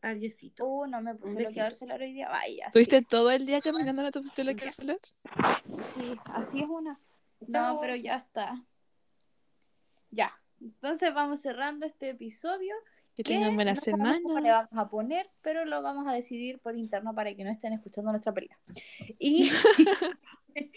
Sí, 0.00 0.06
adiósito. 0.06 0.66
Uh, 0.66 0.86
no 0.86 1.00
me 1.00 1.14
puse 1.14 1.34
bloqueador 1.34 1.74
solar 1.74 2.00
hoy 2.00 2.12
día. 2.12 2.28
Vaya. 2.28 2.70
¿Tuviste 2.72 3.02
todo 3.02 3.30
el 3.30 3.46
día 3.46 3.58
caminando 3.62 4.02
no 4.02 4.10
te 4.10 4.20
pusiste 4.20 4.70
celular? 4.70 4.98
Sí, 5.94 6.16
así 6.26 6.62
es 6.62 6.68
una. 6.68 7.00
No, 7.40 7.48
Chao. 7.48 7.80
pero 7.80 7.96
ya 7.96 8.16
está. 8.16 8.64
Ya. 10.10 10.32
Entonces 10.60 11.12
vamos 11.14 11.40
cerrando 11.40 11.86
este 11.86 12.10
episodio. 12.10 12.74
Que 13.16 13.24
tengan 13.24 13.56
buena 13.56 13.72
no 13.72 13.80
sabemos 13.80 14.20
cómo 14.22 14.38
le 14.38 14.46
semana. 14.46 14.68
vamos 14.70 14.86
a 14.86 14.88
poner, 14.88 15.28
pero 15.42 15.64
lo 15.64 15.82
vamos 15.82 16.06
a 16.06 16.12
decidir 16.12 16.60
por 16.60 16.76
interno 16.76 17.14
para 17.16 17.34
que 17.34 17.42
no 17.42 17.50
estén 17.50 17.72
escuchando 17.72 18.12
nuestra 18.12 18.32
pelea. 18.32 18.56
Y 19.18 19.50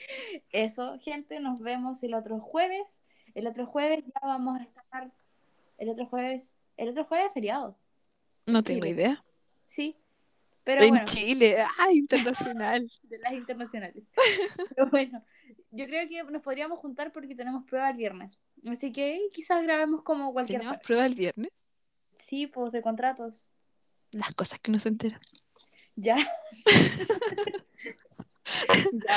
eso, 0.51 0.97
gente, 0.99 1.39
nos 1.39 1.61
vemos 1.61 2.01
el 2.01 2.15
otro 2.15 2.39
jueves. 2.39 2.99
El 3.35 3.45
otro 3.45 3.67
jueves 3.67 4.03
ya 4.05 4.19
vamos 4.23 4.59
a 4.59 4.63
estar. 4.63 5.11
El 5.77 5.89
otro 5.89 6.07
jueves. 6.07 6.57
El 6.77 6.89
otro 6.89 7.05
jueves 7.05 7.27
es 7.27 7.33
feriado. 7.33 7.77
No 8.45 8.63
tengo 8.63 8.81
Chile. 8.85 8.89
idea. 8.89 9.25
Sí. 9.65 9.95
Pero 10.63 10.81
en 10.83 10.89
bueno, 10.89 11.05
Chile, 11.05 11.61
ah, 11.61 11.91
internacional. 11.93 12.89
de 13.03 13.17
las 13.19 13.33
internacionales. 13.33 14.03
Pero 14.75 14.89
bueno, 14.89 15.23
yo 15.71 15.85
creo 15.87 16.07
que 16.07 16.23
nos 16.23 16.41
podríamos 16.41 16.79
juntar 16.79 17.11
porque 17.11 17.35
tenemos 17.35 17.65
prueba 17.65 17.89
el 17.89 17.97
viernes. 17.97 18.37
Así 18.67 18.91
que 18.91 19.19
quizás 19.33 19.63
grabemos 19.63 20.03
como 20.03 20.31
cualquier 20.33 20.59
¿Tenemos 20.59 20.81
prueba 20.81 21.05
el 21.05 21.15
viernes? 21.15 21.67
Sí, 22.19 22.47
pues 22.47 22.71
de 22.71 22.81
contratos. 22.81 23.47
Las 24.11 24.33
cosas 24.35 24.59
que 24.59 24.71
no 24.71 24.79
se 24.79 24.89
enteran. 24.89 25.19
Ya. 25.95 26.17
Ya. 28.91 29.15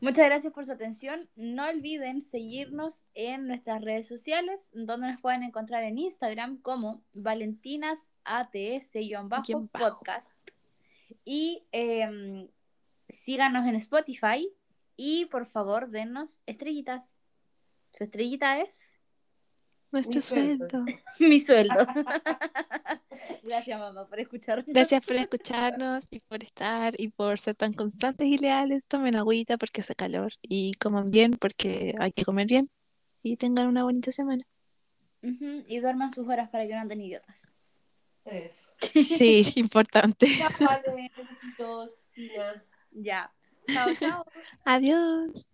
Muchas 0.00 0.24
gracias 0.24 0.52
por 0.54 0.64
su 0.64 0.72
atención. 0.72 1.28
No 1.36 1.68
olviden 1.68 2.22
seguirnos 2.22 3.02
en 3.14 3.46
nuestras 3.46 3.82
redes 3.82 4.08
sociales, 4.08 4.70
donde 4.72 5.08
nos 5.08 5.20
pueden 5.20 5.42
encontrar 5.42 5.84
en 5.84 5.98
Instagram 5.98 6.56
como 6.62 7.04
valentinasats-podcast. 8.30 10.30
Y 11.24 11.64
em, 11.72 12.48
síganos 13.08 13.66
en 13.66 13.74
Spotify 13.76 14.48
y 14.96 15.26
por 15.26 15.46
favor 15.46 15.88
denos 15.90 16.42
estrellitas. 16.46 17.14
Su 17.96 18.04
estrellita 18.04 18.60
es 18.60 18.96
Nuestro 19.92 20.16
Mi 20.16 20.20
sueldo. 20.20 20.68
sueldo. 20.68 20.92
mi 21.18 21.40
sueldo. 21.40 21.74
Gracias, 23.42 23.78
mamá, 23.78 24.06
por 24.06 24.20
escucharnos. 24.20 24.66
Gracias 24.68 25.04
por 25.04 25.16
escucharnos 25.16 26.06
y 26.12 26.20
por 26.20 26.44
estar 26.44 26.94
y 26.98 27.08
por 27.08 27.38
ser 27.38 27.56
tan 27.56 27.72
constantes 27.72 28.26
y 28.28 28.38
leales. 28.38 28.84
Tomen 28.86 29.16
agüita 29.16 29.58
porque 29.58 29.80
hace 29.80 29.94
calor 29.96 30.32
y 30.42 30.72
coman 30.74 31.10
bien 31.10 31.32
porque 31.32 31.94
hay 31.98 32.12
que 32.12 32.24
comer 32.24 32.46
bien. 32.46 32.70
Y 33.22 33.36
tengan 33.36 33.66
una 33.66 33.82
bonita 33.82 34.12
semana. 34.12 34.44
Ujú, 35.22 35.64
Y 35.66 35.80
duerman 35.80 36.12
sus 36.12 36.26
horas 36.28 36.48
para 36.50 36.66
que 36.66 36.72
no 36.72 36.80
anden 36.80 37.00
idiotas. 37.00 37.52
Eso. 38.24 38.74
Sí, 39.02 39.44
importante. 39.56 40.26
Ya, 40.36 40.48
vale, 40.60 41.10
besitos, 41.16 42.08
Tina. 42.14 42.64
Ya. 42.92 43.32
Chao, 43.66 43.94
chao. 43.94 44.24
Adiós. 44.64 45.48